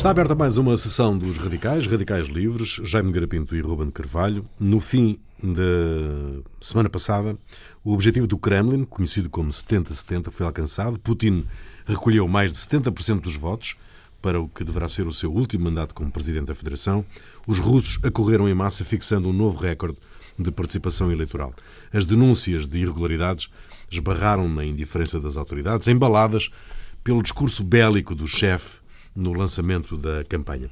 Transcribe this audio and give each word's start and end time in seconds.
Está 0.00 0.08
aberta 0.08 0.34
mais 0.34 0.56
uma 0.56 0.74
sessão 0.78 1.18
dos 1.18 1.36
Radicais, 1.36 1.86
Radicais 1.86 2.26
Livres, 2.26 2.80
Jaime 2.84 3.12
Garapinto 3.12 3.54
e 3.54 3.60
Ruben 3.60 3.90
Carvalho. 3.90 4.46
No 4.58 4.80
fim 4.80 5.20
da 5.42 6.40
semana 6.58 6.88
passada, 6.88 7.36
o 7.84 7.92
objetivo 7.92 8.26
do 8.26 8.38
Kremlin, 8.38 8.86
conhecido 8.86 9.28
como 9.28 9.50
70-70, 9.50 10.30
foi 10.30 10.46
alcançado. 10.46 10.98
Putin 10.98 11.44
recolheu 11.84 12.26
mais 12.26 12.50
de 12.50 12.58
70% 12.60 13.20
dos 13.20 13.36
votos 13.36 13.76
para 14.22 14.40
o 14.40 14.48
que 14.48 14.64
deverá 14.64 14.88
ser 14.88 15.06
o 15.06 15.12
seu 15.12 15.30
último 15.30 15.64
mandato 15.64 15.94
como 15.94 16.10
Presidente 16.10 16.46
da 16.46 16.54
Federação. 16.54 17.04
Os 17.46 17.58
russos 17.58 17.98
acorreram 18.02 18.48
em 18.48 18.54
massa, 18.54 18.82
fixando 18.86 19.28
um 19.28 19.34
novo 19.34 19.58
recorde 19.58 19.98
de 20.38 20.50
participação 20.50 21.12
eleitoral. 21.12 21.52
As 21.92 22.06
denúncias 22.06 22.66
de 22.66 22.78
irregularidades 22.78 23.50
esbarraram 23.90 24.48
na 24.48 24.64
indiferença 24.64 25.20
das 25.20 25.36
autoridades, 25.36 25.88
embaladas 25.88 26.48
pelo 27.04 27.22
discurso 27.22 27.62
bélico 27.62 28.14
do 28.14 28.26
chefe 28.26 28.79
no 29.14 29.32
lançamento 29.32 29.96
da 29.96 30.24
campanha. 30.24 30.70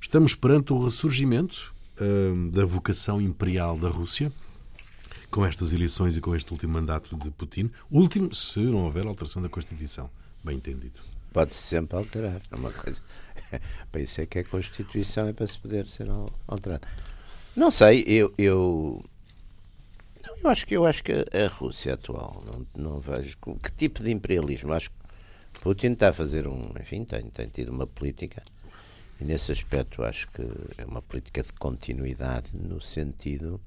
Estamos 0.00 0.34
perante 0.34 0.72
o 0.72 0.82
ressurgimento 0.84 1.74
uh, 2.00 2.50
da 2.50 2.64
vocação 2.64 3.20
imperial 3.20 3.76
da 3.76 3.88
Rússia, 3.88 4.32
com 5.30 5.44
estas 5.44 5.72
eleições 5.72 6.16
e 6.16 6.20
com 6.20 6.34
este 6.34 6.50
último 6.52 6.72
mandato 6.72 7.16
de 7.16 7.30
Putin. 7.30 7.70
Último, 7.90 8.34
se 8.34 8.60
não 8.60 8.84
houver 8.84 9.06
alteração 9.06 9.40
da 9.42 9.48
Constituição. 9.48 10.10
Bem 10.42 10.56
entendido. 10.56 11.00
Pode-se 11.32 11.58
sempre 11.58 11.96
alterar. 11.96 12.40
É 12.50 12.56
uma 12.56 12.72
coisa. 12.72 13.00
para 13.92 14.00
isso 14.00 14.20
é 14.20 14.26
que 14.26 14.38
a 14.38 14.44
Constituição 14.44 15.28
é 15.28 15.32
para 15.32 15.46
se 15.46 15.58
poder 15.58 15.86
ser 15.86 16.08
alterada. 16.48 16.88
Não 17.54 17.70
sei, 17.70 18.04
eu, 18.06 18.32
eu 18.38 19.04
eu 20.42 20.50
acho 20.50 20.66
que 20.66 20.76
eu 20.76 20.86
acho 20.86 21.04
que 21.04 21.12
a 21.12 21.48
Rússia 21.48 21.94
atual 21.94 22.42
não, 22.46 22.92
não 22.92 23.00
vejo 23.00 23.36
que 23.62 23.72
tipo 23.72 24.02
de 24.02 24.10
imperialismo. 24.10 24.72
Acho 24.72 24.90
que 24.90 24.96
Putin 25.60 25.92
está 25.92 26.08
a 26.08 26.12
fazer 26.12 26.46
um. 26.46 26.70
Enfim, 26.80 27.04
tem, 27.04 27.22
tem 27.22 27.46
tido 27.48 27.70
uma 27.70 27.86
política, 27.86 28.42
e 29.20 29.24
nesse 29.24 29.52
aspecto 29.52 30.02
acho 30.02 30.26
que 30.28 30.42
é 30.78 30.84
uma 30.86 31.02
política 31.02 31.42
de 31.42 31.52
continuidade, 31.52 32.50
no 32.54 32.80
sentido. 32.80 33.60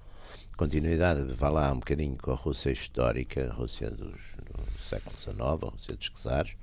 Continuidade, 0.58 1.24
vá 1.34 1.50
lá 1.50 1.72
um 1.72 1.80
bocadinho 1.80 2.16
com 2.18 2.32
a 2.32 2.36
Rússia 2.36 2.72
histórica, 2.72 3.50
a 3.50 3.54
Rússia 3.54 3.90
dos, 3.90 4.20
do 4.38 4.82
século 4.82 5.18
XIX, 5.18 5.40
a 5.40 5.70
Rússia 5.70 5.96
dos 5.96 6.10
czares, 6.10 6.54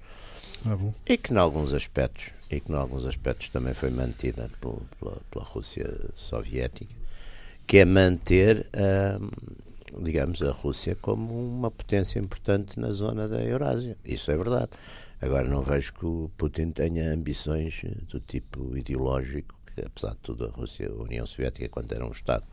ah, 0.64 0.76
e 1.06 1.16
que, 1.16 1.32
em 1.32 1.36
alguns 1.36 1.72
aspectos, 1.72 2.30
e 2.50 2.60
que, 2.60 2.70
em 2.70 2.74
alguns 2.74 3.04
aspectos, 3.04 3.48
também 3.48 3.74
foi 3.74 3.90
mantida 3.90 4.50
pela, 4.60 4.80
pela, 4.98 5.16
pela 5.30 5.44
Rússia 5.44 5.88
soviética, 6.14 6.94
que 7.66 7.78
é 7.78 7.84
manter. 7.84 8.68
Hum, 8.74 9.30
digamos, 10.02 10.42
a 10.42 10.50
Rússia 10.50 10.96
como 11.00 11.34
uma 11.34 11.70
potência 11.70 12.18
importante 12.18 12.78
na 12.78 12.90
zona 12.90 13.28
da 13.28 13.42
Eurásia. 13.42 13.96
Isso 14.04 14.30
é 14.30 14.36
verdade. 14.36 14.70
Agora, 15.20 15.48
não 15.48 15.62
vejo 15.62 15.92
que 15.92 16.06
o 16.06 16.30
Putin 16.36 16.70
tenha 16.70 17.12
ambições 17.12 17.82
do 18.08 18.20
tipo 18.20 18.76
ideológico, 18.76 19.54
que 19.74 19.84
apesar 19.84 20.12
de 20.12 20.18
tudo 20.18 20.46
a 20.46 20.50
Rússia, 20.50 20.88
a 20.88 21.02
União 21.02 21.26
Soviética, 21.26 21.68
quando 21.68 21.92
era 21.92 22.06
um 22.06 22.10
Estado 22.10 22.44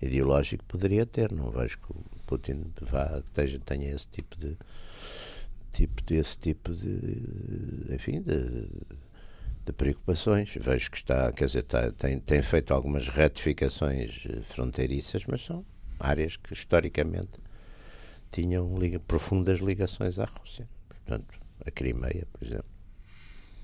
ideológico, 0.00 0.64
poderia 0.64 1.04
ter. 1.04 1.32
Não 1.32 1.50
vejo 1.50 1.78
que 1.78 1.90
o 1.90 2.04
Putin 2.26 2.72
vá, 2.80 3.22
tenha, 3.34 3.58
tenha 3.58 3.94
esse 3.94 4.08
tipo 4.08 4.36
de 4.36 4.56
tipo 5.76 6.02
desse 6.04 6.38
tipo 6.38 6.74
de 6.74 7.94
enfim 7.94 8.22
de, 8.22 8.66
de 9.66 9.72
preocupações 9.76 10.54
vejo 10.58 10.90
que 10.90 10.96
está 10.96 11.30
quer 11.32 11.44
dizer 11.44 11.58
está, 11.58 11.92
tem 11.92 12.18
tem 12.18 12.40
feito 12.40 12.72
algumas 12.72 13.08
retificações 13.08 14.26
fronteiriças 14.44 15.26
mas 15.26 15.44
são 15.44 15.62
áreas 15.98 16.36
que 16.36 16.52
historicamente 16.52 17.40
tinham 18.30 18.78
liga, 18.78 18.98
profundas 19.00 19.60
ligações 19.60 20.18
à 20.18 20.24
Rússia 20.24 20.68
portanto 21.06 21.38
a 21.64 21.70
Crimeia, 21.70 22.26
por 22.32 22.44
exemplo. 22.44 22.66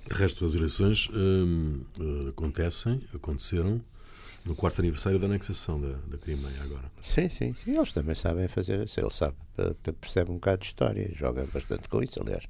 De 0.09 0.15
resto, 0.15 0.47
as 0.47 0.55
eleições 0.55 1.09
hum, 1.13 1.85
eh, 1.99 2.31
acontecem, 2.31 3.01
aconteceram 3.15 3.81
no 4.45 4.57
quarto 4.57 4.81
aniversário 4.81 5.19
da 5.19 5.27
anexação 5.27 5.81
da, 5.81 5.93
da 5.93 6.19
Crimeia 6.19 6.63
agora. 6.63 6.91
Sim, 7.01 7.29
sim, 7.29 7.55
sim. 7.55 7.73
Eles 7.73 7.93
também 7.93 8.15
sabem 8.15 8.49
fazer 8.49 8.85
isso. 8.85 8.99
Ele 8.99 9.11
sabe, 9.11 9.37
percebe 10.01 10.31
um 10.33 10.35
bocado 10.35 10.63
de 10.63 10.67
história 10.67 11.09
joga 11.15 11.47
bastante 11.53 11.89
com 11.89 12.03
isso, 12.03 12.21
aliás. 12.21 12.45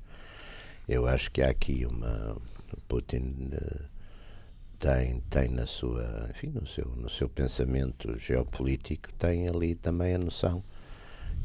Eu 0.88 1.06
acho 1.06 1.31
que 1.31 1.43
há 1.43 1.50
aqui 1.50 1.84
uma. 1.87 2.37
Putin 2.88 3.50
uh, 3.53 3.91
tem, 4.82 5.20
tem 5.31 5.48
na 5.48 5.65
sua, 5.65 6.28
enfim, 6.31 6.48
no 6.48 6.66
seu, 6.66 6.84
no 6.97 7.09
seu 7.09 7.28
pensamento 7.28 8.19
geopolítico, 8.19 9.12
tem 9.16 9.48
ali 9.48 9.76
também 9.76 10.16
a 10.16 10.19
noção 10.19 10.60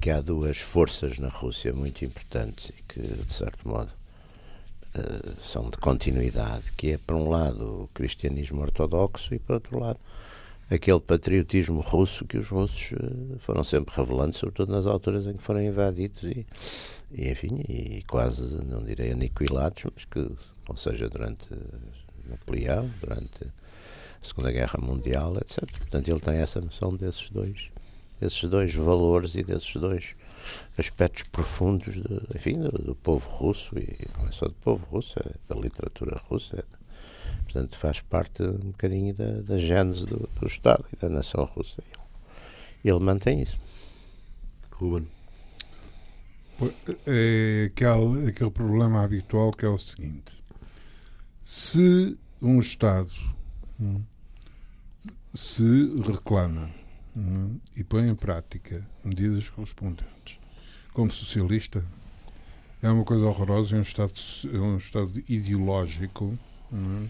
que 0.02 0.10
há 0.10 0.22
duas 0.22 0.58
forças 0.58 1.20
na 1.20 1.30
Rússia 1.30 1.72
muito 1.72 2.04
importantes 2.04 2.70
e 2.70 2.82
que, 2.82 3.00
de 3.00 3.32
certo 3.32 3.70
modo, 3.70 3.92
uh, 4.96 5.44
são 5.44 5.70
de 5.70 5.78
continuidade, 5.78 6.72
que 6.72 6.94
é, 6.94 6.98
por 6.98 7.16
um 7.16 7.30
lado, 7.30 7.84
o 7.84 7.90
cristianismo 7.94 8.60
ortodoxo 8.60 9.36
e, 9.36 9.40
por 9.40 9.54
outro 9.54 9.80
lado, 9.80 10.00
aquele 10.68 11.00
patriotismo 11.00 11.82
russo 11.82 12.26
que 12.26 12.40
os 12.40 12.50
russos 12.50 12.94
uh, 12.94 13.38
foram 13.38 13.64
sempre 13.64 13.94
revelando, 13.96 14.36
sobretudo 14.36 14.72
nas 14.72 14.88
alturas 14.88 15.28
em 15.28 15.34
que 15.34 15.44
foram 15.44 15.62
invadidos 15.62 16.24
e, 16.24 16.44
e, 17.12 17.30
enfim, 17.30 17.64
e 17.70 18.04
quase, 18.08 18.66
não 18.66 18.84
direi 18.84 19.12
aniquilados, 19.12 19.84
mas 19.94 20.06
que, 20.06 20.28
ou 20.68 20.76
seja, 20.76 21.08
durante 21.08 21.48
Napoleão, 22.28 22.90
durante 23.02 23.44
a 23.44 24.26
Segunda 24.26 24.52
Guerra 24.52 24.80
Mundial, 24.82 25.38
etc. 25.38 25.64
Portanto, 25.78 26.08
ele 26.08 26.20
tem 26.20 26.36
essa 26.36 26.62
noção 26.62 26.96
desses 26.96 27.30
dois 27.30 27.70
desses 28.20 28.44
dois 28.50 28.74
valores 28.74 29.36
e 29.36 29.44
desses 29.44 29.76
dois 29.76 30.16
aspectos 30.78 31.24
profundos 31.24 31.96
de, 31.96 32.22
enfim, 32.36 32.54
do, 32.54 32.70
do, 32.70 32.96
povo 32.96 33.30
russo 33.30 33.78
e 33.78 34.08
não 34.18 34.28
é 34.28 34.32
só 34.32 34.48
do 34.48 34.56
povo 34.56 34.86
russo, 34.86 35.20
é 35.20 35.32
da 35.48 35.60
literatura 35.60 36.20
russa. 36.28 36.58
É, 36.58 36.64
portanto, 37.44 37.78
faz 37.78 38.02
parte 38.02 38.44
um 38.44 38.72
bocadinho 38.72 39.14
da, 39.14 39.42
da 39.42 39.58
gênese 39.58 40.06
do, 40.06 40.28
do 40.40 40.48
Estado 40.48 40.86
e 40.92 40.96
da 40.96 41.10
nação 41.10 41.44
russa. 41.44 41.84
E 42.84 42.90
ele 42.90 43.00
mantém 43.00 43.42
isso. 43.42 43.60
Ruben. 44.72 45.08
É 47.06 47.70
aquele, 47.72 48.30
aquele 48.30 48.52
problema 48.52 49.04
habitual 49.04 49.52
que 49.52 49.66
é 49.66 49.70
o 49.70 49.78
seguinte: 49.78 50.36
se 51.50 52.18
um 52.42 52.60
Estado 52.60 53.12
hum, 53.80 54.02
se 55.34 55.64
reclama 56.06 56.70
Uhum. 57.18 57.60
e 57.76 57.84
põe 57.84 58.08
em 58.08 58.14
prática 58.14 58.86
medidas 59.04 59.50
correspondentes. 59.50 60.38
Como 60.94 61.12
socialista, 61.12 61.84
é 62.82 62.92
uma 62.92 63.04
coisa 63.04 63.26
horrorosa, 63.26 63.76
é 63.76 63.80
um 63.80 63.82
Estado, 63.82 64.14
é 64.54 64.58
um 64.60 64.78
estado 64.78 65.12
ideológico, 65.28 66.38
uhum. 66.72 67.10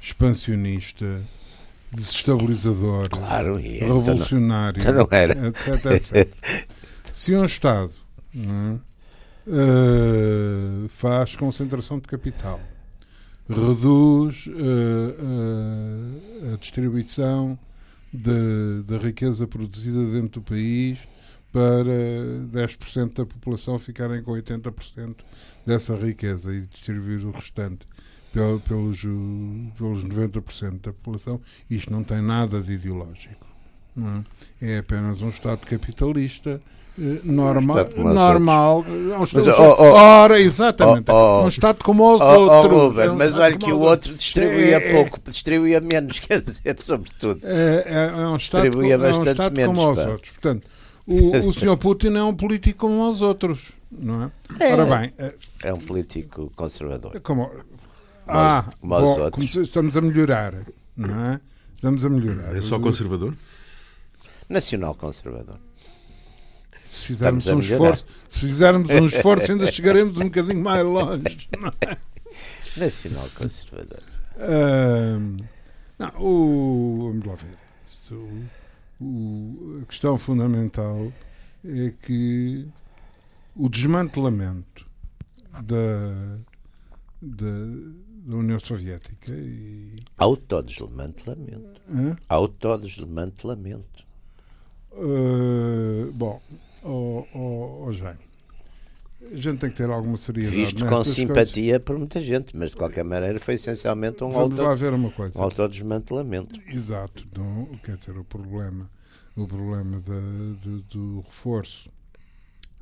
expansionista, 0.00 1.20
desestabilizador, 1.92 3.10
claro, 3.10 3.60
e 3.60 3.80
revolucionário, 3.80 4.80
então 4.80 4.94
não, 4.94 5.02
então 5.02 5.10
não 5.10 5.18
era. 5.18 5.48
etc, 5.48 5.84
etc. 6.14 6.34
Se 7.12 7.34
um 7.34 7.44
Estado 7.44 7.92
uh, 8.34 8.80
faz 10.88 11.36
concentração 11.36 11.98
de 11.98 12.08
capital, 12.08 12.58
reduz 13.54 14.46
uh, 14.46 14.54
a 16.52 16.56
distribuição 16.56 17.58
da, 18.12 18.32
da 18.86 18.98
riqueza 18.98 19.46
produzida 19.46 20.04
dentro 20.12 20.40
do 20.40 20.42
país 20.42 20.98
para 21.52 21.84
10% 22.50 23.14
da 23.14 23.26
população 23.26 23.78
ficarem 23.78 24.22
com 24.22 24.32
80% 24.32 25.16
dessa 25.66 25.94
riqueza 25.96 26.54
e 26.54 26.62
distribuir 26.62 27.26
o 27.26 27.30
restante 27.30 27.86
pelos, 28.32 29.02
pelos 29.76 30.04
90% 30.04 30.80
da 30.80 30.92
população. 30.92 31.40
Isto 31.68 31.92
não 31.92 32.02
tem 32.02 32.22
nada 32.22 32.60
de 32.60 32.72
ideológico. 32.72 33.51
É? 34.62 34.72
é? 34.72 34.78
apenas 34.78 35.20
um 35.20 35.28
Estado 35.28 35.66
capitalista 35.66 36.60
eh, 36.98 37.20
normal, 37.24 37.88
normal 37.96 38.84
é 38.86 39.18
um 39.18 39.24
Estado, 39.24 39.46
mas, 39.46 39.58
oh, 39.58 39.76
oh, 39.78 39.92
ora, 39.94 40.40
exatamente, 40.40 41.10
oh, 41.10 41.14
oh, 41.14 41.44
um 41.44 41.48
Estado 41.48 41.82
como 41.82 42.14
os 42.14 42.20
oh, 42.20 42.24
outros. 42.24 42.72
Ruben, 42.72 43.04
é 43.04 43.10
um 43.10 43.16
mas 43.16 43.38
olha 43.38 43.56
que 43.56 43.72
o 43.72 43.80
outro 43.80 44.14
distribuía 44.14 44.76
é, 44.76 44.90
é, 44.90 44.92
pouco, 44.92 45.18
distribuía 45.26 45.80
menos, 45.80 46.18
quer 46.20 46.42
dizer, 46.42 46.76
sobretudo. 46.80 47.40
É, 47.44 47.84
é, 47.86 48.22
é 48.22 48.26
um 48.26 48.36
Estado, 48.36 48.62
distribuía 48.62 48.98
com, 48.98 49.04
bastante 49.04 49.26
é 49.26 49.30
um 49.30 49.32
estado 49.32 49.56
menos, 49.56 49.76
como 49.76 49.90
os 49.90 50.06
outros. 50.06 50.30
Portanto, 50.32 50.66
o, 51.06 51.48
o 51.48 51.52
Sr. 51.54 51.76
Putin 51.78 52.14
é 52.14 52.22
um 52.22 52.34
político 52.34 52.78
como 52.78 53.10
os 53.10 53.22
outros, 53.22 53.72
não 53.90 54.24
é? 54.24 54.30
é 54.60 54.72
Ora 54.74 54.84
bem, 54.84 55.12
é 55.62 55.72
um 55.72 55.80
político 55.80 56.52
conservador. 56.54 57.18
Como, 57.22 57.50
ah, 58.28 58.64
como, 58.80 59.00
bom, 59.00 59.30
como 59.30 59.46
estamos 59.46 59.96
a 59.96 60.00
melhorar, 60.02 60.52
não 60.94 61.26
é? 61.26 61.40
Estamos 61.74 62.04
a 62.04 62.08
melhorar. 62.10 62.54
É 62.54 62.60
só 62.60 62.78
conservador? 62.78 63.34
Nacional 64.52 64.94
conservador. 64.94 65.58
Se 66.76 67.06
fizermos 67.06 67.46
um 67.46 67.58
esforço, 67.58 68.04
se 68.28 68.40
fizermos 68.40 68.90
um 68.90 69.06
esforço, 69.06 69.50
ainda 69.50 69.72
chegaremos 69.72 70.18
um 70.18 70.24
bocadinho 70.24 70.62
mais 70.62 70.84
longe. 70.84 71.48
É? 71.80 71.96
Nacional 72.78 73.26
conservador. 73.34 74.02
não, 75.98 76.08
o, 76.20 77.12
vamos 77.12 77.26
lá 77.26 77.34
ver. 77.34 77.58
O, 78.14 79.02
o, 79.02 79.80
a 79.82 79.86
questão 79.86 80.18
fundamental 80.18 81.10
é 81.64 81.94
que 82.04 82.68
o 83.56 83.70
desmantelamento 83.70 84.86
da, 85.62 86.38
da, 87.22 87.46
da 88.26 88.36
União 88.36 88.58
Soviética 88.58 89.32
e. 89.32 90.02
Autodesmantelamento. 90.18 91.80
Hã? 91.88 92.18
Autodesmantelamento. 92.28 94.11
Uh, 94.94 96.12
bom, 96.12 96.40
oh, 96.82 97.26
oh, 97.34 97.84
oh, 97.86 97.92
Jaime, 97.92 98.18
a 99.32 99.36
gente 99.36 99.58
tem 99.58 99.70
que 99.70 99.76
ter 99.76 99.88
alguma 99.88 100.16
seriedade. 100.18 100.54
Visto 100.56 100.84
com 100.84 100.98
nestas 100.98 101.14
simpatia 101.14 101.80
por 101.80 101.96
muita 101.96 102.20
gente, 102.20 102.56
mas 102.56 102.70
de 102.70 102.76
qualquer 102.76 103.04
maneira 103.04 103.40
foi 103.40 103.54
essencialmente 103.54 104.22
um, 104.22 104.30
coisas. 104.30 104.40
Vamos 104.42 104.58
lá 104.58 104.70
auto, 104.70 104.78
ver 104.80 104.92
uma 104.92 105.10
coisa. 105.10 105.38
um 105.38 105.42
autodesmantelamento. 105.42 106.60
Exato, 106.68 107.26
não, 107.36 107.66
quer 107.84 107.96
dizer, 107.96 108.16
o 108.18 108.24
problema, 108.24 108.90
o 109.36 109.46
problema 109.46 110.00
da- 110.00 110.64
do, 110.64 110.78
do 110.90 111.20
reforço 111.26 111.90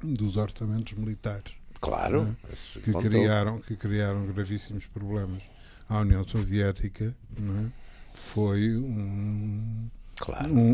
dos 0.02 0.36
orçamentos 0.36 0.94
militares 0.96 1.52
Claro. 1.80 2.36
É, 2.48 2.52
isso 2.52 2.80
que 2.80 2.92
contou. 2.92 3.10
criaram, 3.10 3.58
que 3.60 3.76
criaram 3.76 4.26
gravíssimos 4.26 4.86
problemas 4.86 5.42
à 5.88 6.00
União 6.00 6.26
Soviética 6.26 7.14
não 7.38 7.66
é? 7.66 7.66
foi 8.14 8.76
um, 8.76 9.88
Claro. 10.20 10.52
um, 10.52 10.72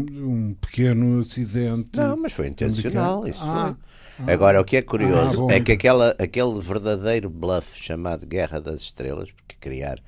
um 0.50 0.54
pequeno 0.54 1.20
acidente. 1.20 1.96
Não, 1.96 2.16
mas 2.16 2.32
foi 2.32 2.48
intencional, 2.48 3.26
isso 3.28 3.40
Ah, 3.42 3.76
foi. 4.16 4.32
Agora, 4.32 4.60
o 4.60 4.64
que 4.64 4.76
é 4.76 4.82
curioso 4.82 5.42
bom. 5.42 5.50
é 5.50 5.60
que 5.60 5.72
aquela, 5.72 6.16
aquele 6.18 6.58
verdadeiro 6.60 7.30
bluff 7.30 7.78
chamado 7.80 8.26
Guerra 8.26 8.60
das 8.60 8.80
Estrelas, 8.80 9.30
porque 9.30 9.54
criar 9.60 9.98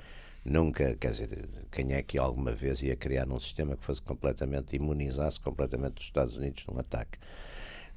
nunca, 0.45 0.97
quer 0.97 1.11
dizer, 1.13 1.49
quem 1.71 1.93
é 1.93 2.03
que 2.03 2.19
alguma 2.19 2.53
vez 2.53 2.83
ia 2.83 2.97
criar 2.97 3.29
um 3.29 3.39
sistema 3.39 3.77
que 3.77 3.85
fosse 3.85 4.03
completamente, 4.03 4.75
imunizasse 4.75 5.39
completamente 5.41 5.99
os 5.99 6.05
Estados 6.05 6.37
Unidos 6.37 6.65
num 6.67 6.79
ataque? 6.81 7.19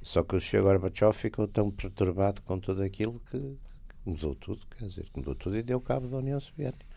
Só 0.02 0.22
que 0.22 0.36
o 0.36 0.40
Sr. 0.40 0.62
Gorbachev 0.62 1.12
ficou 1.12 1.48
tão 1.48 1.70
perturbado 1.70 2.42
com 2.42 2.58
tudo 2.58 2.82
aquilo 2.82 3.20
que, 3.30 3.56
mudou 4.04 4.34
tudo, 4.34 4.60
quer 4.78 4.86
dizer, 4.86 5.06
mudou 5.16 5.34
tudo 5.34 5.56
e 5.56 5.62
deu 5.62 5.80
cabo 5.80 6.06
da 6.08 6.18
União 6.18 6.38
Soviética. 6.40 6.91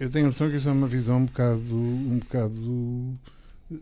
Eu 0.00 0.10
tenho 0.10 0.26
a 0.26 0.28
noção 0.28 0.50
que 0.50 0.56
isso 0.56 0.68
é 0.68 0.72
uma 0.72 0.86
visão 0.86 1.18
um 1.18 1.24
bocado, 1.26 1.74
um 1.74 2.18
bocado 2.18 3.14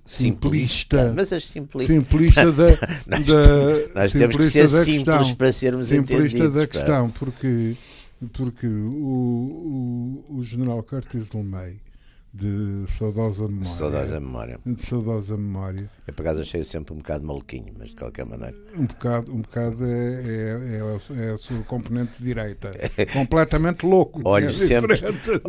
simplista. 0.04 1.12
Mas 1.14 1.32
as 1.32 1.48
simplistas. 1.48 1.96
Simplista 1.96 2.50
da, 2.52 2.66
Nós, 3.06 3.26
da 3.26 4.00
nós 4.02 4.12
temos 4.12 4.36
que 4.36 4.42
ser 4.44 4.68
simplista 4.68 4.84
simples 4.84 5.16
questão. 5.18 5.34
para 5.36 5.52
sermos 5.52 5.88
simplista 5.88 6.38
entendidos. 6.38 6.52
da 6.54 6.60
pá. 6.60 6.66
questão, 6.66 7.10
porque, 7.10 7.76
porque 8.32 8.66
o, 8.66 10.24
o, 10.28 10.36
o 10.38 10.42
general 10.42 10.82
Curtis 10.82 11.30
LeMay, 11.32 11.76
de 12.38 12.84
saudosa 12.92 13.48
memória, 13.48 13.68
Saudosa 13.68 14.20
memória. 14.20 14.60
de 14.66 14.82
saudosa 14.84 15.36
memória, 15.38 15.90
Eu 16.06 16.12
por 16.12 16.22
acaso 16.22 16.42
achei 16.42 16.62
sempre 16.64 16.92
um 16.92 16.98
bocado 16.98 17.26
maluquinho, 17.26 17.72
mas 17.78 17.90
de 17.90 17.96
qualquer 17.96 18.26
maneira. 18.26 18.54
um 18.76 18.84
bocado, 18.84 19.32
um 19.32 19.40
bocado 19.40 19.84
é, 19.86 19.88
é, 19.88 20.76
é, 20.76 20.80
a- 20.80 21.22
é 21.24 21.32
a 21.32 21.36
sua 21.38 21.62
componente 21.62 22.22
direita, 22.22 22.72
completamente 23.14 23.86
louco. 23.86 24.20
Olho 24.24 24.50
é 24.50 24.52
sempre-. 24.52 25.00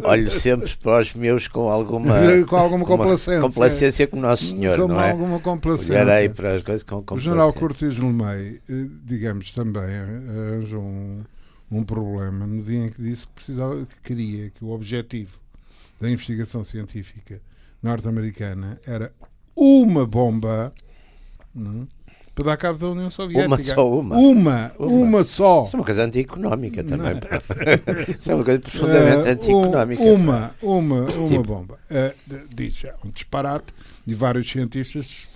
Olho 0.03 0.29
sempre 0.29 0.73
para 0.77 1.01
os 1.01 1.13
meus 1.13 1.47
com 1.49 1.69
alguma, 1.69 2.15
com 2.47 2.55
alguma 2.55 2.85
complacência. 2.85 3.41
complacência 3.41 4.07
com 4.07 4.19
Nosso 4.19 4.45
Senhor, 4.45 4.77
com 4.79 4.87
não 4.87 5.01
é? 5.01 5.11
alguma 5.11 5.39
complacência. 5.41 5.93
Olharei 6.01 6.29
para 6.29 6.55
as 6.55 6.61
coisas 6.63 6.83
com 6.83 7.03
O 7.11 7.19
general 7.19 7.51
complacência. 7.51 7.59
Cortes 7.59 7.97
Lemay, 7.99 8.61
eh, 8.69 8.85
digamos, 9.03 9.51
também 9.51 9.83
arranjou 9.83 10.81
um, 10.81 11.23
um 11.69 11.83
problema 11.83 12.47
no 12.47 12.61
dia 12.63 12.85
em 12.85 12.89
que 12.89 13.01
disse 13.01 13.27
que 13.27 13.33
precisava, 13.33 13.85
que 13.85 13.99
queria 14.01 14.49
que 14.51 14.63
o 14.63 14.69
objetivo 14.69 15.37
da 15.99 16.09
investigação 16.09 16.63
científica 16.63 17.41
norte-americana 17.81 18.79
era 18.85 19.11
uma 19.55 20.05
bomba 20.05 20.73
não 21.53 21.83
é? 21.83 21.97
para 22.35 22.45
dar 22.45 22.57
cabo 22.57 22.77
da 22.77 22.87
União 22.89 23.09
Soviética. 23.09 23.47
Uma 23.47 23.59
só, 23.59 23.99
uma. 23.99 24.15
Uma, 24.15 24.71
Uma. 24.77 24.87
uma 24.91 25.23
só. 25.23 25.63
Isso 25.65 25.75
é 25.75 25.79
uma 25.79 25.85
coisa 25.85 26.03
anti-económica 26.03 26.83
também. 26.83 27.13
Isso 28.19 28.31
é 28.31 28.35
uma 28.35 28.43
coisa 28.43 28.59
profundamente 28.59 29.27
Eh, 29.27 29.31
anti-económica. 29.31 30.03
um- 30.03 30.13
uma, 30.13 30.51
uma, 30.61 30.95
uma 31.01 31.27
Tipo. 31.27 31.41
bomba. 31.43 31.79
D- 32.27 32.43
diz, 32.53 32.83
é 32.85 32.93
um 33.03 33.09
disparate 33.09 33.73
e 34.05 34.13
vários 34.13 34.47
cientistas 34.51 35.27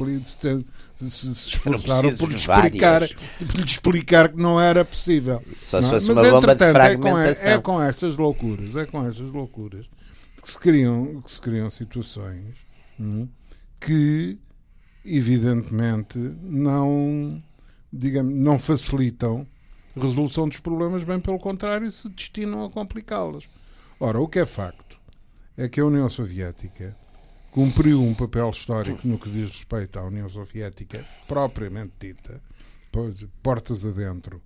se, 0.96 1.10
se, 1.10 1.28
esforçaram 1.50 2.16
por 2.16 2.30
lhe, 2.30 2.36
explicar, 2.36 3.02
por 3.40 3.56
lhe 3.60 3.66
explicar 3.66 4.30
que 4.30 4.38
não 4.38 4.62
era 4.62 4.86
possível. 4.86 5.42
Só 5.64 5.82
Não 5.82 5.90
se 5.90 5.96
é? 5.96 6.00
fosse 6.00 6.14
Mas, 6.14 6.18
uma 6.18 6.32
bomba 6.34 6.56
de 6.56 6.64
entretanto, 6.64 6.78
é 6.86 6.96
com, 6.96 7.02
fragmentação. 7.02 7.52
é 7.52 7.58
com 7.60 7.82
estas 7.82 8.18
loucuras, 8.18 8.76
é 8.76 8.86
com 8.86 9.08
estas 9.10 9.26
loucuras 9.32 9.86
que 10.42 10.50
se 10.50 10.60
criam, 10.60 11.22
que 11.22 11.32
se 11.32 11.40
criam 11.40 11.70
situações 11.70 12.56
hum, 13.00 13.28
que 13.80 14.40
evidentemente 15.06 16.18
não 16.18 17.42
digamos, 17.92 18.34
não 18.34 18.58
facilitam 18.58 19.46
a 19.96 20.00
resolução 20.00 20.48
dos 20.48 20.60
problemas, 20.60 21.04
bem 21.04 21.20
pelo 21.20 21.40
contrário, 21.40 21.92
se 21.92 22.08
destinam 22.10 22.64
a 22.64 22.70
complicá-las. 22.70 23.44
Ora, 24.00 24.20
o 24.20 24.28
que 24.28 24.40
é 24.40 24.46
facto 24.46 25.00
é 25.58 25.68
que 25.68 25.82
a 25.82 25.86
União 25.86 26.10
Soviética 26.10 26.96
cumpriu 27.52 28.02
um 28.02 28.14
papel 28.14 28.50
histórico 28.50 29.06
no 29.06 29.20
que 29.20 29.30
diz 29.30 29.50
respeito 29.50 30.00
à 30.00 30.04
União 30.04 30.30
Soviética 30.30 31.06
propriamente 31.28 31.94
dita, 32.00 32.42
portas 33.44 33.86
adentro 33.86 34.42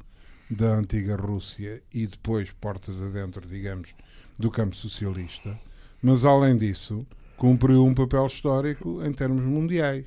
da 0.50 0.74
antiga 0.74 1.16
Rússia 1.16 1.84
e 1.94 2.08
depois 2.08 2.52
portas 2.52 3.02
adentro, 3.02 3.48
digamos, 3.48 3.94
do 4.38 4.50
campo 4.50 4.76
socialista, 4.76 5.58
mas 6.06 6.24
além 6.24 6.56
disso, 6.56 7.06
cumpriu 7.36 7.84
um 7.84 7.94
papel 7.96 8.28
histórico 8.28 9.02
em 9.04 9.12
termos 9.12 9.44
mundiais. 9.44 10.06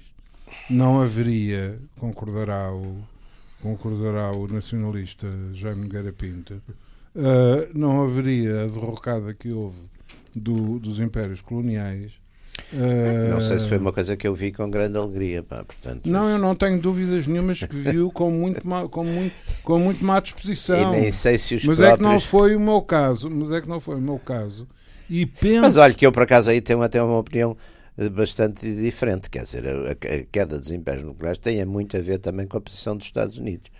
Não 0.71 1.01
haveria, 1.01 1.79
concordará 1.99 2.73
o, 2.73 2.97
concordará 3.61 4.31
o 4.33 4.47
nacionalista 4.47 5.27
Jaime 5.53 5.83
Nogueira 5.83 6.13
Pinto, 6.13 6.63
eh, 7.17 7.69
não 7.75 8.03
haveria 8.05 8.63
a 8.63 8.67
derrocada 8.67 9.35
que 9.35 9.51
houve 9.51 9.77
do- 10.35 10.79
dos 10.79 10.99
impérios 11.01 11.41
coloniais. 11.43 12.13
eh, 12.73 13.29
Não 13.31 13.41
sei 13.41 13.59
se 13.59 13.69
foi 13.69 13.79
uma 13.79 13.93
coisa 13.93 14.17
que 14.17 14.27
eu 14.27 14.35
vi 14.35 14.53
com 14.53 14.71
grande 14.71 14.97
alegria. 14.97 15.43
Pá, 15.43 15.65
portanto, 15.65 16.07
Não, 16.09 16.29
eu 16.29 16.39
não 16.39 16.55
tenho 16.55 16.81
dúvidas 16.81 17.27
nenhumas 17.27 17.59
que 17.61 17.77
viu 17.77 18.11
com 18.11 18.31
muito 18.31 18.67
má, 18.67 18.89
com 18.89 19.05
muito, 19.05 19.35
com 19.63 19.79
muito 19.79 20.05
má 20.05 20.19
disposição. 20.21 20.95
e 20.95 21.01
nem 21.01 21.13
sei 21.13 21.39
se 21.39 21.55
os 21.57 21.65
Mas 21.65 21.79
é 21.81 21.95
que 21.97 22.03
não 22.03 22.11
próprios. 22.11 22.25
foi 22.25 22.57
o 22.57 22.61
meu 22.61 22.81
caso. 22.83 23.29
Mas 23.31 23.51
é 23.53 23.61
que 23.61 23.69
não 23.69 23.81
foi 23.81 23.97
o 23.97 24.01
meu 24.01 24.19
caso. 24.19 24.67
E 25.11 25.27
penso. 25.27 25.61
Mas 25.63 25.77
olha 25.77 25.95
que 25.95 26.07
eu 26.07 26.13
por 26.13 26.23
acaso 26.23 26.51
aí 26.51 26.61
tenho 26.61 26.83
até 26.83 27.03
uma 27.03 27.19
opinião 27.19 27.57
eh, 27.97 28.09
bastante 28.09 28.71
diferente. 28.75 29.29
Quer 29.31 29.45
dizer, 29.45 29.65
a, 29.67 29.91
a 29.93 30.23
queda 30.31 30.59
dos 30.59 30.71
impérios 30.71 31.03
nucleares 31.05 31.39
tem 31.39 31.65
muito 31.65 31.97
a 31.97 32.01
ver 32.01 32.19
também 32.19 32.47
com 32.47 32.59
a 32.59 32.61
posição 32.61 32.97
dos 32.97 33.07
Estados 33.07 33.39
Unidos. 33.39 33.71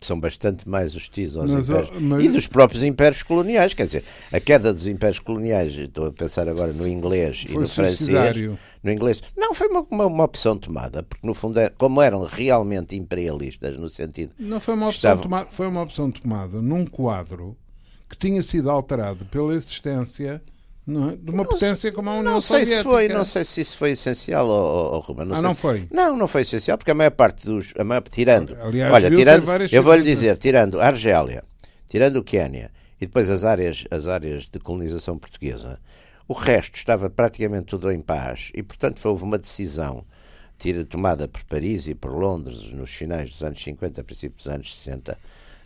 São 0.00 0.20
bastante 0.20 0.68
mais 0.68 0.94
hostis 0.94 1.34
aos 1.34 1.48
Mas, 1.48 1.66
impérios. 1.66 1.90
mas- 2.02 2.24
E 2.24 2.28
dos 2.28 2.46
próprios 2.46 2.82
impérios 2.84 3.22
coloniais. 3.22 3.72
Quer 3.72 3.86
dizer, 3.86 4.04
a 4.30 4.38
queda 4.38 4.70
dos 4.70 4.86
impérios 4.86 5.18
coloniais, 5.18 5.72
estou 5.78 6.04
a 6.06 6.12
pensar 6.12 6.46
agora 6.46 6.74
no 6.74 6.86
inglês 6.86 7.44
e 7.46 7.52
foi 7.52 7.62
no 7.62 7.68
francês. 7.68 8.36
No 8.82 8.92
inglês. 8.92 9.22
Não, 9.34 9.54
foi 9.54 9.66
uma, 9.68 9.86
uma, 9.90 10.04
uma 10.06 10.24
opção 10.24 10.58
tomada, 10.58 11.02
porque 11.02 11.26
no 11.26 11.32
fundo, 11.32 11.58
é, 11.58 11.70
como 11.70 12.02
eram 12.02 12.22
realmente 12.24 12.94
imperialistas, 12.94 13.78
no 13.78 13.88
sentido. 13.88 14.32
Não 14.38 14.60
foi 14.60 14.74
uma 14.74 14.88
opção 14.88 14.98
Estavam- 15.12 15.22
tomada, 15.22 15.48
foi 15.50 15.66
uma 15.66 15.80
opção 15.80 16.10
tomada 16.10 16.60
num 16.60 16.84
quadro 16.84 17.56
que 18.14 18.28
tinha 18.28 18.42
sido 18.42 18.70
alterado 18.70 19.24
pela 19.26 19.54
existência 19.54 20.42
não 20.86 21.10
é, 21.10 21.16
de 21.16 21.30
uma 21.30 21.44
potência 21.44 21.90
como 21.92 22.10
a 22.10 22.14
União 22.14 22.34
Não 22.34 22.40
sei 22.40 22.60
Soviética. 22.60 22.76
se 22.76 22.82
foi, 22.84 23.08
não 23.08 23.24
sei 23.24 23.44
se 23.44 23.60
isso 23.62 23.76
foi 23.78 23.90
essencial, 23.92 24.46
oh, 24.46 24.96
oh, 24.96 25.00
Ruben. 25.00 25.24
Não 25.26 25.36
Ah, 25.36 25.42
não 25.42 25.54
se- 25.54 25.60
foi? 25.60 25.88
Não, 25.90 26.14
não 26.16 26.28
foi 26.28 26.42
essencial, 26.42 26.76
porque 26.76 26.90
a 26.90 26.94
maior 26.94 27.10
parte 27.12 27.46
dos. 27.46 27.72
A 27.78 27.84
maior, 27.84 28.02
tirando. 28.02 28.54
Aliás, 28.60 28.92
olha, 28.92 29.10
tirando. 29.10 29.44
Eu 29.72 29.82
vou-lhe 29.82 30.02
dizer, 30.02 30.36
tirando 30.36 30.80
a 30.80 30.86
Argélia, 30.86 31.42
tirando 31.88 32.16
o 32.16 32.24
Quénia 32.24 32.70
e 33.00 33.06
depois 33.06 33.30
as 33.30 33.44
áreas, 33.44 33.84
as 33.90 34.06
áreas 34.08 34.44
de 34.46 34.58
colonização 34.58 35.16
portuguesa, 35.16 35.78
o 36.28 36.34
resto 36.34 36.76
estava 36.76 37.08
praticamente 37.08 37.64
tudo 37.66 37.90
em 37.90 38.00
paz 38.00 38.50
e, 38.54 38.62
portanto, 38.62 39.02
houve 39.06 39.24
uma 39.24 39.38
decisão 39.38 40.04
tira, 40.58 40.84
tomada 40.84 41.26
por 41.26 41.42
Paris 41.44 41.86
e 41.88 41.94
por 41.94 42.12
Londres 42.12 42.70
nos 42.70 42.90
finais 42.90 43.30
dos 43.30 43.42
anos 43.42 43.62
50, 43.62 44.04
princípios 44.04 44.44
dos 44.44 44.52
anos 44.54 44.74
60, 44.76 45.18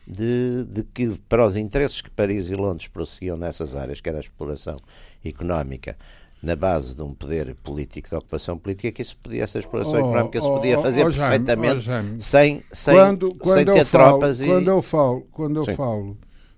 de, 0.09 0.65
de 0.65 0.83
que 0.83 1.09
para 1.29 1.45
os 1.45 1.57
interesses 1.57 2.01
que 2.01 2.11
Paris 2.11 2.49
e 2.49 2.55
Londres 2.55 2.89
prosseguiam 2.89 3.37
nessas 3.37 3.77
áreas, 3.77 4.01
que 4.01 4.09
era 4.09 4.19
a 4.19 4.21
exploração 4.21 4.81
económica, 5.23 5.97
na 6.43 6.57
base 6.57 6.95
de 6.95 7.03
um 7.03 7.13
poder 7.13 7.55
político, 7.57 8.09
de 8.09 8.15
ocupação 8.15 8.57
política, 8.57 8.93
que 8.93 9.03
isso 9.03 9.17
podia, 9.17 9.43
essa 9.43 9.59
exploração 9.59 9.95
Oh, 9.95 10.07
económica 10.07 10.41
se 10.41 10.49
oh, 10.49 10.55
podia 10.55 10.79
oh, 10.79 10.83
fazer 10.83 11.05
oh, 11.05 11.11
Jaime, 11.11 11.45
perfeitamente 11.45 11.79
oh, 11.79 11.81
Jaime. 11.81 12.21
sem, 12.21 12.63
sem, 12.73 12.95
quando, 12.95 13.29
sem 13.29 13.39
quando 13.39 13.73
ter 13.73 13.81
eu 13.81 13.87
falo, 13.87 14.09
tropas 14.09 14.41
e. 14.41 14.47
quando 14.47 14.69
eu 14.69 14.83
falo, 14.83 15.21
quando 15.33 15.57
eu 15.57 15.65
Sim. 15.65 15.75
falo 15.75 16.17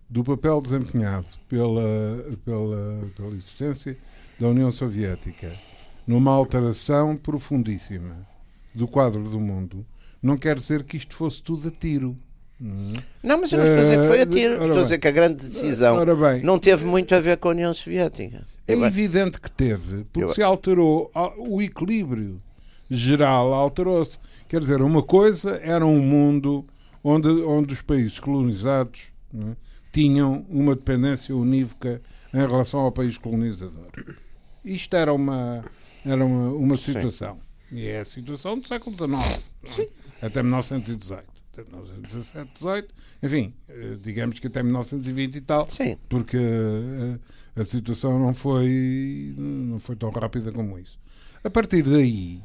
do 0.08 0.22
papel 0.22 0.60
desempenhado 0.60 1.26
pela, 1.48 1.82
pela, 2.44 3.08
pela 3.16 3.28
existência 3.30 3.96
da 4.38 4.48
União 4.48 4.70
Soviética 4.70 5.52
numa 6.06 6.32
alteração 6.32 7.16
profundíssima 7.16 8.26
do 8.74 8.86
quadro 8.86 9.22
do 9.24 9.40
mundo, 9.40 9.86
não 10.22 10.36
quer 10.36 10.56
dizer 10.56 10.84
que 10.84 10.96
isto 10.96 11.14
fosse 11.14 11.42
tudo 11.42 11.68
a 11.68 11.70
tiro. 11.70 12.16
Não 12.60 12.94
é? 12.98 13.04
Não, 13.22 13.40
mas 13.40 13.52
eu 13.52 13.58
não 13.58 13.64
estou 13.64 13.78
a 13.78 13.82
dizer 13.82 14.00
que 14.00 14.06
foi 14.06 14.18
a 14.18 14.22
Eh, 14.22 14.26
tiro, 14.26 14.52
estou 14.54 14.66
a 14.70 14.74
bem. 14.74 14.82
dizer 14.82 14.98
que 14.98 15.08
a 15.08 15.10
grande 15.10 15.34
decisão 15.36 16.04
bem, 16.16 16.42
não 16.42 16.58
teve 16.58 16.84
muito 16.84 17.14
a 17.14 17.20
ver 17.20 17.36
com 17.38 17.48
a 17.48 17.50
União 17.52 17.72
Soviética. 17.72 18.46
É 18.68 18.74
Eu- 18.74 18.84
evidente 18.84 19.40
que 19.40 19.50
teve, 19.50 20.04
porque 20.12 20.30
Eu- 20.30 20.34
se 20.34 20.42
alterou 20.42 21.10
a- 21.14 21.32
o 21.36 21.60
equilíbrio 21.62 22.40
geral, 22.90 23.52
alterou-se. 23.54 24.18
Quer 24.48 24.60
dizer, 24.60 24.82
uma 24.82 25.02
coisa 25.02 25.60
era 25.62 25.84
um 25.86 26.00
mundo 26.00 26.64
onde, 27.02 27.28
onde 27.28 27.72
os 27.74 27.82
países 27.82 28.18
colonizados 28.20 29.04
não 29.32 29.52
é, 29.52 29.56
tinham 29.92 30.44
uma 30.48 30.74
dependência 30.76 31.34
unívoca 31.34 32.00
em 32.32 32.38
relação 32.38 32.80
ao 32.80 32.92
país 32.92 33.16
colonizador. 33.18 33.88
Isto 34.64 34.94
era 34.96 35.12
uma, 35.12 35.64
era 36.06 36.24
uma, 36.24 36.52
uma 36.52 36.76
situação. 36.76 37.38
E 37.72 37.86
é 37.88 38.00
a 38.00 38.04
situação 38.04 38.58
do 38.58 38.66
século 38.68 38.94
XIX. 38.96 39.42
Sim. 39.64 39.86
Até 40.20 40.42
1918. 40.42 41.24
Até 41.52 41.64
1917, 41.64 42.52
18. 42.54 42.94
Enfim, 43.22 43.54
eh, 43.68 43.96
digamos 44.00 44.38
que 44.38 44.46
até 44.46 44.62
1920 44.62 45.34
e 45.34 45.40
tal. 45.40 45.68
Sim. 45.68 45.96
Porque 46.08 46.36
a, 46.36 46.40
eh, 46.40 47.60
a 47.60 47.64
situação 47.64 48.18
não 48.18 48.32
foi, 48.32 49.34
não 49.36 49.80
foi 49.80 49.96
tão 49.96 50.10
rápida 50.10 50.52
como 50.52 50.78
isso. 50.78 50.98
A 51.42 51.50
partir 51.50 51.82
daí, 51.82 52.40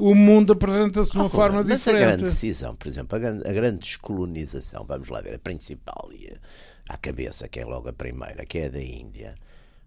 o 0.00 0.14
mundo 0.14 0.52
apresenta-se 0.52 1.12
de 1.12 1.16
uma 1.16 1.26
oh, 1.26 1.30
forma 1.30 1.62
mas 1.62 1.78
diferente. 1.78 2.02
Mas 2.02 2.02
a 2.02 2.06
grande 2.08 2.24
decisão, 2.24 2.76
por 2.76 2.88
exemplo, 2.88 3.16
a 3.16 3.18
grande, 3.18 3.48
a 3.48 3.52
grande, 3.52 3.78
descolonização, 3.78 4.84
vamos 4.84 5.08
lá 5.08 5.20
ver, 5.20 5.34
a 5.34 5.38
principal 5.38 6.08
e 6.12 6.28
a, 6.28 6.94
à 6.94 6.96
cabeça, 6.96 7.48
que 7.48 7.60
é 7.60 7.64
logo 7.64 7.88
a 7.88 7.92
primeira, 7.92 8.44
que 8.46 8.58
é 8.58 8.66
a 8.66 8.70
da 8.70 8.82
Índia, 8.82 9.34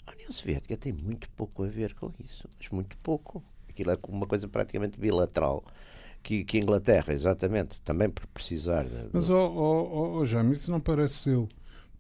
a 0.06 0.12
União 0.14 0.32
Soviética 0.32 0.78
tem 0.78 0.94
muito 0.94 1.30
pouco 1.32 1.64
a 1.64 1.68
ver 1.68 1.94
com 1.94 2.12
isso, 2.20 2.48
mas 2.58 2.70
muito 2.70 2.98
pouco. 2.98 3.44
Aquilo 3.70 3.92
é 3.92 3.98
uma 4.08 4.28
coisa 4.28 4.48
praticamente 4.48 5.00
bilateral. 5.00 5.64
Que, 6.22 6.44
que 6.44 6.60
Inglaterra, 6.60 7.14
exatamente, 7.14 7.80
também 7.84 8.10
por 8.10 8.28
precisar. 8.28 8.84
De, 8.84 9.10
mas, 9.14 9.30
oh, 9.30 10.18
oh, 10.20 10.26
Jaime, 10.26 10.56
isso 10.56 10.70
não 10.70 10.80
parece 10.80 11.16
seu 11.16 11.50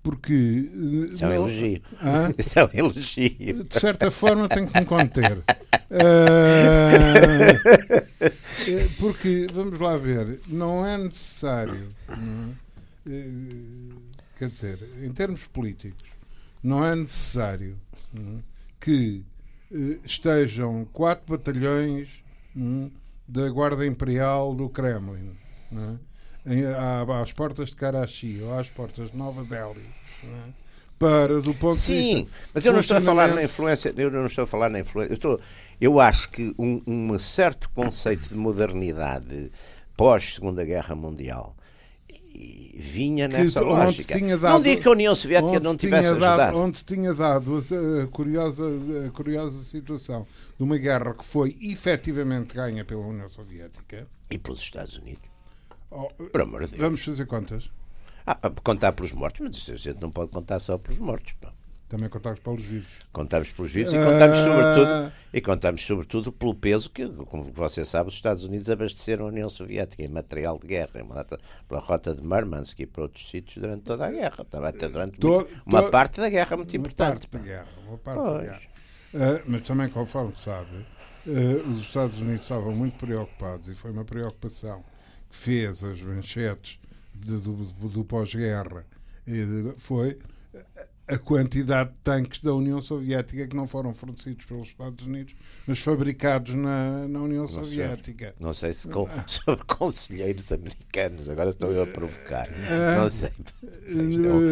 porque. 0.01 0.33
Eh, 0.33 1.13
isso 1.13 1.23
é 1.23 1.27
um 1.27 1.31
elogio. 1.31 1.81
Ah? 1.99 2.33
Isso 2.37 2.59
é 2.59 2.65
um 2.65 2.69
elogio. 2.73 3.63
De 3.63 3.79
certa 3.79 4.09
forma, 4.09 4.47
tenho 4.47 4.67
que 4.67 4.79
me 4.79 4.85
conter. 4.85 5.37
Uh, 5.37 6.09
porque, 8.99 9.47
vamos 9.53 9.79
lá 9.79 9.97
ver, 9.97 10.39
não 10.47 10.85
é 10.85 10.97
necessário. 10.97 11.93
Não 12.07 12.55
é? 12.55 12.69
Quer 14.37 14.49
dizer, 14.49 14.79
em 15.03 15.11
termos 15.11 15.45
políticos, 15.47 16.03
não 16.63 16.85
é 16.85 16.95
necessário 16.95 17.77
não 18.13 18.37
é? 18.37 18.41
que 18.79 19.23
estejam 20.05 20.87
quatro 20.93 21.25
batalhões 21.27 22.23
da 23.29 23.47
Guarda 23.49 23.85
Imperial 23.85 24.55
do 24.55 24.67
Kremlin. 24.67 25.37
É? 25.71 26.09
às 27.21 27.31
portas 27.31 27.69
de 27.69 27.75
Karachi 27.75 28.41
ou 28.41 28.57
às 28.57 28.71
portas 28.71 29.11
de 29.11 29.17
Nova 29.17 29.43
Delhi. 29.43 29.85
É? 30.23 30.49
Para, 30.97 31.39
do 31.39 31.53
ponto 31.53 31.75
Sim, 31.75 31.93
de 31.93 32.15
vista 32.23 32.31
mas 32.53 32.65
eu 32.65 32.73
não 32.73 32.79
estou 32.79 32.97
a 32.97 33.01
falar 33.01 33.33
na 33.33 33.43
influência, 33.43 33.93
eu 33.95 34.11
não 34.11 34.25
estou 34.25 34.43
a 34.43 34.47
falar 34.47 34.67
na 34.67 34.79
influência, 34.81 35.13
eu, 35.13 35.15
estou, 35.15 35.39
eu 35.79 35.99
acho 35.99 36.29
que 36.29 36.53
um, 36.59 36.81
um 36.85 37.17
certo 37.17 37.69
conceito 37.69 38.27
de 38.29 38.35
modernidade 38.35 39.49
pós 39.95 40.33
Segunda 40.33 40.65
Guerra 40.65 40.95
Mundial 40.95 41.55
vinha 42.39 43.27
nessa 43.27 43.59
lógica. 43.59 44.17
Dado, 44.17 44.53
não 44.53 44.61
digo 44.61 44.81
que 44.81 44.87
a 44.87 44.91
União 44.91 45.15
Soviética 45.15 45.59
não 45.59 45.75
tivesse 45.75 46.09
dado, 46.11 46.25
ajudado. 46.25 46.57
Onde 46.57 46.83
tinha 46.85 47.13
dado 47.13 47.57
a, 47.57 48.07
curiosa, 48.07 48.63
a 49.07 49.11
curiosa 49.11 49.63
situação 49.63 50.25
de 50.57 50.63
uma 50.63 50.77
guerra 50.77 51.13
que 51.13 51.25
foi 51.25 51.57
efetivamente 51.61 52.55
ganha 52.55 52.85
pela 52.85 53.01
União 53.01 53.29
Soviética. 53.29 54.07
E 54.31 54.37
pelos 54.37 54.61
Estados 54.61 54.97
Unidos. 54.97 55.27
Oh, 55.91 56.07
Por 56.07 56.41
amor 56.41 56.63
de 56.65 56.71
Deus. 56.71 56.81
Vamos 56.81 57.03
fazer 57.03 57.25
contas. 57.25 57.69
Ah, 58.25 58.37
contar 58.63 58.93
pelos 58.93 59.11
mortos, 59.11 59.41
mas 59.41 59.69
a 59.69 59.75
gente 59.75 59.99
não 59.99 60.11
pode 60.11 60.31
contar 60.31 60.59
só 60.59 60.77
pelos 60.77 60.99
mortos. 60.99 61.33
Pá. 61.41 61.48
Também 61.89 62.07
contamos 62.07 62.39
pelos 62.39 62.63
vivos. 62.63 62.87
Contamos 63.11 63.51
pelos 63.51 63.71
vivos 63.71 63.91
e 63.93 63.97
contamos 63.97 64.37
uh... 64.37 64.43
sobretudo 64.43 65.11
e 65.33 65.41
contamos 65.41 65.81
sobretudo 65.81 66.31
pelo 66.31 66.53
peso 66.53 66.89
que, 66.91 67.07
como 67.25 67.43
você 67.51 67.83
sabe, 67.83 68.09
os 68.09 68.13
Estados 68.13 68.45
Unidos 68.45 68.69
abasteceram 68.69 69.25
a 69.25 69.29
União 69.29 69.49
Soviética 69.49 70.03
em 70.03 70.07
material 70.07 70.59
de 70.59 70.67
guerra, 70.67 70.89
pela 71.67 71.81
rota 71.81 72.13
de 72.13 72.21
Murmansk 72.21 72.79
e 72.79 72.85
para 72.85 73.01
outros 73.01 73.27
sítios 73.27 73.57
durante 73.57 73.81
toda 73.81 74.05
a 74.05 74.11
guerra. 74.11 74.45
Também 74.45 74.69
até 74.69 74.87
durante 74.87 75.19
do, 75.19 75.31
muito, 75.31 75.61
uma 75.65 75.89
parte 75.89 76.21
da 76.21 76.29
guerra 76.29 76.57
muito 76.57 76.77
importante. 76.77 77.27
Parte 77.27 77.43
guerra, 77.43 77.67
uma 77.87 77.97
parte 77.97 78.19
pois. 78.19 78.33
da 78.33 78.43
guerra. 78.43 78.61
Uh, 79.11 79.43
mas 79.47 79.63
também, 79.63 79.89
conforme 79.89 80.33
sabe, 80.37 80.85
uh, 81.25 81.69
os 81.73 81.81
Estados 81.81 82.19
Unidos 82.19 82.43
estavam 82.43 82.71
muito 82.71 82.97
preocupados 82.97 83.67
e 83.67 83.73
foi 83.73 83.89
uma 83.89 84.05
preocupação 84.05 84.83
que 85.27 85.35
fez 85.35 85.83
as 85.83 85.99
manchetes 86.01 86.79
de, 87.15 87.37
do, 87.37 87.55
do 87.89 88.05
pós-guerra 88.05 88.85
foi 89.77 90.17
a 91.09 91.17
quantidade 91.17 91.89
de 91.89 91.95
tanques 92.03 92.39
da 92.39 92.53
União 92.53 92.79
Soviética 92.81 93.47
que 93.47 93.55
não 93.55 93.67
foram 93.67 93.93
fornecidos 93.93 94.45
pelos 94.45 94.67
Estados 94.69 95.05
Unidos, 95.05 95.35
mas 95.65 95.79
fabricados 95.79 96.53
na, 96.53 97.07
na 97.07 97.19
União 97.19 97.43
não 97.43 97.49
Soviética. 97.49 98.27
Sei. 98.27 98.35
Não 98.39 98.53
sei 98.53 98.73
se 98.73 98.87
com, 98.87 99.07
sobre 99.25 99.65
conselheiros 99.65 100.51
americanos, 100.51 101.27
agora 101.27 101.49
estou 101.49 101.71
eu 101.71 101.83
a 101.83 101.87
provocar. 101.87 102.47
Uh, 102.47 103.01
não 103.01 103.09
sei. 103.09 103.31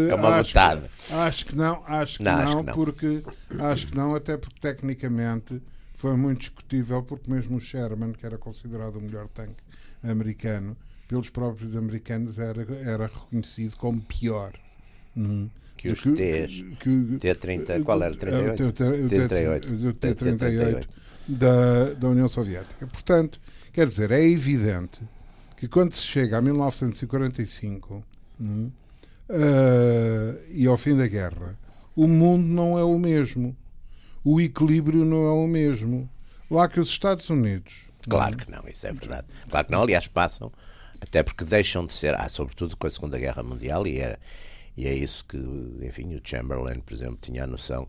é 0.10 0.16
uma 0.16 0.30
acho, 0.30 0.48
metade. 0.48 0.82
Acho 1.12 1.46
que 1.46 1.56
não, 1.56 1.84
acho 1.86 2.18
que 2.18 2.24
não, 2.24 2.32
não, 2.32 2.42
acho 2.42 2.58
que 2.58 2.64
não, 2.64 2.74
porque 2.74 3.24
acho 3.60 3.88
que 3.88 3.96
não, 3.96 4.16
até 4.16 4.36
porque 4.36 4.60
tecnicamente 4.60 5.62
foi 5.94 6.16
muito 6.18 6.40
discutível, 6.40 7.04
porque 7.04 7.30
mesmo 7.30 7.58
o 7.58 7.60
Sherman, 7.60 8.14
que 8.14 8.26
era 8.26 8.38
considerado 8.38 8.96
o 8.96 9.02
melhor 9.02 9.28
tanque 9.28 9.64
americano, 10.04 10.76
pelos 11.08 11.30
próprios 11.30 11.76
americanos 11.76 12.40
era, 12.40 12.66
era 12.84 13.06
reconhecido 13.08 13.76
como 13.78 14.02
pior. 14.02 14.54
Que 15.78 15.90
os 15.90 16.02
T's, 16.02 16.64
T30, 17.20 17.84
qual 17.84 18.02
era? 18.02 18.16
38? 18.16 18.64
O 18.64 18.74
T38. 18.74 19.94
T38 19.94 20.88
da, 21.28 21.94
da 21.94 22.08
União 22.08 22.28
Soviética. 22.28 22.88
Portanto, 22.88 23.40
quer 23.72 23.88
dizer, 23.88 24.12
é 24.12 24.24
evidente 24.24 25.02
que 25.58 25.68
quando 25.68 25.94
se 25.94 26.02
chega 26.02 26.38
a 26.38 26.42
1945 26.42 28.04
uh, 28.40 28.74
e 30.50 30.66
ao 30.66 30.78
fim 30.78 30.96
da 30.96 31.08
guerra, 31.08 31.58
o 31.96 32.08
mundo 32.08 32.48
não 32.48 32.78
é 32.78 32.84
o 32.84 32.98
mesmo. 32.98 33.56
O 34.24 34.40
equilíbrio 34.40 35.04
não 35.04 35.26
é 35.26 35.32
o 35.32 35.48
mesmo. 35.48 36.10
Lá 36.50 36.68
que 36.68 36.80
os 36.80 36.90
Estados 36.90 37.30
Unidos. 37.30 37.88
Claro 38.08 38.38
que 38.38 38.50
não, 38.50 38.64
isso 38.68 38.88
é 38.88 38.94
verdade. 38.94 39.28
Claro 39.50 39.68
que 39.68 39.74
não, 39.74 39.82
aliás, 39.82 40.08
passam, 40.08 40.52
até 41.02 41.22
porque 41.24 41.44
deixam 41.44 41.86
de 41.86 41.92
ser, 41.92 42.16
ah, 42.16 42.30
sobretudo 42.30 42.78
com 42.78 42.88
a 42.88 42.90
Segunda 42.90 43.20
Guerra 43.20 43.44
Mundial, 43.44 43.86
e 43.86 44.00
era. 44.00 44.14
É, 44.14 44.20
e 44.78 44.88
é 44.88 44.94
isso 44.94 45.26
que, 45.26 45.38
enfim, 45.82 46.16
o 46.16 46.22
Chamberlain, 46.24 46.80
por 46.80 46.94
exemplo, 46.94 47.18
tinha 47.20 47.44
a 47.44 47.48
noção 47.48 47.88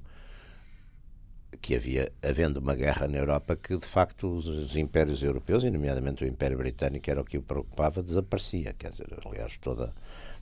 que 1.60 1.74
havia, 1.74 2.10
havendo 2.22 2.60
uma 2.60 2.74
guerra 2.74 3.06
na 3.06 3.18
Europa, 3.18 3.56
que 3.56 3.76
de 3.76 3.86
facto 3.86 4.26
os, 4.26 4.46
os, 4.46 4.76
impérios 4.76 5.22
europeus, 5.22 5.64
e 5.64 5.70
nomeadamente 5.70 6.24
o 6.24 6.26
Império 6.26 6.56
Britânico, 6.56 7.10
era 7.10 7.20
o 7.20 7.24
que 7.24 7.38
o 7.38 7.42
preocupava, 7.42 8.02
desaparecia. 8.02 8.72
Quer 8.72 8.90
dizer, 8.90 9.06
aliás, 9.26 9.56
toda 9.58 9.94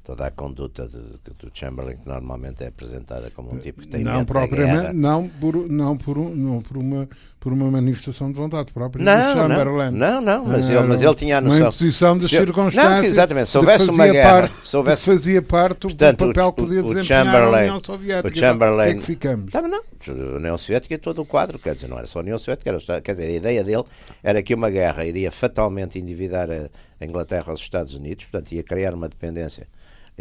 toda 0.07 0.25
a 0.25 0.31
conduta 0.31 0.87
de, 0.87 0.97
do 0.97 1.51
Chamberlain 1.53 1.97
que 1.97 2.09
normalmente 2.09 2.63
é 2.63 2.69
apresentada 2.69 3.29
como 3.35 3.53
um 3.53 3.59
tipo 3.59 3.81
que 3.81 3.89
tem 3.89 4.05
não 4.05 4.25
propriamente 4.25 4.93
não 4.95 5.29
por 5.29 5.69
não 5.69 5.97
por 5.97 6.17
um, 6.17 6.33
não 6.33 6.63
por 6.63 6.77
uma 6.77 7.09
por 7.41 7.53
uma 7.53 7.69
manifestação 7.69 8.31
de 8.31 8.37
vontade 8.37 8.73
própria 8.73 9.05
não, 9.05 9.17
do 9.17 9.35
Chamberlain. 9.35 9.91
Não 9.91 10.21
não 10.21 10.45
mas 10.45 10.69
ele 10.69 10.81
mas 10.83 11.03
ele 11.03 11.15
tinha 11.17 11.39
a 11.39 11.41
noção. 11.41 11.59
uma 11.59 11.69
imposição 11.69 12.17
de 12.17 12.29
circunstâncias 12.29 13.01
não 13.01 13.03
exatamente 13.03 13.49
se 13.49 13.59
houvesse 13.59 13.91
uma 13.91 14.07
guerra 14.07 14.41
parte, 14.43 14.67
se 14.67 14.77
houvesse 14.77 15.05
fazia 15.05 15.43
parte 15.43 15.81
portanto, 15.81 16.19
do 16.19 16.27
papel 16.29 16.53
que 16.53 16.63
podia 16.63 16.81
o, 16.85 16.95
desempenhar 16.95 17.25
Chamberlain, 17.25 17.57
a 17.57 17.63
União 17.63 17.81
Soviética. 17.85 18.29
O 18.29 18.39
Chamberlain 18.39 18.89
é 18.89 18.95
que 18.95 19.03
ficamos? 19.03 19.53
Tá, 19.53 19.63
não 19.63 19.83
a 20.09 20.37
União 20.37 20.57
Soviética 20.57 20.95
e 20.95 20.99
todo 20.99 21.21
o 21.21 21.27
quadro 21.27 21.59
quer 21.59 21.75
dizer 21.75 21.89
não 21.89 21.99
era 21.99 22.07
só 22.07 22.21
a 22.21 22.23
União 22.23 22.39
Soviética 22.39 22.71
era, 22.71 23.01
quer 23.01 23.11
dizer 23.11 23.27
a 23.27 23.33
ideia 23.33 23.65
dele 23.65 23.83
era 24.23 24.41
que 24.41 24.55
uma 24.55 24.71
guerra 24.71 25.05
iria 25.05 25.33
fatalmente 25.33 25.99
endividar 25.99 26.49
a 26.49 27.05
Inglaterra 27.05 27.47
aos 27.49 27.59
Estados 27.59 27.95
Unidos 27.95 28.25
portanto 28.27 28.53
ia 28.53 28.63
criar 28.63 28.95
uma 28.95 29.09
dependência 29.09 29.67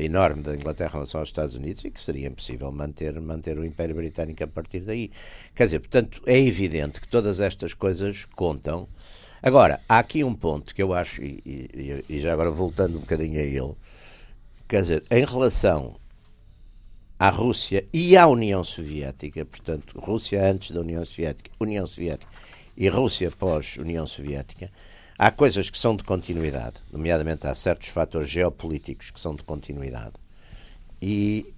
enorme 0.03 0.41
da 0.41 0.55
Inglaterra 0.55 0.91
em 0.91 0.93
relação 0.93 1.19
aos 1.19 1.29
Estados 1.29 1.55
Unidos 1.55 1.83
e 1.85 1.91
que 1.91 2.01
seria 2.01 2.27
impossível 2.27 2.71
manter, 2.71 3.19
manter 3.19 3.57
o 3.57 3.65
Império 3.65 3.95
Britânico 3.95 4.43
a 4.43 4.47
partir 4.47 4.81
daí. 4.81 5.09
Quer 5.53 5.65
dizer, 5.65 5.79
portanto, 5.79 6.21
é 6.25 6.37
evidente 6.37 6.99
que 6.99 7.07
todas 7.07 7.39
estas 7.39 7.73
coisas 7.73 8.25
contam. 8.25 8.87
Agora, 9.41 9.79
há 9.87 9.99
aqui 9.99 10.23
um 10.23 10.33
ponto 10.33 10.73
que 10.73 10.83
eu 10.83 10.93
acho, 10.93 11.23
e, 11.23 11.41
e, 11.45 12.05
e 12.09 12.19
já 12.19 12.33
agora 12.33 12.51
voltando 12.51 12.97
um 12.97 13.01
bocadinho 13.01 13.39
a 13.39 13.43
ele, 13.43 13.75
quer 14.67 14.81
dizer, 14.81 15.03
em 15.09 15.23
relação 15.23 15.95
à 17.17 17.29
Rússia 17.29 17.85
e 17.93 18.17
à 18.17 18.27
União 18.27 18.63
Soviética, 18.63 19.45
portanto, 19.45 19.99
Rússia 19.99 20.43
antes 20.49 20.71
da 20.71 20.81
União 20.81 21.05
Soviética, 21.05 21.51
União 21.59 21.87
Soviética 21.87 22.31
e 22.75 22.89
Rússia 22.89 23.31
pós-União 23.31 24.05
Soviética, 24.05 24.69
Há 25.17 25.31
coisas 25.31 25.69
que 25.69 25.77
são 25.77 25.95
de 25.95 26.03
continuidade, 26.03 26.81
nomeadamente 26.91 27.47
há 27.47 27.55
certos 27.55 27.87
fatores 27.87 28.29
geopolíticos 28.29 29.11
que 29.11 29.19
são 29.19 29.33
de 29.33 29.43
continuidade, 29.43 30.13
e, 31.01 31.53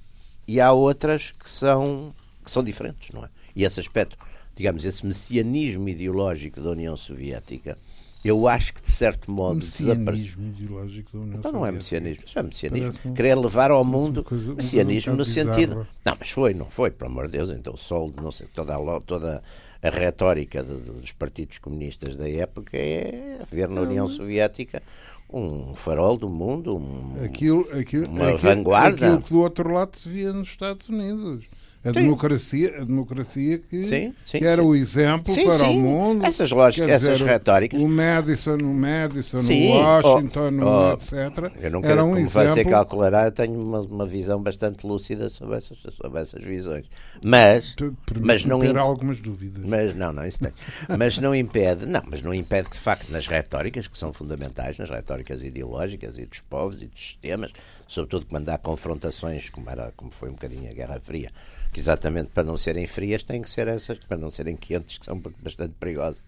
e 0.47 0.61
há 0.61 0.71
outras 0.71 1.31
que 1.31 1.49
são, 1.49 2.13
que 2.43 2.51
são 2.51 2.63
diferentes, 2.63 3.09
não 3.11 3.25
é? 3.25 3.29
E 3.55 3.63
esse 3.63 3.79
aspecto, 3.79 4.15
digamos, 4.55 4.85
esse 4.85 5.05
messianismo 5.05 5.89
ideológico 5.89 6.61
da 6.61 6.69
União 6.69 6.95
Soviética, 6.95 7.77
eu 8.23 8.47
acho 8.47 8.73
que 8.73 8.81
de 8.81 8.91
certo 8.91 9.31
modo 9.31 9.55
messianismo 9.55 10.47
ideológico 10.47 11.11
da 11.13 11.19
União 11.19 11.39
então, 11.39 11.51
não 11.51 11.65
é 11.65 11.71
messianismo, 11.71 12.23
isso 12.25 12.37
é 12.37 12.43
messianismo. 12.43 13.13
Querer 13.13 13.35
levar 13.35 13.71
ao 13.71 13.85
mundo 13.85 14.23
coisa, 14.23 14.53
messianismo 14.53 15.15
no 15.15 15.23
sentido. 15.23 15.87
Não, 16.03 16.17
mas 16.19 16.29
foi, 16.29 16.53
não 16.53 16.65
foi, 16.65 16.91
pelo 16.91 17.11
amor 17.11 17.27
de 17.27 17.33
Deus. 17.33 17.49
Então 17.51 17.73
o 17.73 17.77
sol, 17.77 18.13
não 18.21 18.31
sei, 18.31 18.47
toda 18.47 18.75
a, 18.75 18.99
toda 19.01 19.43
a 19.81 19.89
retórica 19.89 20.63
de, 20.63 20.73
dos 20.73 21.11
partidos 21.11 21.57
comunistas 21.59 22.15
da 22.15 22.29
época 22.29 22.77
é 22.77 23.39
ver 23.51 23.69
na 23.69 23.81
União 23.81 24.07
Soviética 24.07 24.81
um 25.29 25.75
farol 25.75 26.17
do 26.17 26.29
mundo, 26.29 26.77
um, 26.77 27.23
aquilo, 27.23 27.67
aquilo, 27.77 28.07
uma 28.07 28.23
aquilo, 28.23 28.37
vanguarda. 28.37 29.05
Aquilo 29.05 29.21
que 29.21 29.33
do 29.33 29.41
outro 29.41 29.71
lado 29.71 29.95
se 29.97 30.07
via 30.07 30.31
nos 30.31 30.47
Estados 30.47 30.87
Unidos. 30.87 31.45
A 31.87 31.91
democracia, 31.91 32.75
a 32.81 32.83
democracia 32.83 33.57
que, 33.59 33.81
Sim, 33.81 34.13
sim, 34.25 34.39
que 34.39 34.45
era 34.45 34.63
o 34.63 34.75
exemplo 34.75 35.33
para 35.33 35.69
o 35.69 35.73
mundo. 35.75 36.25
Essas 36.25 36.51
lógicas, 36.51 36.89
essas 36.89 37.17
dizer, 37.19 37.29
retóricas. 37.29 37.81
O 37.81 37.87
Madison, 37.87 38.57
o 38.57 38.73
Madison, 38.73 39.37
o 39.37 39.69
Washington, 39.71 40.51
oh, 40.61 40.65
oh, 40.65 40.93
etc. 40.93 41.51
Eu 41.61 41.71
não 41.71 41.81
quero, 41.81 42.03
um 42.03 42.09
como 42.09 42.17
exemplo. 42.17 42.49
você 42.49 42.65
calculará, 42.65 43.25
eu 43.25 43.31
tenho 43.31 43.59
uma, 43.59 43.79
uma 43.81 44.05
visão 44.05 44.41
bastante 44.41 44.85
lúcida 44.85 45.29
sobre 45.29 45.57
essas, 45.57 45.77
sobre 45.79 46.21
essas 46.21 46.43
visões. 46.43 46.85
Mas, 47.25 47.75
mas 48.21 48.45
não 48.45 48.59
ter 48.59 48.77
algumas 48.77 49.21
dúvidas. 49.21 49.63
Mas 49.63 49.95
não, 49.95 50.11
não, 50.11 50.25
isso 50.25 50.39
tem. 50.39 50.53
Mas 50.97 51.17
não 51.17 51.33
impede, 51.33 51.85
não, 51.85 52.01
mas 52.09 52.21
não 52.21 52.33
impede 52.33 52.69
que 52.69 52.75
de 52.75 52.81
facto 52.81 53.09
nas 53.11 53.27
retóricas, 53.27 53.87
que 53.87 53.97
são 53.97 54.11
fundamentais, 54.11 54.77
nas 54.77 54.89
retóricas 54.89 55.43
ideológicas 55.43 56.17
e 56.17 56.25
dos 56.25 56.41
povos 56.41 56.81
e 56.81 56.87
dos 56.87 56.99
sistemas, 56.99 57.51
sobretudo 57.87 58.25
quando 58.25 58.49
há 58.49 58.57
confrontações, 58.57 59.49
como, 59.49 59.69
era, 59.69 59.91
como 59.95 60.11
foi 60.11 60.29
um 60.29 60.33
bocadinho 60.33 60.69
a 60.69 60.73
Guerra 60.73 60.99
Fria, 60.99 61.31
que 61.71 61.79
exatamente 61.79 62.29
para 62.29 62.43
não 62.43 62.57
serem 62.57 62.87
frias 62.87 63.23
têm 63.23 63.41
que 63.41 63.49
ser 63.49 63.67
essas, 63.67 63.97
para 63.99 64.17
não 64.17 64.29
serem 64.29 64.55
quentes, 64.55 64.97
que 64.97 65.05
são 65.05 65.19
bastante 65.41 65.73
perigosas. 65.79 66.21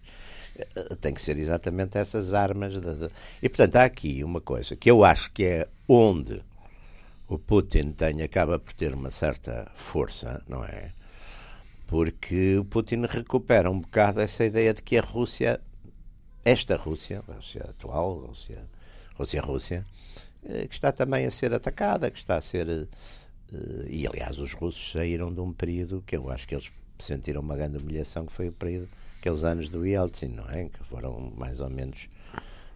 Eh, 0.58 0.96
Tem 1.02 1.14
que 1.14 1.22
ser 1.22 1.38
exatamente 1.38 1.98
essas 1.98 2.34
armas. 2.34 2.74
de- 2.74 2.80
de- 2.82 3.10
E 3.42 3.48
portanto 3.50 3.76
há 3.78 3.84
aqui 3.86 4.24
uma 4.24 4.42
coisa 4.42 4.76
que 4.76 4.90
eu 4.92 5.04
acho 5.04 5.32
que 5.32 5.44
é 5.46 5.68
onde 5.88 6.42
o 7.28 7.38
Putin 7.38 7.92
tem, 7.92 8.22
acaba 8.24 8.58
por 8.60 8.74
ter 8.74 8.94
uma 8.94 9.12
certa 9.12 9.72
força, 9.76 10.42
não 10.48 10.64
é? 10.66 10.92
porque 11.88 12.58
o 12.58 12.66
Putin 12.66 13.06
recupera 13.08 13.70
um 13.72 13.80
bocado 13.80 14.22
essa 14.22 14.46
ideia 14.46 14.74
de 14.76 14.84
que 14.84 14.96
a 14.98 15.02
Rússia, 15.02 15.60
esta 16.46 16.76
Rússia, 16.76 17.24
a 17.28 17.34
Rússia 17.34 17.64
atual, 17.68 18.24
a 18.24 18.28
Rússia, 18.28 18.64
Rússia, 19.16 19.42
Rússia, 19.42 19.84
que 20.42 20.74
está 20.74 20.92
também 20.92 21.26
a 21.26 21.32
ser 21.32 21.54
atacada, 21.54 22.10
que 22.12 22.18
está 22.20 22.38
a 22.38 22.42
ser. 22.42 22.68
eh, 23.54 23.86
E 23.90 24.08
aliás, 24.08 24.40
os 24.40 24.54
russos 24.54 24.92
saíram 24.92 25.34
de 25.34 25.40
um 25.42 25.52
período 25.54 26.04
que 26.06 26.16
eu 26.18 26.30
acho 26.30 26.48
que 26.48 26.56
eles 26.56 26.72
sentiram 26.98 27.42
uma 27.42 27.56
grande 27.56 27.78
humilhação, 27.78 28.26
que 28.26 28.34
foi 28.34 28.50
o 28.50 28.52
período, 28.54 28.90
aqueles 29.20 29.44
anos 29.44 29.70
do 29.70 29.86
Yeltsin, 29.86 30.28
não 30.30 30.50
é? 30.50 30.66
Que 30.70 30.84
foram 30.86 31.32
mais 31.38 31.60
ou 31.62 31.70
menos. 31.70 32.08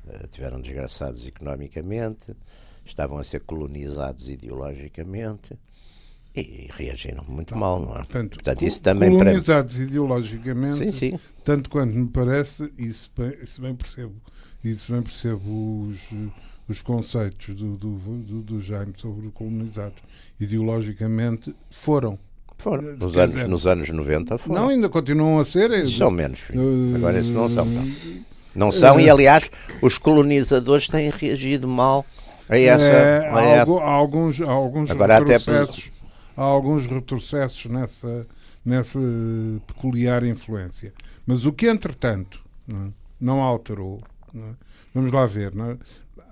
eh, 0.07 0.27
tiveram 0.31 0.59
desgraçados 0.61 1.25
economicamente, 1.25 2.35
estavam 2.85 3.17
a 3.17 3.23
ser 3.23 3.41
colonizados 3.41 4.29
ideologicamente. 4.29 5.57
E 6.35 6.67
reagiram 6.71 7.23
muito 7.27 7.55
mal, 7.55 7.79
não 7.79 7.91
é? 7.93 7.97
Portanto, 7.99 8.31
Portanto, 8.31 8.63
isso 8.65 8.81
também 8.81 9.11
para. 9.11 9.25
colonizados 9.25 9.77
ideologicamente, 9.79 10.77
Sim, 10.77 10.91
sim. 10.91 11.19
tanto 11.45 11.69
quanto 11.69 11.95
me 11.95 12.09
parece, 12.09 12.73
isso 12.75 13.11
bem, 13.15 13.37
isso 13.39 13.61
bem 13.61 13.75
percebo. 13.75 14.15
Isso 14.63 14.91
bem 14.91 15.03
percebo 15.03 15.87
os, 15.89 15.99
os 16.69 16.81
conceitos 16.81 17.53
do, 17.55 17.75
do, 17.77 17.89
do, 17.97 18.41
do 18.41 18.61
Jaime 18.61 18.93
sobre 18.97 19.29
colonizados. 19.31 20.01
Ideologicamente 20.39 21.53
foram. 21.71 22.17
Foram. 22.57 22.87
Eh, 22.89 22.95
Nos 22.99 23.17
anos, 23.17 23.35
dizer, 23.35 23.47
nos 23.47 23.67
anos 23.67 23.89
90 23.89 24.37
foram. 24.37 24.61
Não, 24.61 24.69
ainda 24.69 24.87
continuam 24.89 25.39
a 25.39 25.45
ser. 25.45 25.71
eh, 25.71 25.83
São 25.85 26.09
menos, 26.11 26.39
filho. 26.39 26.95
Agora 26.95 27.19
esses 27.19 27.31
não 27.31 27.49
são. 27.49 27.65
Não, 27.65 27.81
eh, 27.83 28.21
não 28.55 28.71
são, 28.71 28.99
e 28.99 29.09
aliás, 29.09 29.49
os 29.81 29.97
colonizadores 29.97 30.87
têm 30.87 31.09
reagido 31.09 31.67
mal 31.67 32.05
a 32.47 32.57
essa. 32.57 32.83
É, 32.83 33.27
a 33.29 33.35
há, 33.35 33.43
essa- 33.45 33.71
há 33.79 33.89
alguns, 33.91 34.39
há 34.41 34.51
alguns 34.51 34.89
Agora 34.91 35.17
até 35.17 35.33
retrocessos, 35.37 35.91
há 36.37 36.41
alguns 36.43 36.85
retrocessos 36.87 37.65
nessa, 37.65 38.27
nessa 38.63 38.99
peculiar 39.67 40.23
influência. 40.23 40.93
Mas 41.25 41.45
o 41.45 41.51
que, 41.51 41.67
entretanto, 41.67 42.39
não, 42.67 42.85
é, 42.85 42.89
não 43.19 43.41
alterou, 43.41 44.01
não 44.33 44.45
é? 44.45 44.51
vamos 44.93 45.11
lá 45.11 45.25
ver, 45.25 45.53
não 45.55 45.77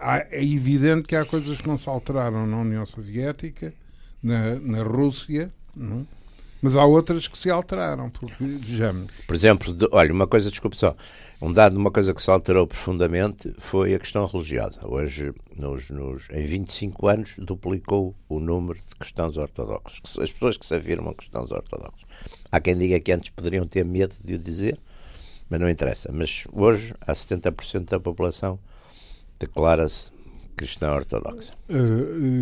é? 0.01 0.27
Evidente 0.43 1.07
que 1.07 1.15
há 1.15 1.25
coisas 1.25 1.57
que 1.59 1.67
não 1.67 1.77
se 1.77 1.87
alteraram 1.89 2.45
na 2.47 2.57
União 2.57 2.85
Soviética, 2.85 3.73
na, 4.21 4.55
na 4.55 4.83
Rússia, 4.83 5.53
não 5.75 6.01
é? 6.01 6.21
mas 6.61 6.75
há 6.75 6.85
outras 6.85 7.27
que 7.27 7.37
se 7.37 7.49
alteraram, 7.49 8.11
porque, 8.11 8.43
vejamos, 8.43 9.11
Por 9.25 9.35
exemplo, 9.35 9.73
de- 9.73 9.87
olha, 9.91 10.13
uma 10.13 10.27
coisa, 10.27 10.47
desculpe 10.51 10.77
só, 10.77 10.95
um 11.41 11.51
dado, 11.51 11.75
uma 11.75 11.89
coisa 11.89 12.13
que 12.13 12.21
se 12.21 12.29
alterou 12.29 12.67
profundamente 12.67 13.51
foi 13.57 13.95
a 13.95 13.99
questão 13.99 14.27
religiosa. 14.27 14.79
Hoje, 14.87 15.33
nos, 15.57 15.89
nos, 15.89 16.27
em 16.29 16.45
25 16.45 17.07
anos, 17.07 17.33
duplicou 17.39 18.15
o 18.29 18.39
número 18.39 18.79
de 18.79 18.95
cristãos 18.95 19.37
ortodoxos. 19.37 20.19
As 20.19 20.31
pessoas 20.31 20.55
que 20.55 20.65
se 20.65 20.75
afirmam 20.75 21.15
cristãos 21.15 21.51
ortodoxos. 21.51 22.05
Há 22.51 22.59
quem 22.59 22.77
diga 22.77 22.99
que 22.99 23.11
antes 23.11 23.31
poderiam 23.31 23.65
ter 23.65 23.83
medo 23.83 24.15
de 24.23 24.35
o 24.35 24.37
dizer, 24.37 24.79
mas 25.49 25.59
não 25.59 25.67
interessa. 25.67 26.11
Mas 26.13 26.43
hoje, 26.53 26.93
há 27.01 27.11
70% 27.11 27.89
da 27.89 27.99
população 27.99 28.59
declara-se 29.41 30.11
cristã 30.55 30.91
ortodoxa. 30.93 31.53
Eh, 31.69 31.75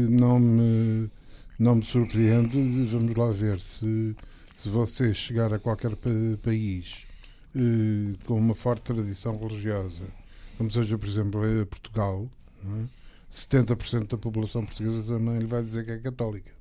não 0.10 0.40
me 0.40 1.10
não 1.58 1.76
me 1.76 1.84
surpreende 1.84 2.58
vamos 2.86 3.16
lá 3.16 3.32
ver 3.32 3.60
se 3.62 4.16
se 4.56 4.70
você 4.70 5.14
chegar 5.14 5.54
a 5.54 5.60
qualquer 5.60 5.96
pa- 5.96 6.10
país 6.44 6.98
eh, 7.56 8.16
com 8.26 8.36
uma 8.38 8.54
forte 8.56 8.84
tradição 8.84 9.38
religiosa 9.38 10.02
como 10.58 10.70
seja 10.72 10.98
por 10.98 11.08
exemplo 11.08 11.42
Portugal 11.70 12.28
é? 12.66 12.86
70% 13.34 14.08
da 14.08 14.18
população 14.18 14.66
portuguesa 14.66 15.04
também 15.04 15.38
lhe 15.40 15.46
vai 15.48 15.64
dizer 15.64 15.86
que 15.86 15.92
é 15.92 15.98
católica 16.00 16.52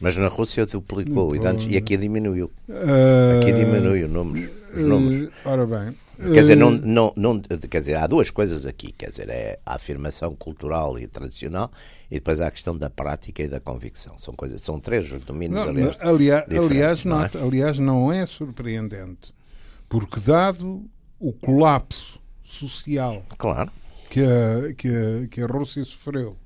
Mas 0.00 0.16
na 0.16 0.28
Rússia 0.28 0.66
duplicou 0.66 1.34
e, 1.34 1.38
antes- 1.46 1.66
e 1.70 1.76
aqui 1.76 1.96
diminuiu. 1.96 2.50
Eh, 2.68 3.40
Aqui 3.40 3.52
diminui 3.52 4.04
o 4.04 4.08
número, 4.08 4.50
os 4.74 4.84
números. 4.84 5.28
eh, 5.28 5.30
ora 5.48 5.66
bem 5.66 5.96
Quer 6.18 6.40
dizer, 6.40 6.52
eh, 6.54 6.56
não, 6.56 6.70
não, 6.70 7.12
não, 7.16 7.40
quer 7.40 7.80
dizer, 7.80 7.94
há 7.96 8.06
duas 8.06 8.30
coisas 8.30 8.64
aqui. 8.64 8.90
Quer 8.92 9.10
dizer, 9.10 9.28
é 9.28 9.58
a 9.66 9.74
afirmação 9.74 10.34
cultural 10.34 10.98
e 10.98 11.06
tradicional 11.06 11.70
e 12.10 12.14
depois 12.16 12.40
há 12.40 12.46
a 12.46 12.50
questão 12.50 12.76
da 12.76 12.88
prática 12.88 13.42
e 13.42 13.48
da 13.48 13.60
convicção. 13.60 14.18
São 14.18 14.32
coisas, 14.34 14.60
são 14.62 14.80
três 14.80 15.10
os 15.12 15.24
domínios, 15.24 15.62
Não, 15.62 15.68
aliás. 15.70 15.96
não, 15.98 16.08
aliás, 16.08 16.44
aliás, 16.50 17.04
não 17.04 17.16
não, 17.18 17.24
é? 17.24 17.30
aliás, 17.42 17.78
não 17.78 18.12
é 18.12 18.24
surpreendente, 18.26 19.34
porque 19.88 20.18
dado 20.20 20.84
o 21.20 21.32
colapso 21.32 22.18
social 22.44 23.22
Claro. 23.36 23.70
que 24.10 24.20
a, 24.20 24.72
que 24.74 24.88
a, 24.88 25.28
que 25.28 25.40
a 25.42 25.46
Rússia 25.46 25.84
sofreu 25.84 26.36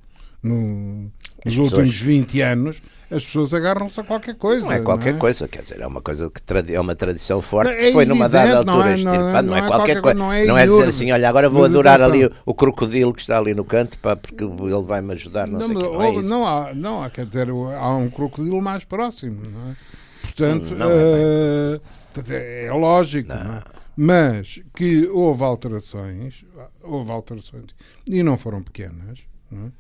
no- 0.42 1.02
nos 1.04 1.10
pessoas- 1.44 1.72
últimos 1.72 1.96
20 1.98 2.40
anos, 2.40 2.76
as 3.10 3.24
pessoas 3.24 3.52
agarram-se 3.52 4.00
a 4.00 4.04
qualquer 4.04 4.36
coisa. 4.36 4.64
Não 4.64 4.72
é 4.72 4.80
qualquer 4.80 5.14
é? 5.14 5.18
coisa, 5.18 5.48
quer 5.48 5.62
dizer, 5.62 5.80
é 5.80 5.86
uma 5.86 6.00
coisa 6.00 6.30
que 6.30 6.40
tradi- 6.42 6.74
é 6.74 6.80
uma 6.80 6.94
tradição 6.94 7.42
forte 7.42 7.70
Não, 7.72 7.76
que 7.78 7.84
é 7.86 7.92
foi 7.92 8.06
numa 8.06 8.28
dada 8.28 8.50
não 8.52 8.58
altura 8.58 8.78
é- 8.78 8.82
não 8.82 8.86
é- 8.90 8.94
extirpada. 8.94 9.42
Não, 9.42 9.48
não 9.50 9.56
é 9.56 9.60
é 9.60 9.66
qualquer 9.66 10.00
coisa. 10.00 10.18
não 10.18 10.32
é 10.32 10.44
Não 10.46 10.58
é 10.58 10.66
dizer 10.66 10.88
assim, 10.88 11.10
olha, 11.12 11.28
agora 11.28 11.48
vou 11.48 11.64
adorar 11.64 12.00
ali 12.00 12.26
o, 12.26 12.32
o 12.46 12.54
crocodilo 12.54 13.12
que 13.12 13.20
está 13.20 13.38
ali 13.38 13.52
no 13.54 13.64
canto 13.64 13.98
pá, 13.98 14.14
porque 14.16 14.44
ele 14.44 14.82
vai 14.84 15.00
me 15.00 15.12
ajudar, 15.14 15.46
não, 15.48 15.58
Não, 15.58 15.66
sei 15.66 15.76
o 15.76 15.78
quê. 15.80 15.86
Não 15.86 16.02
é 16.02 16.22
não 16.22 16.46
há, 16.46 16.74
não 16.74 17.02
há, 17.02 17.10
quer 17.10 17.26
dizer, 17.26 17.48
há 17.50 17.88
um 17.96 18.08
crocodilo 18.08 18.62
mais 18.62 18.84
próximo, 18.84 19.42
não 19.44 19.70
é? 19.72 19.76
Portanto, 20.22 20.74
Não 20.76 20.90
é 20.90 21.80
eh, 22.28 22.66
é, 22.66 22.72
lógico, 22.72 23.28
não? 23.28 23.62
Mas 23.96 24.60
que 24.74 25.06
houve 25.08 25.42
alterações, 25.42 26.44
houve 26.82 27.10
alterações, 27.10 27.74
e 28.06 28.22
não 28.22 28.38
foram 28.38 28.62
pequenas, 28.62 29.18
não 29.50 29.66
é? 29.66 29.70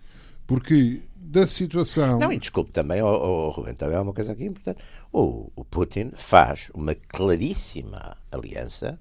Porque 0.50 1.00
da 1.14 1.46
situação. 1.46 2.18
Não, 2.18 2.32
e 2.32 2.36
desculpe 2.36 2.72
também, 2.72 3.00
oh, 3.00 3.06
oh, 3.06 3.50
Rubem, 3.50 3.72
também 3.72 3.96
há 3.96 4.02
uma 4.02 4.12
coisa 4.12 4.32
aqui 4.32 4.46
importante. 4.46 4.82
O, 5.12 5.48
o 5.54 5.64
Putin 5.64 6.10
faz 6.16 6.72
uma 6.74 6.92
claríssima 6.92 8.16
aliança 8.32 8.98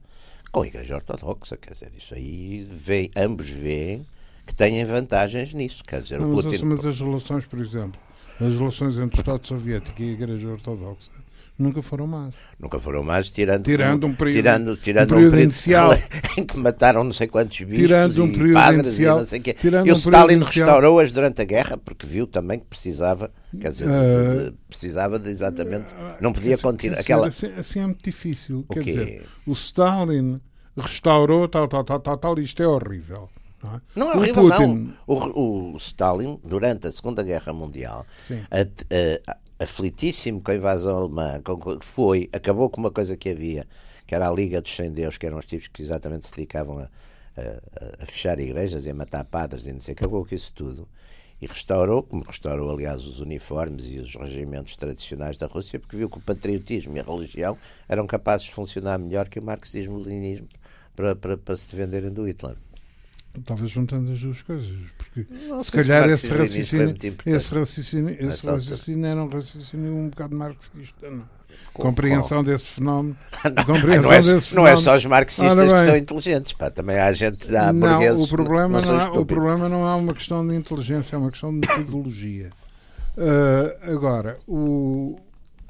com 0.51 0.61
a 0.61 0.67
Igreja 0.67 0.93
Ortodoxa, 0.93 1.57
quer 1.57 1.73
dizer, 1.73 1.91
isso 1.97 2.13
aí 2.13 2.61
vem, 2.71 3.09
ambos 3.15 3.49
veem 3.49 4.05
que 4.45 4.53
têm 4.53 4.85
vantagens 4.85 5.51
nisso, 5.55 5.83
quer 5.83 6.03
dizer, 6.03 6.19
Não, 6.19 6.31
o 6.31 6.35
mas, 6.35 6.45
Putin... 6.45 6.65
mas 6.65 6.85
as 6.85 6.99
relações, 6.99 7.47
por 7.47 7.57
exemplo, 7.57 7.99
as 8.39 8.53
relações 8.53 8.99
entre 8.99 9.19
o 9.19 9.21
Estado 9.21 9.47
Soviético 9.47 9.99
e 10.03 10.09
a 10.09 10.11
Igreja 10.11 10.49
Ortodoxa 10.49 11.09
nunca 11.59 11.81
foram 11.81 12.07
más. 12.07 12.33
Nunca 12.57 12.79
foram 12.79 13.03
mais, 13.03 13.29
tirando, 13.29 13.65
Tirando 13.65 14.07
um 14.07 14.15
período- 14.15 14.35
tirando, 14.37 14.77
tirando 14.77 15.11
um 15.11 15.13
um 15.13 15.17
período 15.17 15.31
período 15.31 15.43
inicial. 15.51 15.91
em 16.37 16.45
que 16.45 16.57
mataram 16.57 17.03
não 17.03 17.11
sei 17.13 17.27
quantos 17.27 17.59
bispos 17.59 17.77
Tirando 17.77 18.23
um 18.23 18.27
e 18.27 18.31
período 18.31 18.53
padres 18.53 18.87
inicial- 18.93 19.17
e 19.17 19.19
não 19.19 19.27
sei 19.27 19.39
o 19.39 19.43
quê. 19.43 19.53
tirando 19.53 19.87
E 19.87 19.91
o 19.91 19.93
um 19.93 19.95
período 20.01 20.15
Stalin 20.15 20.39
restaurou-as 20.43 21.11
durante 21.11 21.41
a 21.41 21.45
guerra 21.45 21.77
porque 21.77 22.07
viu 22.07 22.25
também 22.25 22.59
que 22.59 22.65
precisava, 22.65 23.29
quer 23.59 23.71
dizer, 23.71 23.87
Eh, 23.89 24.45
de- 24.49 24.57
precisava 24.69 25.19
de 25.19 25.29
exatamente, 25.29 25.93
não 26.21 26.31
podia 26.33 26.55
Quer 26.57 26.63
continuar 26.63 26.99
aquela... 27.01 27.27
Assim, 27.27 27.51
assim 27.57 27.79
é 27.81 27.85
muito 27.85 28.03
difícil. 28.03 28.65
O 28.69 28.73
Quer 28.73 28.83
quê? 28.83 28.91
dizer, 28.91 29.25
o 29.45 29.51
Stalin 29.51 30.39
restaurou 30.77 31.47
tal, 31.47 31.67
tal, 31.67 31.83
tal, 31.83 31.99
tal, 31.99 32.17
tal, 32.17 32.39
isto 32.39 32.63
é 32.63 32.67
horrível. 32.67 33.29
Não 33.61 33.75
é, 33.75 33.81
Não 33.93 34.11
é 34.13 34.15
horrível, 34.15 34.43
Putin, 34.49 34.65
não. 34.65 34.93
O, 35.05 35.73
o 35.73 35.77
Stalin, 35.77 36.39
durante 36.45 36.87
a 36.87 36.91
Segunda 36.93 37.21
Guerra 37.21 37.51
Mundial, 37.51 38.05
a- 38.49 38.61
a- 39.31 39.37
aflitíssimo 39.59 40.41
com 40.41 40.51
a 40.51 40.55
invasão 40.55 40.95
alemã, 40.97 41.41
foi, 41.81 42.29
acabou 42.33 42.69
com 42.69 42.79
uma 42.79 42.91
coisa 42.91 43.17
que 43.17 43.29
havia, 43.29 43.67
que 44.07 44.15
era 44.15 44.27
a 44.29 44.31
Liga 44.33 44.61
dos 44.61 44.75
Sem 44.75 44.91
Deus, 44.91 45.17
que 45.17 45.25
eram 45.25 45.37
os 45.37 45.45
tipos 45.45 45.67
que 45.67 45.81
exatamente 45.81 46.27
se 46.27 46.33
dedicavam 46.35 46.79
a, 46.79 46.83
a- 46.83 48.03
a 48.03 48.05
fechar 48.05 48.39
igrejas 48.39 48.85
e 48.85 48.89
a 48.89 48.93
matar 48.93 49.23
padres 49.25 49.65
e 49.67 49.73
não 49.73 49.81
sei, 49.81 49.93
acabou 49.93 50.25
com 50.25 50.33
isso 50.35 50.51
tudo. 50.53 50.87
E 51.41 51.45
restaurou, 51.47 52.03
como 52.03 52.23
restaurou, 52.23 52.69
aliás, 52.69 53.05
os 53.05 53.19
uniformes 53.21 53.85
e 53.87 53.97
os 53.99 54.15
regimentos 54.15 54.75
tradicionais 54.75 55.37
da 55.37 55.47
Rússia, 55.47 55.79
porque 55.79 55.95
viu 55.95 56.09
que 56.09 56.17
o 56.17 56.21
patriotismo 56.21 56.97
e 56.97 56.99
a 56.99 57.03
religião 57.03 57.57
eram 57.87 58.05
capazes 58.05 58.47
de 58.47 58.53
funcionar 58.53 58.97
melhor 58.99 59.29
que 59.29 59.39
o 59.39 59.43
marxismo-leninismo 59.43 60.49
para, 60.95 61.15
para, 61.15 61.37
para 61.37 61.55
se 61.57 61.73
venderem 61.75 62.11
do 62.11 62.27
Hitler. 62.27 62.57
Talvez 63.45 63.71
juntando 63.71 64.11
as 64.11 64.19
duas 64.19 64.41
coisas, 64.41 64.69
porque 64.97 65.25
Não 65.47 65.61
se 65.61 65.71
calhar 65.71 66.07
o 66.07 66.11
esse 66.11 66.29
raciocínio, 66.29 66.95
esse 67.25 67.53
raciocínio, 67.53 68.17
esse 68.19 68.45
raciocínio 68.45 69.05
era 69.05 69.23
um 69.23 69.29
raciocínio 69.29 69.93
um 69.95 70.09
bocado 70.09 70.35
marxista. 70.35 71.09
Não? 71.09 71.23
Qual- 71.73 71.87
Compreensão 71.89 72.43
desse 72.43 72.65
fenómeno. 72.65 73.15
Não, 73.55 73.63
compreensão 73.65 74.01
não 74.03 74.11
é, 74.13 74.17
desse 74.17 74.31
não 74.31 74.67
é 74.67 74.75
fenómeno. 74.75 74.77
só 74.77 74.95
os 74.95 75.05
marxistas 75.05 75.57
Ora 75.57 75.73
que 75.73 75.85
são 75.85 75.97
inteligentes, 75.97 76.53
pá. 76.53 76.69
também 76.69 76.99
há 76.99 77.11
gente, 77.13 77.55
há 77.55 77.71
não, 77.71 77.79
burgueses 77.89 78.23
o 78.23 78.27
problema 78.27 78.81
não, 78.81 78.87
não 78.87 78.99
é, 78.99 79.09
o 79.19 79.25
problema 79.25 79.69
não 79.69 79.87
é 79.87 79.95
uma 79.95 80.13
questão 80.13 80.45
de 80.45 80.55
inteligência, 80.55 81.15
é 81.15 81.19
uma 81.19 81.31
questão 81.31 81.51
de 81.51 81.67
metodologia. 81.67 82.51
Ah, 83.17 83.91
agora, 83.91 84.39
o, 84.47 85.19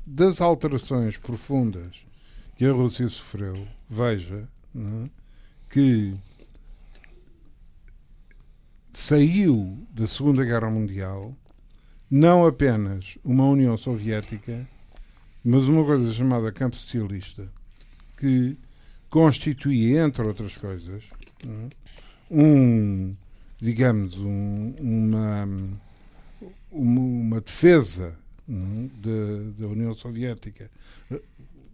das 0.06 0.41
alterações 0.41 1.17
profundas 1.17 1.98
que 2.58 2.65
a 2.65 2.72
Rússia 2.72 3.08
sofreu, 3.08 3.65
veja 3.89 4.48
é, 4.76 5.10
que 5.69 6.13
saiu 8.99 9.88
da 9.91 10.05
Segunda 10.07 10.43
Guerra 10.43 10.69
Mundial 10.69 11.33
não 12.12 12.45
apenas 12.45 13.17
uma 13.23 13.45
União 13.45 13.77
Soviética, 13.77 14.67
mas 15.43 15.63
uma 15.69 15.85
coisa 15.85 16.12
chamada 16.12 16.51
Campo 16.51 16.75
Socialista, 16.75 17.47
que 18.17 18.57
constituía, 19.09 20.01
entre 20.03 20.27
outras 20.27 20.57
coisas, 20.57 21.03
um, 22.29 23.15
digamos, 23.62 24.17
um- 24.17 24.73
uma, 24.81 25.47
uma, 26.71 27.41
defesa 27.41 28.13
da 28.47 29.67
União 29.67 29.93
Soviética 29.95 30.69
eh, 31.12 31.21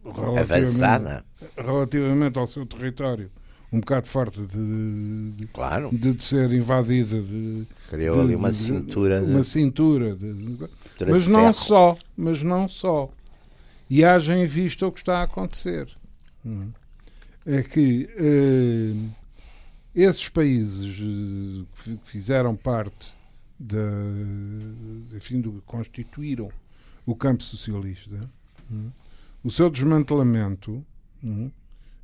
relativamente, 0.04 0.52
Avançada, 0.54 1.26
relativamente 1.58 2.38
ao 2.38 2.46
seu 2.46 2.66
território, 2.66 3.30
um 3.72 3.80
bocado 3.80 4.08
forte 4.08 4.40
de, 4.42 5.32
de, 5.32 5.48
claro. 5.48 5.90
de- 5.92 6.14
de 6.14 6.24
ser 6.24 6.52
invadida, 6.54 7.22
de, 7.22 7.66
Criou 7.90 8.22
ali 8.22 8.36
uma 8.36 8.52
cintura 8.52 9.22
uma 9.22 9.44
cintura, 9.44 10.18
mas 11.08 11.28
não 11.28 11.52
ferro. 11.52 11.54
só, 11.54 11.98
mas 12.16 12.42
não 12.44 12.68
só. 12.68 13.12
E 13.90 14.04
haja 14.04 14.36
em 14.36 14.46
vista 14.48 14.88
o 14.88 14.92
que 14.92 15.00
está 15.00 15.20
a 15.20 15.24
acontecer. 15.24 15.88
Hum. 16.46 16.70
É 17.46 17.62
que 17.62 18.10
eh, 18.18 18.94
esses 19.94 20.28
países 20.30 20.98
eh, 21.00 21.64
que 21.84 22.00
fizeram 22.06 22.56
parte 22.56 23.14
da, 23.60 23.78
enfim, 25.16 25.40
do 25.42 25.52
que 25.54 25.62
constituíram 25.66 26.50
o 27.06 27.16
campo 27.16 27.44
socialista, 27.44 28.10
hum, 28.72 28.90
o 29.44 29.52
seu 29.52 29.70
desmantelamento 29.70 30.84
hum, 31.24 31.52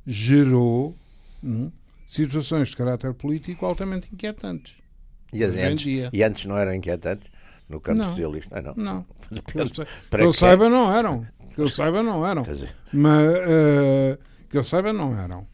gerou 0.06 0.94
hum, 1.42 1.70
situações 2.06 2.68
de 2.68 2.76
caráter 2.76 3.12
político 3.14 3.64
altamente 3.66 4.08
inquietantes. 4.12 4.74
E, 5.32 5.42
antes, 5.44 5.86
e 6.12 6.22
antes 6.22 6.44
não 6.44 6.56
eram 6.58 6.74
inquietantes 6.74 7.30
no 7.68 7.80
campo 7.80 7.98
Não. 8.00 8.10
socialista? 8.10 8.58
Ah, 8.58 8.62
não. 8.62 8.74
Não. 8.76 9.06
Que 9.46 9.58
eu, 9.58 9.64
Depende. 9.64 9.90
Para 10.10 10.20
que 10.22 10.28
eu 10.28 10.32
saiba, 10.34 10.68
não 10.68 10.92
eram. 10.94 11.26
Que 11.54 11.60
eu 11.62 11.68
saiba, 11.68 12.02
não 12.02 12.26
eram. 12.26 12.44
Mas 12.92 13.34
eh, 13.48 14.18
que 14.50 14.58
eu 14.58 14.62
saiba, 14.64 14.92
não 14.92 15.18
eram. 15.18 15.46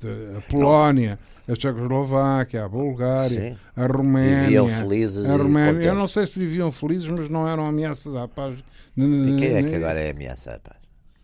De- 0.00 0.36
a 0.36 0.40
Polónia, 0.42 1.18
a 1.48 1.54
Tchecoslováquia, 1.56 2.64
a 2.64 2.68
Bulgária, 2.68 3.50
sim. 3.52 3.56
a 3.74 3.86
Roménia. 3.86 4.42
Viviam 4.42 4.68
felizes 4.68 5.24
a 5.26 5.36
Roménia. 5.36 5.88
Eu 5.88 5.94
não 5.96 6.06
sei 6.06 6.24
se 6.26 6.38
viviam 6.38 6.70
felizes, 6.70 7.08
mas 7.08 7.28
não 7.28 7.48
eram 7.48 7.66
ameaças 7.66 8.14
à 8.14 8.28
paz. 8.28 8.54
E 8.96 9.36
quem 9.38 9.54
é 9.56 9.62
que 9.64 9.74
agora 9.74 9.98
é 10.00 10.10
ameaça 10.10 10.52
à 10.54 10.60
paz? 10.60 10.78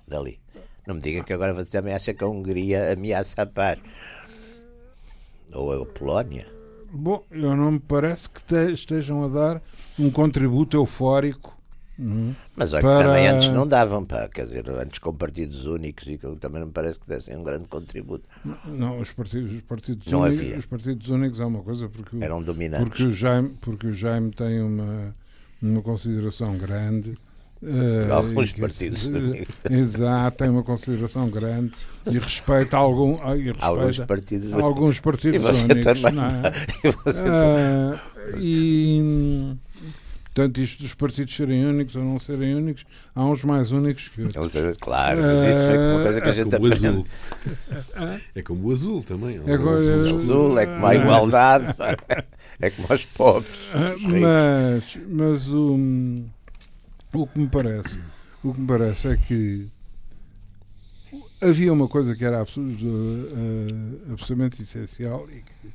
Dali. 0.09 0.41
Não 0.87 0.95
me 0.97 1.01
diga 1.01 1.23
que 1.25 1.33
agora 1.33 1.55
você 1.55 1.71
também 1.71 1.95
acha 1.95 2.13
que 2.13 2.23
a 2.23 2.27
Hungria 2.29 2.93
ameaça 2.93 3.43
a 3.43 3.47
paz. 3.47 3.79
Ou 5.53 5.83
a 5.83 5.87
Polónia. 5.87 6.47
Bom, 6.93 7.25
eu 7.31 7.57
não 7.57 7.73
me 7.73 7.81
parece 7.81 8.29
que 8.29 8.43
te- 8.45 8.73
estejam 8.73 9.25
a 9.25 9.29
dar 9.29 9.63
um 9.99 10.11
contributo 10.11 10.77
eufórico. 10.77 11.53
hum, 11.99 12.33
Mas 12.57 12.73
olha 12.75 12.83
Para- 12.83 12.99
que 12.99 13.05
também 13.05 13.27
antes 13.29 13.49
não 13.51 13.67
davam, 13.67 14.05
pá. 14.05 14.29
Quer 14.29 14.47
dizer, 14.47 14.69
antes 14.71 14.99
com 14.99 15.15
partidos 15.15 15.65
únicos 15.65 16.07
e 16.07 16.19
também 16.41 16.61
não 16.61 16.67
me 16.67 16.73
parece 16.73 16.99
que 17.01 17.07
dessem 17.09 17.37
um 17.37 17.43
grande 17.45 17.67
contributo. 17.69 18.29
Não, 18.67 18.99
os 19.01 19.11
partidos, 19.13 19.53
os 19.53 19.61
partidos, 19.63 20.07
Não 20.11 20.21
únicos, 20.23 20.41
havia. 20.41 20.59
os 20.59 20.67
partidos 20.67 21.09
únicos 21.09 21.41
é 21.41 21.45
uma 21.45 21.63
coisa 21.63 21.89
porque, 21.89 22.17
o- 22.17 22.23
Eram 22.23 22.43
dominantes. 22.43 22.89
porque, 22.89 23.05
o, 23.05 23.13
Jaime, 23.13 23.51
porque 23.61 23.87
o 23.87 23.93
Jaime 23.93 24.31
tem 24.33 24.61
uma, 24.61 25.15
uma 25.63 25.83
consideração 25.83 26.57
grande. 26.59 27.17
Eh, 27.67 28.11
alguns 28.11 28.51
e 28.51 28.53
que- 28.55 28.61
partidos 28.61 29.05
únicos. 29.07 29.55
Exato, 29.71 30.37
tem 30.39 30.49
uma 30.49 30.63
consideração 30.63 31.29
grande 31.29 31.75
e 32.11 32.19
respeita 32.19 32.77
algum, 32.77 33.19
ah, 33.23 33.37
e 33.37 33.43
respeita 33.43 33.67
Alguns 33.67 33.99
partidos 34.01 34.53
únicos. 34.53 34.65
alguns 34.65 34.97
E 34.97 35.01
partidos 35.01 35.41
você 35.43 35.65
únicos. 35.65 35.85
também. 36.01 36.13
não 36.13 36.25
é? 36.25 36.53
E 36.85 36.91
você 36.91 37.23
também. 37.23 37.35
Ah, 37.37 38.01
e 38.39 39.55
tanto 40.33 40.61
isto 40.61 40.83
dos 40.83 40.95
partidos 40.95 41.35
serem 41.37 41.65
únicos 41.65 41.95
ou 41.95 42.03
não 42.03 42.19
serem 42.19 42.55
únicos, 42.57 42.85
há 43.15 43.25
uns 43.25 43.45
mais 43.45 43.71
únicos 43.71 44.09
que 44.09 44.23
outros. 44.23 44.77
Claro, 44.81 45.21
mas 45.21 45.43
isso 45.45 45.59
foi 45.69 45.79
uma 45.79 46.03
coisa 46.03 46.21
que 46.21 46.29
a 46.29 46.31
É 46.31 46.35
gente 46.35 46.51
como 46.57 46.69
o 46.69 46.73
azul. 46.73 47.07
É 48.35 48.43
como 48.43 48.69
o 48.69 48.73
azul 48.73 49.03
também. 49.05 49.37
É 49.47 49.57
como- 49.57 49.69
azul. 49.71 50.15
Azul 50.15 50.59
é 50.59 50.67
como 50.67 50.87
a 50.87 50.95
igualdade, 50.97 51.75
pá. 51.77 51.97
é 52.61 52.71
como 52.71 52.89
aos 52.91 53.05
pobres. 53.05 53.51
Ah, 53.75 53.95
os. 53.95 54.03
Mas, 54.03 54.99
mas 55.09 55.49
o, 55.51 55.79
o 57.15 57.27
que 57.27 57.39
me 57.39 57.49
parece, 57.49 58.01
o 58.43 58.53
que 58.53 58.61
me 58.61 58.67
parece 58.67 59.09
é 59.09 59.17
que 59.17 59.69
havia 61.41 61.73
uma 61.73 61.87
coisa 61.87 62.15
que 62.17 62.25
era 62.25 62.39
ah, 62.39 64.13
absolutamente 64.13 64.63
essencial 64.63 65.29
e 65.31 65.43
que, 65.43 65.73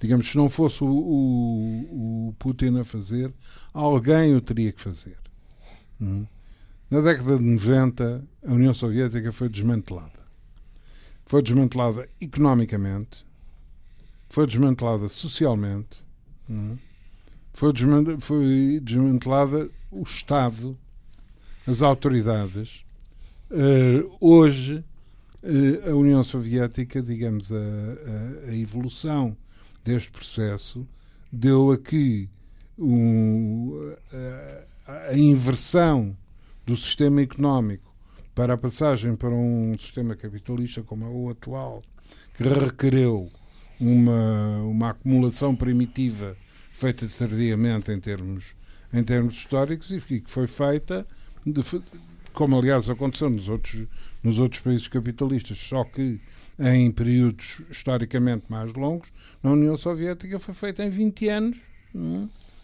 digamos, 0.00 0.28
se 0.28 0.36
não 0.36 0.48
fosse 0.48 0.84
o, 0.84 0.86
o, 0.86 2.28
o 2.28 2.34
Putin 2.38 2.78
a 2.78 2.84
fazer, 2.84 3.32
alguém 3.72 4.34
o 4.34 4.40
teria 4.40 4.72
que 4.72 4.80
fazer. 4.80 5.16
Hum? 6.00 6.26
Na 6.90 7.00
década 7.00 7.38
de 7.38 7.44
90, 7.44 8.24
a 8.46 8.52
União 8.52 8.74
Soviética 8.74 9.32
foi 9.32 9.48
desmantelada. 9.48 10.20
Foi 11.26 11.42
desmantelada 11.42 12.08
economicamente, 12.20 13.24
foi 14.28 14.46
desmantelada 14.46 15.08
socialmente, 15.08 16.02
hum? 16.48 16.76
foi 17.52 17.72
desmantelada 18.82 19.70
o 19.90 20.02
Estado, 20.02 20.76
as 21.66 21.82
autoridades. 21.82 22.84
Eh, 23.50 24.04
hoje, 24.20 24.84
eh, 25.42 25.90
a 25.90 25.94
União 25.94 26.22
Soviética, 26.22 27.02
digamos, 27.02 27.50
a, 27.52 27.56
a- 27.56 28.50
a 28.50 28.56
evolução 28.56 29.36
deste 29.84 30.10
processo 30.10 30.86
deu 31.32 31.70
aqui 31.72 32.28
um, 32.78 33.94
a, 34.86 35.10
a 35.10 35.16
inversão 35.18 36.16
do 36.66 36.76
sistema 36.76 37.20
económico 37.22 37.94
para 38.34 38.54
a 38.54 38.58
passagem 38.58 39.16
para 39.16 39.30
um 39.30 39.76
sistema 39.78 40.14
capitalista 40.16 40.82
como 40.82 41.04
é 41.04 41.08
o 41.08 41.28
atual, 41.30 41.82
que 42.34 42.42
requereu 42.44 43.30
uma, 43.78 44.58
uma 44.62 44.90
acumulação 44.90 45.54
primitiva 45.54 46.36
feita 46.72 47.06
tardiamente 47.08 47.90
em 47.92 48.00
termos, 48.00 48.54
em 48.92 49.02
termos 49.02 49.34
históricos 49.34 49.90
e 49.90 50.00
que 50.00 50.30
foi 50.30 50.46
feita, 50.46 51.06
de 51.46 51.62
como 52.32 52.58
aliás 52.58 52.88
aconteceu 52.88 53.30
nos 53.30 53.48
outros, 53.48 53.86
nos 54.22 54.38
outros 54.38 54.60
países 54.60 54.88
capitalistas, 54.88 55.58
só 55.58 55.84
que 55.84 56.20
em 56.58 56.90
períodos 56.90 57.60
historicamente 57.70 58.44
mais 58.48 58.72
longos, 58.74 59.08
na 59.42 59.52
União 59.52 59.76
Soviética 59.76 60.38
foi 60.38 60.54
feita 60.54 60.84
em 60.84 60.90
20 60.90 61.28
anos, 61.28 61.58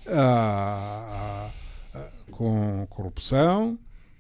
ah, 0.08 1.50
com 2.30 2.86
corrupção, 2.90 3.78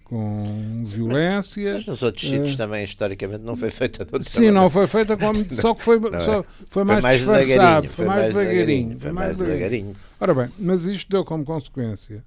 com 0.08 0.82
violência. 0.84 1.74
Mas 1.74 1.86
nos 1.86 2.02
outros 2.02 2.28
sítios 2.28 2.52
Eh, 2.52 2.56
também, 2.56 2.84
historicamente, 2.84 3.44
não 3.44 3.56
foi 3.56 3.70
feita 3.70 4.04
de 4.04 4.14
outra 4.14 4.28
Sim, 4.30 4.36
maneira. 4.36 4.54
não 4.60 4.70
foi 4.70 4.86
feita 4.86 5.16
como. 5.16 5.44
Só 5.52 5.74
que 5.74 5.82
foi, 5.82 5.98
Não 5.98 6.14
é? 6.14 6.20
só, 6.20 6.44
foi 6.70 6.84
mais, 6.84 7.02
mais 7.02 7.18
disfarçado, 7.20 7.88
foi 7.88 8.06
mais 8.06 8.32
devagarinho. 8.34 8.98
Foi 9.00 9.12
mais 9.12 9.36
devagarinho. 9.38 9.96
Ora 10.20 10.32
bem, 10.34 10.48
mas 10.58 10.86
isto 10.86 11.10
deu 11.10 11.24
como 11.24 11.44
consequência 11.44 12.24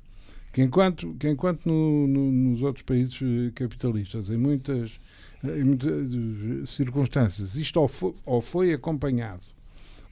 que 0.52 0.62
enquanto, 0.62 1.14
que 1.20 1.30
enquanto 1.30 1.66
no- 1.66 2.08
no- 2.08 2.32
nos 2.32 2.62
outros 2.62 2.84
países 2.84 3.20
eh, 3.22 3.52
capitalistas, 3.56 4.30
em 4.30 4.38
muitas, 4.38 4.92
em 5.44 5.64
muitas 5.64 5.92
eh, 5.92 6.66
circunstâncias, 6.68 7.56
isto 7.56 7.80
ou 7.80 7.88
foi, 7.88 8.14
ou 8.26 8.42
foi 8.42 8.74
acompanhado 8.74 9.42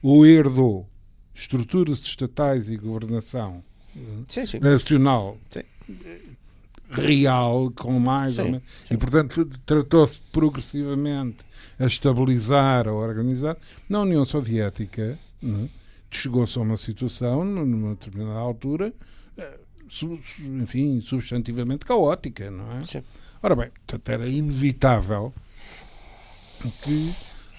ou 0.02 0.24
herdou 0.24 0.88
estruturas 1.34 1.98
estatais 1.98 2.68
e 2.70 2.76
governação 2.76 3.62
Sim, 4.28 4.44
sim. 4.46 4.58
nacional 4.60 5.36
Sim. 5.50 5.62
Real, 6.90 7.70
com 7.76 7.98
mais 7.98 8.34
Sim, 8.34 8.40
ou 8.40 8.46
menos. 8.46 8.62
E, 8.90 8.96
portanto, 8.96 9.44
tratou-se 9.66 10.20
progressivamente 10.32 11.38
a 11.78 11.86
estabilizar, 11.86 12.88
a 12.88 12.92
organizar. 12.92 13.56
Na 13.88 14.00
União 14.00 14.24
Soviética, 14.24 15.18
né, 15.42 15.68
chegou-se 16.10 16.58
a 16.58 16.62
uma 16.62 16.76
situação, 16.76 17.44
numa 17.44 17.90
determinada 17.90 18.38
altura, 18.38 18.92
eh, 19.36 19.58
enfim, 20.40 21.00
substantivamente 21.00 21.84
caótica, 21.84 22.50
não 22.50 22.72
é? 22.72 22.82
Sim. 22.82 23.02
Ora 23.42 23.54
bem, 23.54 23.70
portanto, 23.70 24.08
era 24.08 24.28
inevitável 24.28 25.32
que 26.82 27.14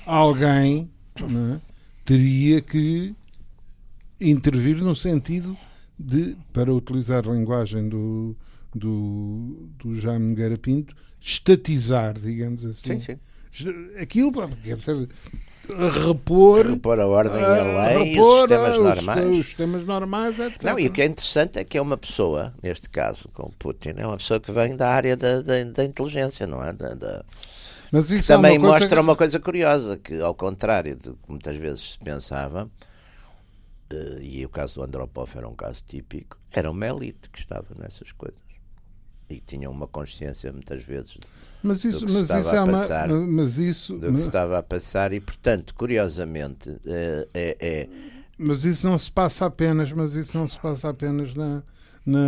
alguém 0.05 0.89
não 1.19 1.55
é, 1.55 1.61
teria 2.03 2.61
que 2.61 3.15
intervir 4.19 4.77
no 4.77 4.95
sentido 4.95 5.55
de, 5.97 6.35
para 6.51 6.73
utilizar 6.73 7.27
a 7.27 7.31
linguagem 7.31 7.87
do, 7.87 8.35
do, 8.73 9.69
do 9.77 9.99
Jaime 9.99 10.29
Nogueira 10.29 10.57
Pinto, 10.57 10.95
estatizar, 11.19 12.17
digamos 12.19 12.65
assim. 12.65 12.99
Sim, 12.99 13.17
sim. 13.51 13.79
Aquilo, 13.99 14.31
quer 14.63 14.75
dizer, 14.75 15.09
repor, 16.05 16.65
repor 16.65 16.99
a 16.99 17.05
ordem 17.05 17.39
e 17.39 17.43
a 17.43 17.87
lei 17.87 18.15
e 18.15 18.21
os 18.21 18.39
sistemas 18.39 18.77
os, 18.77 18.83
normais. 18.83 19.25
Os 19.25 19.45
sistemas 19.45 19.85
normais, 19.85 20.39
etc. 20.39 20.63
Não, 20.63 20.79
e 20.79 20.87
o 20.87 20.91
que 20.91 21.01
é 21.01 21.05
interessante 21.05 21.59
é 21.59 21.63
que 21.63 21.77
é 21.77 21.81
uma 21.81 21.97
pessoa, 21.97 22.53
neste 22.61 22.89
caso 22.89 23.29
com 23.29 23.43
o 23.43 23.51
Putin, 23.51 23.93
é 23.97 24.05
uma 24.05 24.17
pessoa 24.17 24.39
que 24.39 24.51
vem 24.51 24.75
da 24.75 24.89
área 24.89 25.15
da, 25.15 25.41
da, 25.41 25.63
da 25.63 25.85
inteligência, 25.85 26.47
não 26.47 26.63
é? 26.63 26.73
Da, 26.73 26.93
da... 26.93 27.23
Mas 27.91 28.09
isso 28.11 28.27
também 28.27 28.55
é 28.55 28.59
uma 28.59 28.69
mostra 28.69 29.01
uma 29.01 29.15
coisa 29.15 29.39
curiosa, 29.39 29.97
que 29.97 30.19
ao 30.19 30.33
contrário 30.33 30.95
do 30.95 31.13
que 31.13 31.29
muitas 31.29 31.57
vezes 31.57 31.93
se 31.93 31.99
pensava, 31.99 32.69
uh, 33.91 34.21
e 34.21 34.45
o 34.45 34.49
caso 34.49 34.75
do 34.75 34.83
Andropov 34.83 35.31
era 35.35 35.47
um 35.47 35.55
caso 35.55 35.83
típico, 35.85 36.37
era 36.51 36.69
uma 36.69 36.87
elite 36.87 37.29
que 37.29 37.39
estava 37.39 37.67
nessas 37.77 38.11
coisas. 38.11 38.48
E 39.29 39.39
tinham 39.39 39.71
uma 39.71 39.87
consciência 39.87 40.51
muitas 40.51 40.83
vezes 40.83 41.17
mas 41.61 41.83
isso, 41.83 41.99
do 41.99 42.05
que 42.05 42.11
mas 42.13 42.21
estava 42.23 42.41
isso 42.41 42.55
é 42.55 42.57
a 42.57 42.63
uma, 42.63 42.71
passar, 42.73 43.09
mas 43.09 43.57
isso, 43.57 43.97
do 43.97 44.11
que 44.11 44.17
se 44.17 44.25
estava 44.27 44.57
a 44.57 44.63
passar 44.63 45.11
e 45.11 45.19
portanto, 45.19 45.75
curiosamente, 45.75 46.69
é, 46.85 47.27
é, 47.33 47.57
é 47.59 47.89
mas 48.37 48.63
isso 48.63 48.87
não 48.87 48.97
se 48.97 49.11
passa 49.11 49.45
apenas, 49.45 49.91
mas 49.91 50.13
isso 50.13 50.37
não 50.37 50.47
se 50.47 50.57
passa 50.57 50.87
apenas 50.89 51.33
na, 51.33 51.61
na, 52.05 52.19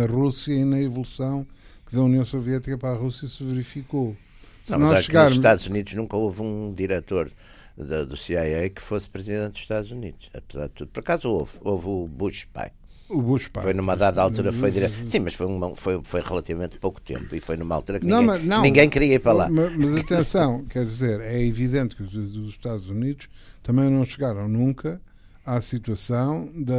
na 0.00 0.06
Rússia 0.06 0.52
e 0.54 0.64
na 0.64 0.80
evolução 0.80 1.44
que 1.84 1.96
da 1.96 2.02
União 2.02 2.24
Soviética 2.24 2.78
para 2.78 2.90
a 2.90 2.96
Rússia 2.96 3.26
se 3.26 3.42
verificou. 3.42 4.16
Se 4.64 4.70
Não, 4.70 4.78
mas 4.78 4.88
nós 4.90 4.98
acho 4.98 5.06
chegarmos- 5.06 5.32
que 5.32 5.36
nos 5.38 5.44
Estados 5.44 5.66
Unidos 5.66 5.94
nunca 5.94 6.16
houve 6.16 6.40
um 6.42 6.72
diretor 6.72 7.32
da- 7.76 8.04
do 8.04 8.16
CIA 8.16 8.70
que 8.70 8.80
fosse 8.80 9.10
presidente 9.10 9.54
dos 9.54 9.62
Estados 9.62 9.90
Unidos, 9.90 10.30
apesar 10.32 10.68
de 10.68 10.74
tudo. 10.74 10.90
Por 10.92 11.00
acaso 11.00 11.28
houve, 11.28 11.52
houve 11.62 11.88
o 11.88 12.06
Bush 12.06 12.44
pai. 12.52 12.70
O 13.12 13.22
Bush 13.22 13.48
pai. 13.48 13.62
Foi 13.62 13.74
numa 13.74 13.96
dada 13.96 14.20
altura, 14.22 14.52
foi 14.52 14.70
direto. 14.70 14.94
Sim, 15.06 15.20
mas 15.20 15.34
foi, 15.34 15.46
uma- 15.46 15.74
foi, 15.76 16.00
foi 16.02 16.20
relativamente 16.20 16.78
pouco 16.78 17.00
tempo 17.00 17.34
e 17.34 17.40
foi 17.40 17.56
numa 17.56 17.74
altura 17.74 18.00
que 18.00 18.06
Não, 18.06 18.20
ninguém, 18.22 18.26
mas 18.38 18.44
não. 18.44 18.62
ninguém 18.62 18.88
queria 18.90 19.14
ir 19.14 19.18
para 19.20 19.32
lá. 19.32 19.48
Mas, 19.50 19.76
mas 19.76 20.00
atenção, 20.00 20.64
quer 20.70 20.84
dizer, 20.84 21.20
é 21.20 21.42
evidente 21.44 21.94
que 21.96 22.02
os 22.02 22.10
dos 22.10 22.50
Estados 22.50 22.88
Unidos 22.88 23.28
também 23.62 23.90
não 23.90 24.04
chegaram 24.04 24.48
nunca 24.48 25.00
à 25.44 25.60
situação 25.60 26.48
da. 26.54 26.74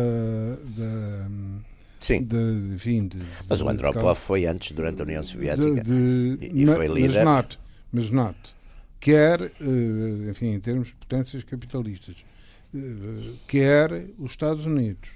da, 0.78 1.28
Sim, 2.00 2.24
da 2.24 2.38
enfim, 2.76 3.08
de, 3.08 3.18
mas 3.48 3.62
o 3.62 3.64
de- 3.64 3.70
Andropov 3.72 4.18
foi 4.20 4.46
antes, 4.46 4.74
durante 4.74 5.02
a 5.02 5.06
União 5.06 5.24
Soviética. 5.24 5.82
de- 5.84 6.36
de- 6.38 6.46
e- 6.48 6.64
e 6.64 6.66
foi 6.66 6.90
mas 6.90 6.98
líder. 6.98 7.24
note, 7.24 7.58
mas 7.94 8.10
note, 8.10 8.54
quer, 9.00 9.40
eh, 9.42 10.30
enfim, 10.30 10.48
em 10.48 10.60
termos 10.60 10.90
de 10.90 10.96
potências 10.96 11.44
capitalistas, 11.46 12.16
eh, 12.76 12.80
quer 13.48 14.10
os 14.20 14.32
Estados 14.32 14.66
Unidos, 14.66 15.12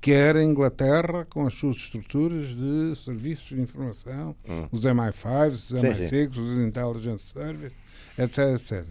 quer 0.00 0.36
a 0.36 0.42
Inglaterra 0.44 1.26
com 1.28 1.46
as 1.46 1.54
suas 1.54 1.76
estruturas 1.76 2.48
de 2.48 2.94
serviços 2.96 3.48
de 3.48 3.60
informação, 3.60 4.34
os 4.72 4.84
MI5, 4.84 5.48
os 5.52 5.72
Hum. 5.72 5.78
Sim, 5.80 5.86
MI6, 5.86 6.30
os 6.38 6.66
Intelligence 6.66 7.24
Service, 7.32 7.74
etc, 8.18 8.38
etc. 8.54 8.84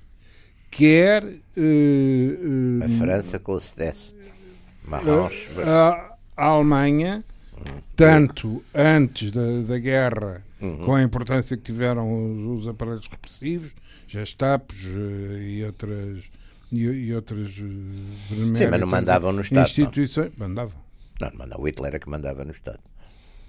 Quer 0.71 1.23
eh, 1.25 1.39
eh, 1.57 2.85
A 2.85 2.89
França 2.89 3.39
com 3.39 3.53
o 3.53 3.59
CDS. 3.59 4.13
Marrons. 4.85 5.49
a, 5.65 6.15
a 6.37 6.45
Alemanha, 6.45 7.23
tanto 7.95 8.63
antes 8.73 9.31
da, 9.31 9.61
da 9.67 9.77
guerra, 9.79 10.43
Uhum. 10.61 10.77
com 10.85 10.93
a 10.95 11.01
importância 11.01 11.55
que 11.55 11.63
tiveram 11.63 12.57
os, 12.57 12.63
os 12.63 12.67
aparelhos 12.67 13.07
repressivos, 13.07 13.71
Gestapos 14.09 14.75
eh, 14.85 15.41
e 15.41 15.63
outras 15.63 16.23
e, 16.69 16.81
e 16.83 17.15
outras 17.15 17.47
eh, 17.47 18.53
Sim, 18.55 18.67
mas 18.69 18.81
não 18.81 18.87
mandavam 18.87 19.31
no 19.31 19.39
Estado. 19.39 19.59
não. 19.59 19.65
instituições 19.65 20.31
mandavam 20.37 20.75
Não, 21.19 21.47
não, 21.47 21.57
o 21.59 21.67
Hitler 21.67 21.95
é 21.95 21.99
que 21.99 22.09
mandava 22.09 22.43
no 22.45 22.51
Estado. 22.51 22.79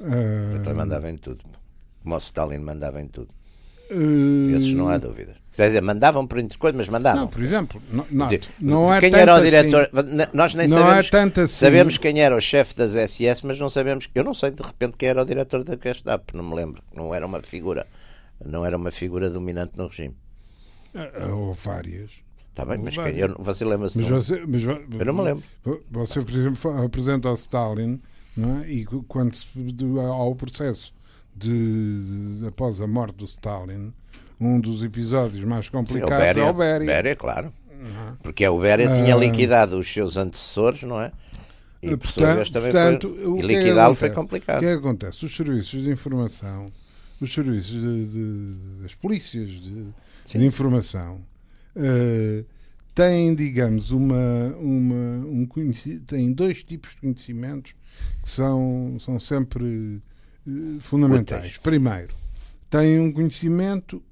O 0.00 0.04
Eh, 0.06 0.56
Hitler 0.56 0.74
mandava 0.76 1.10
em 1.10 1.16
tudo. 1.16 1.44
Como 2.02 2.14
o 2.14 2.18
Stalin 2.18 2.58
mandava 2.58 3.00
em 3.00 3.06
tudo. 3.06 3.28
eh, 3.90 4.56
Esses 4.56 4.72
não 4.74 4.88
há 4.88 4.98
dúvidas. 4.98 5.36
Quer 5.54 5.66
dizer, 5.66 5.80
mandavam 5.82 6.26
por 6.26 6.38
entre 6.38 6.56
coisas, 6.56 6.76
mas 6.78 6.88
mandavam. 6.88 7.22
não 7.22 7.28
por 7.28 7.42
exemplo 7.42 7.82
no, 7.90 8.04
De- 8.04 8.14
note, 8.14 8.48
não 8.60 8.94
é 8.94 9.00
quem 9.00 9.12
era 9.14 9.32
o 9.32 9.34
assim. 9.36 9.44
diretor? 9.44 9.90
Nós 10.32 10.54
nem 10.54 10.68
Não 10.68 10.78
sabemos. 10.78 11.10
é 11.12 11.42
assim. 11.42 11.46
Sabemos 11.48 11.98
quem 11.98 12.20
era 12.20 12.34
o 12.36 12.40
chefe 12.40 12.74
das 12.76 12.92
SS, 12.94 13.44
mas 13.44 13.58
não 13.58 13.68
sabemos. 13.68 14.08
Eu 14.14 14.24
não 14.24 14.32
sei 14.32 14.52
de 14.52 14.62
repente 14.62 14.96
quem 14.96 15.08
era 15.08 15.20
o 15.20 15.24
diretor 15.24 15.62
da 15.64 15.76
Gestapo, 15.76 16.36
não 16.36 16.44
me 16.44 16.54
lembro. 16.54 16.82
Não 16.94 17.14
era 17.14 17.26
uma 17.26 17.40
figura. 17.42 17.86
Não 18.44 18.64
era 18.64 18.76
uma 18.76 18.90
figura 18.90 19.28
dominante 19.28 19.72
no 19.76 19.88
regime. 19.88 20.16
Eh, 20.94 21.26
ou 21.26 21.52
várias 21.52 22.10
Está 22.62 22.76
bem, 22.76 22.78
mas? 22.84 23.16
Eu, 23.16 23.36
você 23.38 23.64
lembra-se? 23.64 23.98
mas 23.98 24.08
você, 24.08 24.44
mas, 24.46 24.62
Eu 24.62 25.04
não 25.06 25.14
me 25.14 25.22
lembro. 25.22 25.42
Você, 25.90 26.20
por 26.20 26.34
exemplo, 26.34 26.84
apresenta 26.84 27.28
ao 27.28 27.34
Stalin 27.34 28.00
é? 28.64 28.70
e 28.70 28.84
quando 29.08 29.34
se, 29.34 29.46
ao 30.12 30.34
processo 30.34 30.92
de, 31.36 32.38
de- 32.40 32.46
após 32.46 32.80
a 32.80 32.86
morte 32.86 33.16
do 33.16 33.24
Stalin, 33.24 33.92
um 34.40 34.60
dos 34.60 34.82
episódios 34.82 35.42
mais 35.44 35.66
Sim, 35.66 35.70
o 35.70 35.72
complicados 35.72 36.16
Beria. 36.18 36.42
é 36.44 36.50
o. 36.50 36.54
Beria, 36.54 37.16
claro. 37.16 37.52
Porque 38.22 38.46
o 38.46 38.60
Beria 38.60 38.88
tinha 38.92 39.14
Ah. 39.14 39.18
liquidado 39.18 39.78
os 39.78 39.90
seus 39.90 40.16
antecessores, 40.16 40.82
não 40.82 41.00
é? 41.00 41.12
E 41.82 41.96
Portanto- 41.96 42.52
também 42.52 42.72
portanto, 42.72 43.08
foi. 43.16 43.26
o 43.26 43.36
E 43.38 43.40
que 43.40 43.44
é 43.54 43.58
liquidá-lo 43.58 43.94
foi 43.94 44.08
acontece? 44.08 44.12
O 44.18 44.22
complicado. 44.22 44.58
que 44.60 44.66
é 44.66 44.72
que 44.72 44.78
acontece? 44.78 45.24
Os 45.24 45.34
serviços 45.34 45.82
de 45.82 45.90
informação, 45.90 46.70
os 47.20 47.32
serviços 47.32 47.80
de, 47.80 48.06
de- 48.06 48.82
das 48.82 48.94
polícias 48.94 49.48
de 49.50 50.44
informação 50.44 51.20
eh, 51.76 52.44
têm, 52.94 53.34
digamos, 53.34 53.90
uma, 53.90 54.54
uma, 54.58 55.26
um 55.26 55.48
têm 56.06 56.32
dois 56.32 56.62
tipos 56.62 56.90
de 56.90 56.96
conhecimentos 56.98 57.74
que 58.22 58.30
são, 58.30 58.96
são 59.00 59.18
sempre 59.18 60.02
eh, 60.46 60.80
fundamentais. 60.80 61.58
Primeiro, 61.58 62.12
têm 62.68 63.00
um 63.00 63.12
conhecimento 63.12 64.02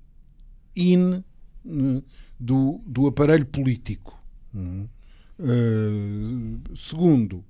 in 0.76 1.22
né, 1.64 2.02
do, 2.38 2.80
do 2.86 3.06
aparelho 3.06 3.46
político. 3.46 4.18
Eh, 4.54 6.74
segundo, 6.76 7.44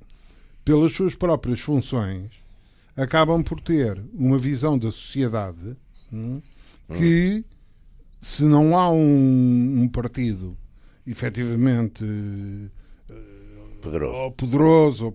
pelas 0.64 0.92
suas 0.92 1.14
próprias 1.14 1.60
funções, 1.60 2.30
acabam 2.96 3.42
por 3.42 3.60
ter 3.60 4.02
uma 4.12 4.36
visão 4.36 4.78
da 4.78 4.90
sociedade 4.90 5.76
hum, 6.12 6.42
que, 6.94 7.44
se 8.20 8.44
não 8.44 8.76
há 8.76 8.90
um, 8.90 9.82
um 9.82 9.88
partido 9.88 10.56
efetivamente 11.06 12.04
eh, 12.04 13.14
Poderoso. 13.80 14.30
poderoso, 14.32 15.14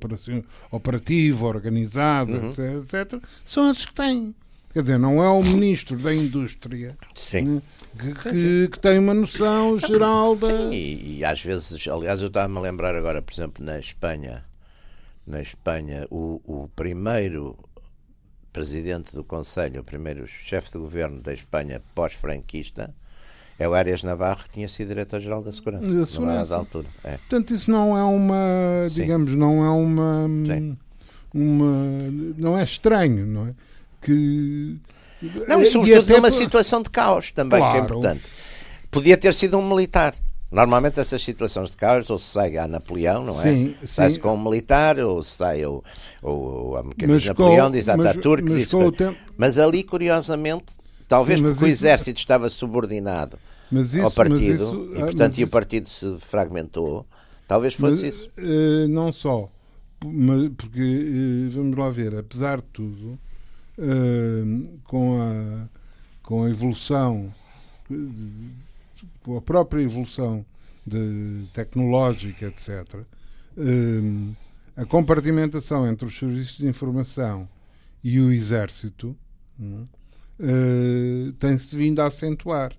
operativo, 0.71 1.45
organizado, 1.45 2.31
Uhum. 2.31 2.49
etc, 2.51 2.93
etc, 3.11 3.23
são 3.45 3.69
esses 3.69 3.85
que 3.85 3.93
têm. 3.93 4.33
Quer 4.73 4.81
dizer, 4.81 4.97
não 4.97 5.21
é 5.21 5.29
o 5.29 5.43
ministro 5.43 5.97
da 5.99 6.15
indústria 6.15 6.97
Sim. 7.13 7.61
né, 7.95 8.11
que, 8.23 8.29
que- 8.31 8.67
que 8.71 8.79
tem 8.79 8.97
uma 8.97 9.13
noção 9.13 9.77
geral 9.77 10.35
da. 10.35 10.47
Sim, 10.47 10.71
e, 10.73 11.17
e 11.19 11.25
às 11.25 11.43
vezes, 11.43 11.87
aliás, 11.87 12.21
eu 12.21 12.27
estava-me 12.29 12.57
a 12.57 12.61
lembrar 12.61 12.95
agora, 12.95 13.21
por 13.21 13.31
exemplo, 13.33 13.63
na 13.63 13.77
Espanha, 13.77 14.43
na 15.27 15.41
Espanha, 15.41 16.07
o, 16.09 16.41
o 16.45 16.67
primeiro 16.75 17.55
presidente 18.53 19.13
do 19.15 19.23
Conselho, 19.23 19.81
o 19.81 19.83
primeiro 19.83 20.25
chefe 20.27 20.71
de 20.71 20.77
governo 20.77 21.19
da 21.19 21.33
Espanha 21.33 21.81
pós-franquista, 21.95 22.93
é 23.59 23.67
o 23.67 23.73
Arias 23.73 24.03
Navarro, 24.03 24.43
que 24.43 24.49
tinha 24.51 24.69
sido 24.69 24.89
diretor-geral 24.89 25.41
da 25.43 25.51
Segurança. 25.51 25.85
Da 25.85 25.91
numa 25.91 26.05
Segurança. 26.05 26.39
dada 26.49 26.55
altura. 26.55 26.87
É. 27.03 27.17
Portanto, 27.17 27.53
isso 27.53 27.71
não 27.71 27.97
é 27.97 28.03
uma, 28.03 28.87
Sim. 28.89 29.01
digamos, 29.01 29.33
não 29.35 29.63
é 29.65 29.69
uma, 29.69 30.27
Sim. 30.45 30.77
uma, 31.33 32.11
não 32.37 32.57
é 32.57 32.63
estranho, 32.63 33.25
não 33.25 33.47
é? 33.47 33.53
Que 34.01 34.77
Não, 35.47 35.61
e 35.61 35.65
sobretudo 35.65 36.09
numa 36.09 36.21
por- 36.23 36.31
situação 36.31 36.81
de 36.81 36.89
caos 36.89 37.31
também, 37.31 37.59
que 37.59 37.65
é 37.65 37.69
Claro. 37.71 37.83
importante. 37.85 38.23
Podia 38.91 39.17
ter 39.17 39.33
sido 39.33 39.57
um 39.57 39.67
militar. 39.67 40.13
Normalmente 40.53 40.99
essas 40.99 41.21
situações 41.23 41.71
de 41.71 41.77
caos, 41.77 42.09
ou 42.11 42.17
se 42.19 42.31
sai 42.31 42.55
a 42.57 42.67
Napoleão, 42.67 43.25
não 43.25 43.33
Sim, 43.33 43.75
é? 43.81 43.85
Sai-se 43.87 44.19
com 44.19 44.35
um 44.35 44.41
militar, 44.43 44.99
ou 44.99 45.23
se 45.23 45.31
sai 45.37 45.65
o, 45.65 45.83
o, 46.21 46.29
o 46.77 46.83
de 46.95 47.05
com- 47.07 47.25
Napoleão, 47.27 47.71
diz 47.71 47.87
mas- 47.87 47.99
Ataturk, 47.99 48.43
mas 48.47 48.59
diz 48.59 48.73
o 48.73 48.91
tempo- 48.91 49.17
Mas 49.35 49.57
ali, 49.57 49.83
curiosamente, 49.83 50.65
talvez 51.09 51.39
Sim, 51.39 51.47
porque 51.47 51.63
o 51.63 51.67
isso- 51.67 51.85
exército 51.85 52.19
estava 52.19 52.47
subordinado 52.49 53.37
isso, 53.71 53.99
ao 54.01 54.11
partido, 54.11 54.63
isso- 54.63 54.89
e 54.93 55.01
ah, 55.01 55.05
portanto 55.05 55.37
e 55.39 55.43
o 55.43 55.47
partido 55.47 55.89
se 55.89 56.15
fragmentou, 56.19 57.03
talvez 57.47 57.73
fosse 57.73 58.05
mas, 58.05 58.13
isso. 58.13 58.29
eh, 58.37 58.87
não 58.89 59.11
só, 59.11 59.49
porque 60.55 60.79
eh, 60.79 61.49
vamos 61.49 61.75
lá 61.75 61.89
ver, 61.89 62.15
apesar 62.15 62.57
de 62.57 62.67
tudo, 62.71 63.17
eh, 63.79 64.43
com 64.83 65.19
a 65.19 65.67
com 66.21 66.43
a 66.45 66.49
evolução, 66.49 67.33
a 69.27 69.41
própria 69.41 69.81
evolução 69.81 70.45
de, 70.85 71.45
tecnológica, 71.53 72.47
etc., 72.47 72.99
eh, 73.57 74.33
a 74.75 74.85
compartimentação 74.85 75.87
entre 75.87 76.05
os 76.05 76.17
serviços 76.17 76.57
de 76.57 76.67
informação 76.67 77.47
e 78.03 78.19
o 78.19 78.31
exército 78.31 79.15
hum, 79.59 79.85
eh, 80.39 81.31
tem-se 81.39 81.75
vindo 81.75 82.01
a 82.01 82.07
acentuar. 82.07 82.73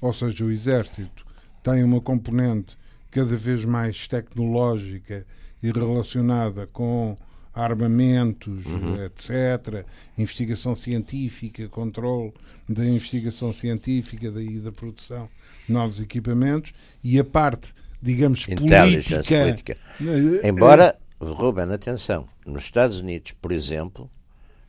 Ou 0.00 0.12
seja, 0.12 0.44
o 0.44 0.50
exército 0.50 1.24
tem 1.62 1.82
uma 1.82 2.00
componente 2.00 2.76
cada 3.10 3.36
vez 3.36 3.64
mais 3.64 4.06
tecnológica 4.06 5.26
e 5.62 5.70
relacionada 5.70 6.66
com 6.66 7.16
armamentos, 7.56 8.66
uhum. 8.66 9.02
etc., 9.04 9.84
investigação 10.16 10.76
científica, 10.76 11.68
controle 11.68 12.32
da 12.68 12.84
investigação 12.84 13.52
científica 13.52 14.26
e 14.26 14.60
da 14.60 14.70
produção 14.70 15.28
de 15.66 15.72
novos 15.72 15.98
equipamentos, 15.98 16.72
e 17.02 17.18
a 17.18 17.24
parte, 17.24 17.72
digamos, 18.00 18.44
política. 18.44 19.22
política. 19.22 19.76
Eh, 20.00 20.48
Embora, 20.48 20.96
Ruben, 21.18 21.72
atenção, 21.72 22.28
nos 22.44 22.64
Estados 22.64 23.00
Unidos, 23.00 23.32
por 23.32 23.50
exemplo, 23.50 24.10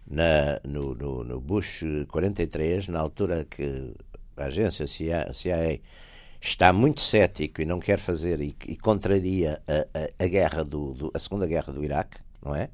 na, 0.10 0.60
no, 0.63 0.95
no, 0.95 1.23
no 1.23 1.41
Bush 1.41 1.84
43, 2.08 2.88
na 2.88 3.00
altura 3.00 3.45
que 3.50 3.93
a 4.38 4.45
agência 4.45 4.88
CIA, 4.88 5.32
CIA 5.34 5.80
está 6.39 6.71
muito 6.71 7.02
cético 7.02 7.62
e 7.62 7.65
não 7.65 7.80
quer 7.80 8.00
fazer 8.00 8.39
e, 8.39 8.56
e 8.67 8.76
contraria 8.78 9.62
a, 9.67 10.00
a, 10.00 10.26
a 10.26 10.28
guerra 10.28 10.63
do, 10.63 10.93
do, 10.93 11.12
a 11.13 11.19
segunda 11.19 11.45
guerra 11.45 11.73
do 11.73 11.84
Iraque, 11.84 12.19
não 12.43 12.56
é? 12.56 12.69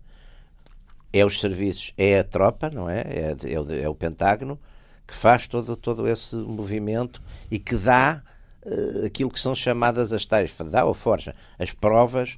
É 1.14 1.24
os 1.24 1.40
serviços, 1.40 1.94
é 1.98 2.20
a 2.20 2.24
tropa, 2.24 2.70
não 2.70 2.90
é? 2.90 3.02
É, 3.02 3.36
é, 3.54 3.60
o, 3.60 3.72
é 3.72 3.88
o 3.88 3.94
Pentágono 3.94 4.60
que 5.08 5.14
faz 5.14 5.48
todo, 5.48 5.76
todo 5.76 6.08
esse 6.08 6.36
movimento 6.36 7.22
e 7.52 7.60
que 7.60 7.76
dá 7.76 8.24
uh, 8.66 9.06
aquilo 9.06 9.30
que 9.30 9.40
são 9.40 9.54
chamadas 9.54 10.12
as 10.12 10.26
tais, 10.26 10.56
dá 10.72 10.86
ou 10.86 10.94
forja, 10.94 11.36
as 11.60 11.72
provas 11.72 12.38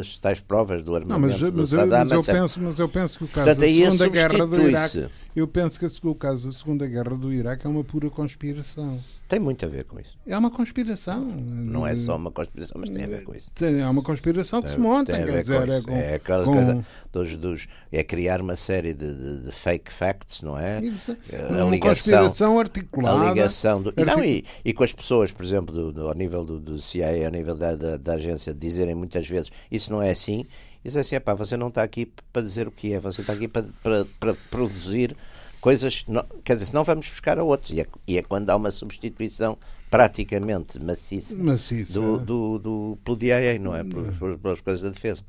as 0.00 0.18
tais 0.18 0.40
provas 0.40 0.82
do 0.82 0.94
armamento 0.96 1.38
não, 1.38 1.40
mas, 1.40 1.52
do 1.52 1.60
mas, 1.60 1.70
Saddam, 1.70 2.04
mas 2.04 2.10
eu, 2.10 2.34
penso, 2.34 2.60
mas 2.60 2.78
eu 2.80 2.88
penso 2.88 3.18
que 3.18 3.24
o 3.24 3.28
caso 3.28 3.46
Portanto, 3.46 3.60
da 3.60 3.68
Segunda 3.68 4.08
Guerra 4.08 4.46
do 4.46 4.68
Iraque 4.68 5.08
eu 5.34 5.46
penso 5.46 5.78
que 5.78 6.06
o 6.06 6.14
caso 6.14 6.48
da 6.48 6.58
Segunda 6.58 6.86
Guerra 6.86 7.16
do 7.16 7.32
Iraque 7.32 7.66
é 7.66 7.70
uma 7.70 7.84
pura 7.84 8.10
conspiração 8.10 8.98
tem 9.32 9.40
muito 9.40 9.64
a 9.64 9.68
ver 9.68 9.84
com 9.84 9.98
isso. 9.98 10.14
É 10.26 10.36
uma 10.36 10.50
conspiração. 10.50 11.24
Não 11.24 11.86
é 11.86 11.94
só 11.94 12.16
uma 12.16 12.30
conspiração, 12.30 12.76
mas 12.78 12.90
tem 12.90 13.04
a 13.04 13.06
ver 13.06 13.24
com 13.24 13.34
isso. 13.34 13.48
é 13.62 13.88
uma 13.88 14.02
conspiração 14.02 14.60
que 14.60 14.66
tem, 14.66 14.74
se 14.74 14.78
monta. 14.82 15.10
Quer 15.10 15.40
dizer, 15.40 15.68
é, 15.70 15.80
com, 15.80 15.90
é 15.90 16.14
aquela 16.16 16.44
com... 16.44 16.52
coisa 16.52 16.84
dos, 17.10 17.36
dos, 17.38 17.68
é 17.90 18.04
criar 18.04 18.42
uma 18.42 18.56
série 18.56 18.92
de, 18.92 19.10
de, 19.10 19.44
de 19.44 19.50
fake 19.50 19.90
facts, 19.90 20.42
não 20.42 20.58
é? 20.58 20.84
Isso, 20.84 21.16
é 21.30 21.44
a 21.44 21.64
uma 21.64 21.70
ligação, 21.70 21.88
conspiração 21.88 22.58
articulada. 22.58 23.22
A 23.22 23.28
ligação 23.30 23.80
do, 23.80 23.88
artic... 23.88 24.04
não, 24.04 24.22
e, 24.22 24.44
e 24.62 24.74
com 24.74 24.84
as 24.84 24.92
pessoas, 24.92 25.32
por 25.32 25.46
exemplo, 25.46 25.74
do, 25.74 25.92
do, 25.94 26.08
ao 26.08 26.14
nível 26.14 26.44
do, 26.44 26.60
do 26.60 26.78
CIA, 26.78 27.24
ao 27.24 27.32
nível 27.32 27.54
da, 27.54 27.74
da, 27.74 27.96
da 27.96 28.12
agência, 28.12 28.52
dizerem 28.52 28.94
muitas 28.94 29.26
vezes 29.26 29.50
isso 29.70 29.90
não 29.90 30.02
é 30.02 30.10
assim. 30.10 30.44
Diz 30.84 30.96
assim, 30.96 31.18
pá, 31.20 31.34
você 31.34 31.56
não 31.56 31.68
está 31.68 31.82
aqui 31.82 32.10
para 32.32 32.42
dizer 32.42 32.66
o 32.66 32.70
que 32.70 32.92
é, 32.92 33.00
você 33.00 33.20
está 33.20 33.32
aqui 33.32 33.46
para, 33.46 33.64
para, 33.82 34.04
para 34.18 34.34
produzir 34.50 35.16
coisas, 35.60 36.04
não, 36.08 36.24
quer 36.42 36.54
dizer, 36.54 36.66
senão 36.66 36.82
vamos 36.82 37.08
buscar 37.08 37.38
a 37.38 37.44
outros. 37.44 37.70
E 37.70 37.80
é, 37.80 37.86
e 38.06 38.18
é 38.18 38.22
quando 38.22 38.50
há 38.50 38.56
uma 38.56 38.70
substituição 38.70 39.56
praticamente 39.88 40.82
maciça, 40.82 41.36
maciça. 41.36 42.00
Do, 42.00 42.18
do, 42.18 42.58
do, 42.58 42.98
pelo 43.04 43.16
DIA, 43.16 43.58
não 43.60 43.76
é? 43.76 43.84
Por, 43.84 44.38
pelas 44.38 44.60
coisas 44.60 44.82
da 44.82 44.90
defesa. 44.90 45.22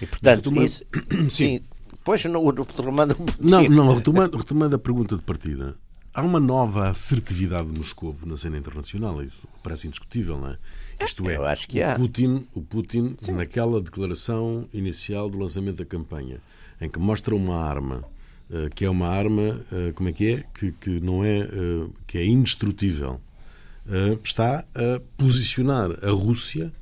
E 0.00 0.06
portanto, 0.06 0.36
retomando, 0.36 0.66
isso. 0.66 0.84
Sim. 1.28 1.60
Pois, 2.04 2.24
no, 2.26 2.46
retomando. 2.46 3.16
Não, 3.40 3.62
não, 3.64 3.94
retomando, 3.94 4.36
retomando 4.36 4.76
a 4.76 4.78
pergunta 4.78 5.16
de 5.16 5.22
partida. 5.22 5.74
Há 6.12 6.22
uma 6.22 6.38
nova 6.38 6.90
assertividade 6.90 7.68
de 7.68 7.76
Moscou 7.76 8.14
na 8.24 8.36
cena 8.36 8.56
internacional, 8.56 9.20
isso 9.20 9.48
parece 9.62 9.88
indiscutível, 9.88 10.38
não 10.38 10.50
é? 10.50 10.58
Isto 11.00 11.28
é, 11.30 11.36
Eu 11.36 11.44
acho 11.44 11.68
que 11.68 11.82
o. 11.82 11.96
Putin, 11.96 12.46
o 12.54 12.60
Putin 12.60 13.16
naquela 13.32 13.80
declaração 13.80 14.66
inicial 14.72 15.28
do 15.28 15.38
lançamento 15.38 15.76
da 15.76 15.84
campanha, 15.84 16.38
em 16.80 16.88
que 16.88 16.98
mostra 16.98 17.34
uma 17.34 17.56
arma 17.56 18.04
eh, 18.50 18.68
que 18.74 18.84
é 18.84 18.90
uma 18.90 19.08
arma, 19.08 19.60
eh, 19.72 19.92
como 19.94 20.08
é 20.08 20.12
que 20.12 20.32
é? 20.32 20.44
Que, 20.54 20.72
que 20.72 21.00
não 21.00 21.24
é, 21.24 21.40
eh, 21.40 21.86
que 22.06 22.18
é 22.18 22.26
indestrutível. 22.26 23.20
está 24.22 24.64
a 24.74 25.00
posicionar 25.18 25.90
a 26.02 26.10
Rússia 26.10 26.72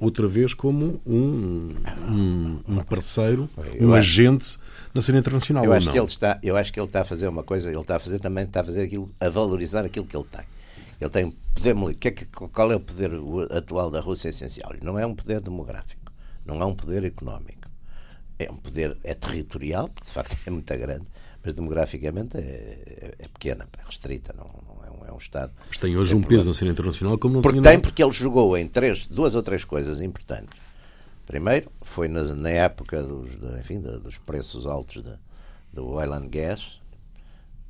outra 0.00 0.26
vez 0.26 0.54
como 0.54 1.00
um, 1.06 1.74
um, 2.08 2.60
um 2.66 2.84
parceiro, 2.84 3.48
um 3.78 3.92
agente 3.92 4.58
na 4.94 5.02
cena 5.02 5.18
internacional. 5.18 5.64
Eu 5.64 5.72
acho, 5.72 5.90
que 5.90 5.98
ele 5.98 6.06
está, 6.06 6.38
eu 6.42 6.56
acho 6.56 6.72
que 6.72 6.80
ele 6.80 6.86
está 6.86 7.02
a 7.02 7.04
fazer 7.04 7.28
uma 7.28 7.42
coisa, 7.42 7.70
ele 7.70 7.80
está 7.80 7.96
a 7.96 7.98
fazer 7.98 8.18
também, 8.18 8.44
está 8.44 8.60
a 8.60 8.64
fazer 8.64 8.82
aquilo, 8.82 9.10
a 9.20 9.28
valorizar 9.28 9.84
aquilo 9.84 10.06
que 10.06 10.16
ele 10.16 10.26
tem. 10.30 10.44
Ele 11.00 11.10
tem 11.10 11.30
poder, 11.30 11.94
que 11.94 12.08
é 12.08 12.10
que, 12.10 12.24
qual 12.24 12.72
é 12.72 12.76
o 12.76 12.80
poder 12.80 13.10
atual 13.50 13.90
da 13.90 14.00
Rússia 14.00 14.30
essencial? 14.30 14.72
Não 14.82 14.98
é 14.98 15.06
um 15.06 15.14
poder 15.14 15.40
demográfico, 15.40 16.12
não 16.44 16.60
é 16.60 16.64
um 16.64 16.74
poder 16.74 17.04
económico 17.04 17.66
é 18.38 18.50
um 18.50 18.56
poder, 18.56 18.96
é 19.02 19.14
territorial, 19.14 19.88
porque 19.88 20.06
de 20.06 20.12
facto 20.12 20.36
é 20.46 20.50
muito 20.50 20.76
grande, 20.76 21.06
mas 21.42 21.54
demograficamente 21.54 22.36
é, 22.36 22.40
é, 22.40 23.14
é 23.18 23.28
pequena, 23.28 23.66
é 23.78 23.84
restrita, 23.84 24.34
não, 24.36 24.44
não 24.44 24.84
é, 24.84 24.90
um, 24.90 25.08
é, 25.08 25.12
um, 25.12 25.18
Estado. 25.18 25.52
Mas 25.68 25.78
tem 25.78 25.96
hoje 25.96 26.14
um 26.14 26.22
peso 26.22 26.48
na 26.48 26.54
cena 26.54 26.70
internacional 26.70 27.18
como 27.18 27.34
não 27.34 27.42
porque 27.42 27.60
tem, 27.60 27.80
porque 27.80 28.02
ele 28.02 28.12
jogou 28.12 28.56
em 28.56 28.66
três, 28.66 29.06
duas 29.06 29.34
ou 29.34 29.42
três 29.42 29.64
coisas 29.64 30.00
importantes. 30.00 30.58
Primeiro, 31.26 31.70
foi 31.82 32.08
na, 32.08 32.22
na 32.34 32.50
época 32.50 33.02
dos, 33.02 33.30
enfim, 33.58 33.80
dos 33.80 34.18
preços 34.18 34.66
altos 34.66 35.02
de, 35.02 35.12
do 35.72 35.88
oil 35.88 36.12
and 36.12 36.28
gas, 36.28 36.80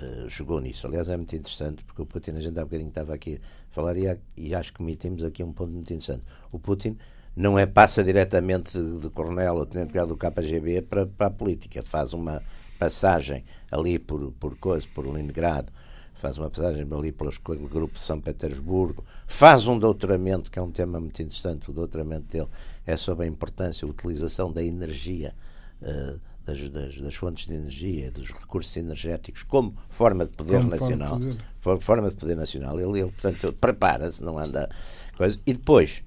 uh, 0.01 0.29
jogou 0.29 0.61
nisso. 0.61 0.87
Aliás, 0.87 1.09
é 1.09 1.17
muito 1.17 1.35
interessante, 1.35 1.85
porque 1.85 2.03
o 2.03 2.07
Putin, 2.07 2.33
a 2.33 2.41
gente 2.41 2.59
há 2.59 2.65
bocadinho 2.65 2.89
estava 2.89 3.15
aqui 3.15 3.41
a 3.71 3.75
falar, 3.75 3.97
e, 3.97 4.19
e 4.37 4.55
acho 4.55 4.73
que 4.73 4.83
metimos 4.83 5.23
aqui 5.23 5.43
um 5.43 5.53
ponto 5.53 5.73
muito 5.73 5.93
interessante. 5.93 6.25
O 6.53 6.59
Putin 6.59 6.97
não 7.37 7.59
é 7.59 7.67
passa 7.67 8.03
diretamente 8.03 8.79
de, 8.79 8.99
de 8.99 9.11
coronel 9.11 9.57
ou 9.57 9.67
tenente 9.67 9.93
do 9.93 10.17
KGB 10.17 10.83
para, 10.83 11.07
para 11.07 11.27
a 11.27 11.31
política, 11.31 11.83
faz 11.83 12.15
uma 12.15 12.43
passagem 12.79 13.45
ali 13.71 13.99
por, 13.99 14.33
por 14.33 14.57
coisa, 14.57 14.87
por 14.95 15.07
Leningrado, 15.07 15.73
faz 16.15 16.39
uma 16.39 16.49
passagem 16.49 16.87
ali 16.91 17.13
pelos 17.13 17.37
grupos 17.39 18.01
de 18.01 18.07
São 18.07 18.21
Petersburgo, 18.21 19.05
faz 19.27 19.67
um 19.67 19.79
doutoramento, 19.79 20.51
que 20.51 20.59
é 20.59 20.63
um 20.63 20.71
tema 20.71 20.99
muito 20.99 21.21
interessante, 21.21 21.71
o 21.71 21.75
doutoramento 21.75 22.27
dele 22.27 22.49
é 22.87 22.97
sobre 22.97 23.27
a 23.27 23.29
importância, 23.29 23.87
a 23.87 23.91
utilização 23.91 24.51
da 24.51 24.63
energia, 24.63 25.35
uh, 25.83 26.19
das, 26.47 26.69
das, 26.71 27.01
das, 27.01 27.15
fontes 27.15 27.47
de 27.47 27.55
energia, 27.55 28.11
dos 28.11 28.31
recursos 28.33 28.75
energéticos, 28.77 29.43
como 29.43 29.77
forma 29.89 30.25
de 30.25 30.33
poder 30.33 30.59
como 30.59 30.71
nacional. 30.71 31.21
Forma, 31.61 31.81
forma 31.81 32.11
de 32.11 32.17
poder 32.17 32.37
nacional. 32.37 32.79
Ele, 32.79 33.01
ele 33.01 33.11
portanto, 33.11 33.53
prepara-se, 33.55 34.23
não 34.23 34.39
anda 34.39 34.71
coisa. 35.17 35.39
E 35.45 35.53
depois, 35.53 36.03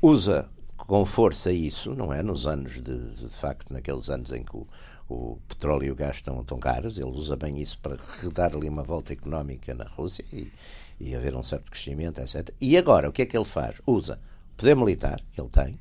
usa 0.00 0.48
com 0.76 1.04
força 1.04 1.52
isso, 1.52 1.94
não 1.94 2.12
é? 2.12 2.22
Nos 2.22 2.46
anos, 2.46 2.80
de, 2.82 3.14
de 3.14 3.28
facto, 3.28 3.72
naqueles 3.72 4.10
anos 4.10 4.32
em 4.32 4.42
que 4.42 4.56
o, 4.56 4.66
o 5.08 5.38
petróleo 5.46 5.84
e 5.84 5.90
o 5.90 5.94
gás 5.94 6.16
estão 6.16 6.42
tão 6.42 6.58
caros, 6.58 6.98
ele 6.98 7.10
usa 7.10 7.36
bem 7.36 7.60
isso 7.60 7.78
para 7.78 7.98
dar 8.32 8.56
ali 8.56 8.68
uma 8.68 8.82
volta 8.82 9.12
económica 9.12 9.74
na 9.74 9.84
Rússia 9.84 10.24
e, 10.32 10.50
e 10.98 11.14
haver 11.14 11.36
um 11.36 11.42
certo 11.42 11.70
crescimento, 11.70 12.20
etc. 12.20 12.50
E 12.60 12.76
agora, 12.76 13.08
o 13.08 13.12
que 13.12 13.22
é 13.22 13.26
que 13.26 13.36
ele 13.36 13.44
faz? 13.44 13.80
Usa 13.86 14.18
poder 14.56 14.74
militar 14.74 15.20
que 15.32 15.40
ele 15.40 15.50
tem, 15.50 15.78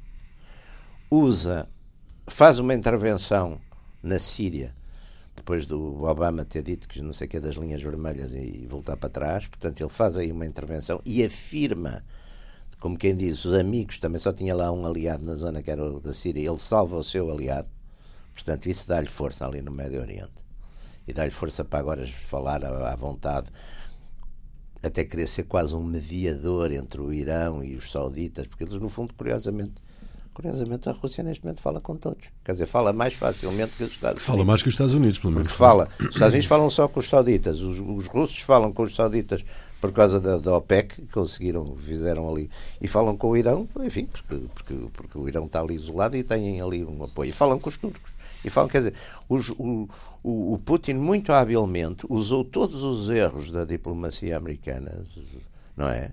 usa, 1.10 1.68
faz 2.34 2.60
uma 2.60 2.74
intervenção 2.74 3.60
na 4.02 4.20
Síria, 4.20 4.74
depois 5.36 5.66
do 5.66 6.04
Obama 6.04 6.46
ter 6.46 6.64
dito 6.64 6.88
que 6.88 7.02
não 7.02 7.14
sei 7.14 7.28
o 7.28 7.30
que 7.30 7.40
das 7.40 7.56
linhas 7.56 7.82
vermelhas 7.82 8.34
e 8.34 8.66
voltar 8.68 8.98
para 8.98 9.10
trás, 9.10 9.48
portanto, 9.48 9.82
ele 9.82 9.90
faz 9.90 10.18
aí 10.18 10.32
uma 10.32 10.46
intervenção 10.46 11.02
e 11.06 11.24
afirma 11.24 12.04
como 12.82 12.98
quem 12.98 13.16
diz, 13.16 13.46
os 13.46 13.54
amigos, 13.54 14.00
também 14.00 14.18
só 14.18 14.34
tinha 14.34 14.56
lá 14.56 14.72
um 14.72 14.84
aliado 14.84 15.24
na 15.24 15.36
zona 15.36 15.62
que 15.62 15.70
era 15.70 15.86
o 15.86 16.00
da 16.00 16.12
Síria, 16.12 16.50
ele 16.50 16.58
salva 16.58 16.98
o 16.98 17.04
seu 17.04 17.32
aliado, 17.32 17.70
portanto, 18.34 18.66
isso 18.66 18.88
dá-lhe 18.88 19.06
força 19.06 19.46
ali 19.46 19.62
no 19.62 19.72
Médio 19.72 20.02
Oriente. 20.02 20.34
E 21.08 21.14
dá-lhe 21.14 21.30
força 21.30 21.64
para 21.64 21.78
agora 21.78 22.08
falar 22.08 22.66
à, 22.66 22.96
vontade, 22.96 23.52
até 24.82 25.06
querer 25.06 25.28
ser 25.28 25.44
quase 25.44 25.76
um 25.76 25.84
mediador 25.84 26.72
entre 26.72 27.00
o 27.00 27.14
Irão 27.14 27.64
e 27.64 27.76
os 27.76 27.92
sauditas, 27.92 28.48
porque 28.48 28.64
eles, 28.64 28.76
no 28.78 28.90
fundo, 28.90 29.14
curiosamente, 29.14 29.76
Curiosamente, 30.42 30.90
a 30.90 30.92
Rússia 30.92 31.24
neste 31.24 31.44
momento 31.44 31.62
fala 31.62 31.80
com 31.80 31.96
todos. 31.96 32.28
Quer 32.44 32.54
dizer, 32.54 32.66
fala 32.66 32.92
mais 32.92 33.14
facilmente 33.14 33.78
que 33.78 33.84
os 33.84 33.92
Estados 33.92 34.16
Unidos. 34.16 34.26
Fala 34.26 34.44
mais 34.44 34.64
que 34.64 34.70
os 34.70 34.74
Estados 34.74 34.96
Unidos, 34.96 35.20
pelo 35.20 35.34
menos. 35.34 35.50
Porque 35.50 35.58
fala. 35.58 35.88
Os 36.00 36.08
Estados 36.08 36.34
Unidos 36.34 36.48
falam 36.48 36.70
só 36.72 36.88
com 36.88 37.00
os 37.00 37.08
sauditas. 37.08 37.62
Os, 37.62 37.80
os 37.80 38.08
russos 38.08 38.40
falam 38.40 38.74
com 38.74 38.82
os 38.82 38.96
sauditas 38.96 39.46
por 39.80 39.92
causa 39.92 40.20
da, 40.20 40.38
da 40.38 40.58
OPEC, 40.58 41.04
conseguiram, 41.12 41.76
fizeram 41.76 42.28
ali. 42.28 42.50
E 42.82 42.88
falam 42.88 43.16
com 43.16 43.30
o 43.30 43.38
Irão, 43.38 43.70
enfim, 43.82 44.06
porque, 44.06 44.36
porque, 44.56 44.74
porque 44.92 45.18
o 45.18 45.28
Irão 45.28 45.46
está 45.46 45.62
ali 45.62 45.76
isolado 45.76 46.18
e 46.18 46.24
têm 46.24 46.60
ali 46.60 46.84
um 46.84 47.04
apoio. 47.04 47.30
E 47.30 47.34
falam 47.34 47.60
com 47.60 47.70
os 47.70 47.78
turcos. 47.78 48.12
E 48.44 48.50
falam, 48.50 48.68
quer 48.68 48.80
dizer, 48.80 48.94
os, 49.30 49.52
o, 49.52 49.88
o 50.24 50.60
Putin 50.66 50.94
muito 50.94 51.32
habilmente 51.32 52.04
usou 52.10 52.44
todos 52.44 52.84
os 52.84 53.12
erros 53.12 53.52
da 53.52 53.64
diplomacia 53.64 54.36
americana, 54.36 55.06
não 55.78 55.88
é? 55.88 56.12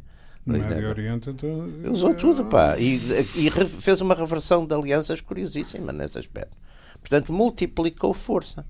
No 0.48 0.58
Médio 0.58 0.88
Oriente 0.88 1.28
então, 1.28 1.68
usou 1.90 2.14
tudo, 2.14 2.44
pá. 2.46 2.78
E, 2.78 2.96
e 3.36 3.50
fez 3.50 4.00
uma 4.00 4.14
reversão 4.14 4.64
de 4.64 4.74
alianças 4.74 5.20
curiosíssima 5.20 5.92
nesse 5.92 6.18
aspecto. 6.18 6.56
Portanto, 7.00 7.32
multiplicou 7.32 8.14
força. 8.14 8.64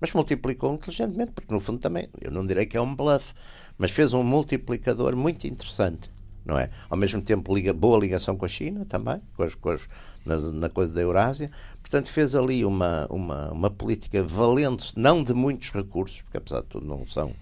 Mas 0.00 0.12
multiplicou 0.12 0.72
inteligentemente, 0.74 1.32
porque 1.32 1.52
no 1.52 1.58
fundo 1.58 1.78
também, 1.78 2.08
eu 2.20 2.30
não 2.30 2.46
direi 2.46 2.66
que 2.66 2.76
é 2.76 2.80
um 2.80 2.94
bluff, 2.94 3.32
mas 3.76 3.90
fez 3.90 4.12
um 4.12 4.22
multiplicador 4.22 5.16
muito 5.16 5.46
interessante, 5.46 6.10
não 6.44 6.58
é? 6.58 6.70
Ao 6.88 6.96
mesmo 6.96 7.22
tempo, 7.22 7.54
liga, 7.54 7.72
boa 7.72 7.98
ligação 7.98 8.36
com 8.36 8.44
a 8.44 8.48
China 8.48 8.84
também, 8.84 9.20
com 9.36 9.42
as, 9.42 9.54
com 9.54 9.70
as, 9.70 9.88
na, 10.24 10.36
na, 10.36 10.68
coisa 10.68 10.92
da 10.92 11.00
Eurásia. 11.00 11.50
Portanto, 11.80 12.08
fez 12.08 12.36
ali 12.36 12.64
uma, 12.64 13.06
uma, 13.08 13.50
uma 13.50 13.70
política 13.70 14.22
valente, 14.22 14.92
não 14.96 15.22
de 15.22 15.32
muitos 15.32 15.70
recursos, 15.72 16.22
porque 16.22 16.36
apesar 16.36 16.60
de 16.60 16.66
tudo 16.66 16.86
não 16.86 17.06
são, 17.06 17.32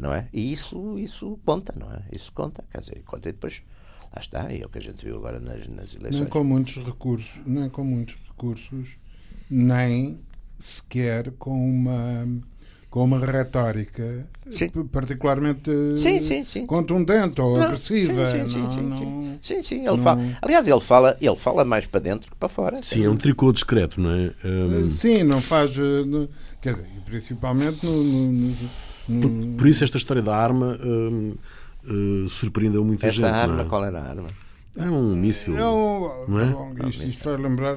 não 0.00 0.12
é? 0.12 0.28
E 0.32 0.52
isso, 0.52 0.98
isso 0.98 1.38
conta, 1.44 1.74
não 1.78 1.90
é? 1.92 2.02
Isso 2.12 2.32
conta, 2.32 2.64
quer 2.70 2.80
dizer, 2.80 3.02
conta 3.04 3.28
e 3.28 3.32
depois 3.32 3.62
Lá 4.14 4.20
está, 4.20 4.50
e 4.52 4.62
é 4.62 4.64
o 4.64 4.68
que 4.70 4.78
a 4.78 4.80
gente 4.80 5.04
viu 5.04 5.16
agora 5.16 5.38
nas, 5.38 5.68
nas 5.68 5.92
eleições. 5.94 6.20
Nem 6.22 6.26
com 6.26 6.42
muitos 6.42 6.76
recursos, 6.76 7.40
nem 7.44 7.68
com 7.68 7.84
muitos 7.84 8.16
recursos, 8.26 8.96
nem 9.50 10.16
sequer 10.58 11.32
com 11.32 11.52
uma 11.52 12.26
com 12.88 13.04
uma 13.04 13.18
retórica 13.18 14.26
Sim. 14.50 14.70
particularmente 14.90 15.70
Sim, 15.96 16.22
sim, 16.22 16.44
sim. 16.44 16.64
contundente 16.66 17.40
ou 17.42 17.58
Não, 17.58 17.64
agressiva. 17.64 18.26
Sim, 18.26 18.46
sim, 18.48 18.58
não- 18.60 18.70
sim, 18.70 18.74
sim, 18.74 18.82
não- 18.88 18.96
sim. 18.96 19.38
Sim, 19.42 19.62
sim, 19.62 19.74
ele 19.80 19.86
não- 19.88 19.98
fala. 19.98 20.22
Aliás, 20.40 20.66
ele 20.66 20.80
fala, 20.80 21.16
ele 21.20 21.36
fala 21.36 21.62
mais 21.64 21.86
para 21.86 22.00
dentro 22.00 22.30
que 22.30 22.36
para 22.38 22.48
fora. 22.48 22.82
Sim, 22.82 23.04
é 23.04 23.10
um 23.10 23.16
tricô 23.16 23.52
discreto, 23.52 24.00
não 24.00 24.10
é? 24.12 24.32
Hum, 24.46 24.88
Sim, 24.88 25.24
não 25.24 25.42
faz. 25.42 25.72
eh, 25.76 26.28
quer 26.62 26.72
dizer, 26.72 26.88
principalmente 27.04 27.84
no- 27.84 28.02
no- 28.02 28.32
no- 28.32 28.70
por, 29.06 29.56
por 29.58 29.66
isso 29.66 29.84
esta 29.84 29.96
história 29.96 30.22
da 30.22 30.36
arma 30.36 30.78
hum, 30.84 31.34
uh, 31.84 32.28
surpreendeu 32.28 32.84
muita 32.84 33.06
gente. 33.12 33.24
Essa 33.24 33.34
arma, 33.34 33.54
não 33.56 33.62
é? 33.62 33.68
qual 33.68 33.84
era 33.84 34.00
a 34.00 34.08
arma? 34.08 34.30
É 34.76 34.90
um 34.90 35.16
míssil. 35.16 35.56
É 35.56 35.66
um- 35.66 36.26
Não 36.28 36.40
é? 36.40 36.46
bom, 36.50 36.88
isto, 36.88 37.04
isto 37.04 37.24
vai 37.24 37.36
lembrar, 37.38 37.76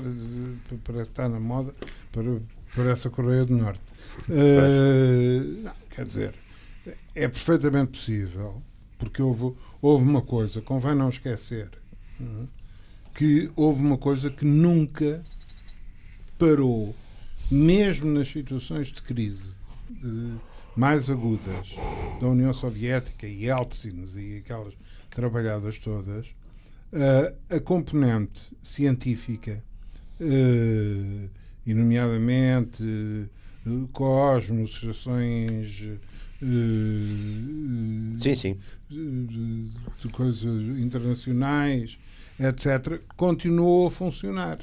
parece 0.84 1.06
que 1.06 1.12
está 1.12 1.30
na 1.30 1.40
moda, 1.40 1.74
para, 2.12 2.42
para 2.76 2.92
essa 2.92 3.10
Coreia 3.10 3.46
do 3.46 3.56
Norte. 3.56 3.80
Eh, 4.30 5.42
não, 5.64 5.72
quer 5.90 6.06
dizer, 6.06 6.36
é 7.16 7.28
perfeitamente 7.28 7.92
possível, 7.92 8.62
porque 8.98 9.22
houve, 9.22 9.56
houve 9.82 10.04
uma 10.04 10.22
coisa, 10.22 10.62
convém 10.62 10.94
não 10.96 11.08
esquecer, 11.10 11.70
é? 12.20 12.26
que 13.14 13.50
houve 13.56 13.82
uma 13.82 13.98
coisa 13.98 14.30
que 14.30 14.44
nunca 14.46 15.24
parou, 16.38 16.94
mesmo 17.50 18.12
nas 18.12 18.28
situações 18.28 18.88
de 18.88 19.02
crise 19.02 19.54
eh, 20.04 20.38
mais 20.76 21.10
agudas 21.10 21.76
da 22.20 22.28
União 22.28 22.54
Soviética 22.54 23.28
e 23.28 23.46
Yeltsin 23.46 24.06
e 24.16 24.38
aquelas 24.38 24.74
trabalhadas 25.10 25.78
todas, 25.80 26.28
eh, 26.92 27.34
a 27.50 27.60
componente 27.60 28.52
científica, 28.62 29.64
eh, 30.20 31.30
e 31.66 31.74
nomeadamente 31.74 32.84
eh, 32.84 33.70
cosmos, 33.94 34.72
estações 34.72 35.84
eh, 36.42 38.18
Sim, 38.18 38.36
sim. 38.36 38.58
de, 38.90 39.70
de 40.02 40.10
coisas 40.12 40.80
internacionais, 40.80 41.98
etc., 42.40 43.02
continuou 43.16 43.88
a 43.88 43.92
funcionar. 43.92 44.60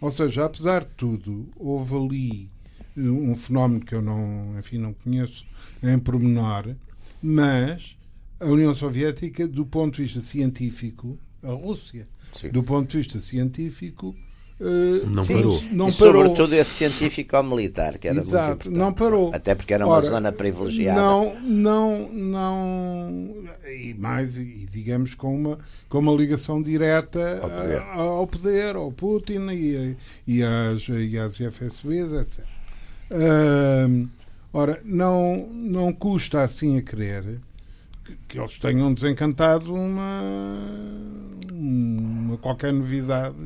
Ou 0.00 0.10
seja, 0.10 0.44
apesar 0.44 0.84
de 0.84 0.90
tudo, 0.96 1.48
houve 1.56 1.94
ali 1.94 2.48
um 2.96 3.34
fenómeno 3.36 3.80
que 3.80 3.94
eu 3.94 4.02
não, 4.02 4.56
enfim, 4.58 4.78
não 4.78 4.92
conheço 4.92 5.46
em 5.82 5.98
pormenor, 5.98 6.74
mas 7.22 7.96
a 8.40 8.46
União 8.46 8.74
Soviética, 8.74 9.46
do 9.46 9.64
ponto 9.64 9.96
de 9.96 10.02
vista 10.02 10.20
científico, 10.20 11.18
a 11.42 11.50
Rússia, 11.52 12.08
Sim. 12.32 12.48
do 12.50 12.62
ponto 12.62 12.90
de 12.90 12.98
vista 12.98 13.20
científico, 13.20 14.14
eh, 14.60 15.06
Não 15.06 15.22
Sim, 15.22 15.34
parou. 15.34 15.62
não 15.72 15.88
e 15.88 15.92
parou. 15.92 16.22
sobretudo 16.22 16.54
esse 16.54 16.70
científico 16.70 17.36
ao 17.36 17.42
militar, 17.42 17.98
que 17.98 18.06
era 18.08 18.16
muito 18.16 18.28
Exato, 18.28 18.52
importante. 18.52 18.78
não 18.78 18.92
parou. 18.92 19.30
Até 19.34 19.54
porque 19.54 19.74
era 19.74 19.84
uma 19.86 19.94
Ora, 19.96 20.04
zona 20.04 20.30
privilegiada. 20.32 21.00
Não, 21.00 21.40
não, 21.40 22.08
não. 22.12 23.34
E 23.68 23.94
mais, 23.94 24.36
e 24.36 24.66
digamos, 24.70 25.14
com 25.14 25.34
uma, 25.34 25.58
com 25.88 25.98
uma 25.98 26.12
ligação 26.12 26.62
direta 26.62 27.40
Ao 27.42 27.50
poder. 27.50 27.78
a- 27.78 27.94
ao 27.94 28.26
poder, 28.26 28.76
ao 28.76 28.92
Putin 28.92 29.48
e, 29.50 29.96
e, 30.28 30.42
às, 30.42 30.88
e 30.88 31.18
às 31.18 31.36
FSBs, 31.40 32.12
etc. 32.12 32.44
Ahm, 33.12 34.08
ora, 34.52 34.80
não, 34.84 35.46
não 35.52 35.92
custa 35.92 36.42
assim 36.42 36.78
a 36.78 36.82
crer 36.82 37.40
que, 38.04 38.16
que 38.28 38.38
eles 38.38 38.58
tenham 38.58 38.92
desencantado 38.92 39.74
uma, 39.74 40.20
uma 41.52 42.38
qualquer 42.38 42.72
novidade 42.72 43.36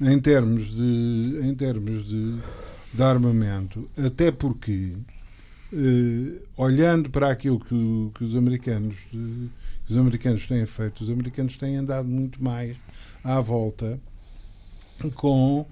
em 0.00 0.18
termos 0.18 0.74
de, 0.74 1.40
em 1.42 1.54
termos 1.54 2.06
de, 2.08 2.38
de 2.92 3.02
armamento, 3.02 3.88
até 3.96 4.32
porque 4.32 4.94
eh, 5.72 6.40
olhando 6.56 7.10
para 7.10 7.30
aquilo 7.30 7.60
que, 7.60 8.10
que 8.14 8.24
os 8.24 8.34
americanos 8.34 8.96
eh, 9.14 9.48
que 9.86 9.92
os 9.92 9.96
americanos 9.96 10.46
têm 10.46 10.64
feito, 10.66 11.02
os 11.02 11.10
americanos 11.10 11.56
têm 11.56 11.76
andado 11.76 12.08
muito 12.08 12.42
mais 12.42 12.76
à 13.22 13.40
volta 13.40 14.00
com 15.14 15.66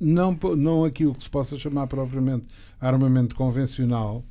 não, 0.00 0.34
po- 0.34 0.56
não 0.56 0.84
aquilo 0.84 1.14
que 1.14 1.22
se 1.24 1.30
possa 1.30 1.58
chamar 1.58 1.86
propriamente 1.86 2.46
armamento 2.80 3.34
convencional, 3.34 4.24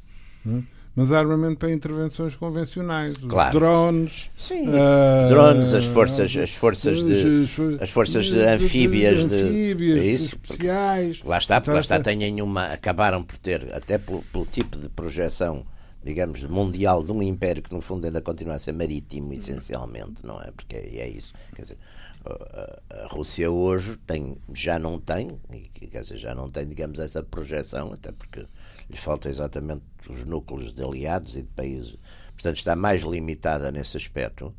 né, 0.45 0.63
mas 0.95 1.11
armamento 1.11 1.57
para 1.57 1.71
intervenções 1.71 2.35
convencionais, 2.35 3.13
os 3.13 3.29
Claro. 3.29 3.57
drones, 3.59 4.29
Sim. 4.35 4.67
Os 4.67 5.29
drones, 5.29 5.73
as 5.73 5.85
forças, 5.85 6.35
as 6.35 6.53
forças 6.53 7.01
de. 7.01 7.43
as, 7.77 7.81
as 7.83 7.89
forças 7.91 8.25
de 8.25 8.39
anfíbias 8.41 9.27
de- 9.29 9.35
anfíbias, 9.35 9.99
é 9.99 10.05
isso? 10.05 10.25
especiais. 10.35 11.21
Lá 11.23 11.37
está, 11.37 11.61
porque 11.61 11.71
lá 11.73 11.79
está, 11.79 11.99
têm 12.01 12.41
uma. 12.41 12.65
Acabaram 12.73 13.23
por 13.23 13.37
ter, 13.37 13.73
até 13.73 13.97
pelo, 13.97 14.21
pelo 14.33 14.45
tipo 14.45 14.77
de 14.77 14.89
projeção, 14.89 15.65
digamos, 16.03 16.43
mundial 16.43 17.01
de 17.01 17.11
um 17.13 17.23
império 17.23 17.63
que 17.63 17.73
no 17.73 17.79
fundo 17.79 18.05
ainda 18.05 18.19
continua 18.21 18.55
a 18.55 18.59
ser 18.59 18.73
marítimo, 18.73 19.31
essencialmente, 19.33 20.25
não 20.25 20.41
é? 20.41 20.51
Porque 20.51 20.75
é, 20.75 20.97
é 20.97 21.09
isso. 21.09 21.31
Quer 21.55 21.61
dizer, 21.61 21.77
a, 22.25 23.07
Rússia 23.07 23.49
hoje 23.49 23.97
tem, 24.05 24.37
já 24.53 24.77
não 24.79 24.99
tem, 24.99 25.39
e, 25.51 25.87
quer 25.87 26.01
dizer, 26.01 26.17
já 26.17 26.33
não 26.35 26.49
tem, 26.49 26.67
digamos, 26.67 26.99
essa 26.99 27.21
projeção, 27.23 27.93
até 27.93 28.11
porque 28.11 28.45
lhe 28.89 28.97
falta 28.97 29.29
exatamente 29.29 29.83
os 30.09 30.25
núcleos 30.25 30.73
de 30.73 30.83
aliados 30.83 31.35
e 31.35 31.41
de 31.41 31.47
países. 31.49 31.95
Portanto, 32.33 32.57
está 32.57 32.75
mais 32.75 33.03
limitada 33.03 33.71
nesse 33.71 33.97
aspecto. 33.97 34.53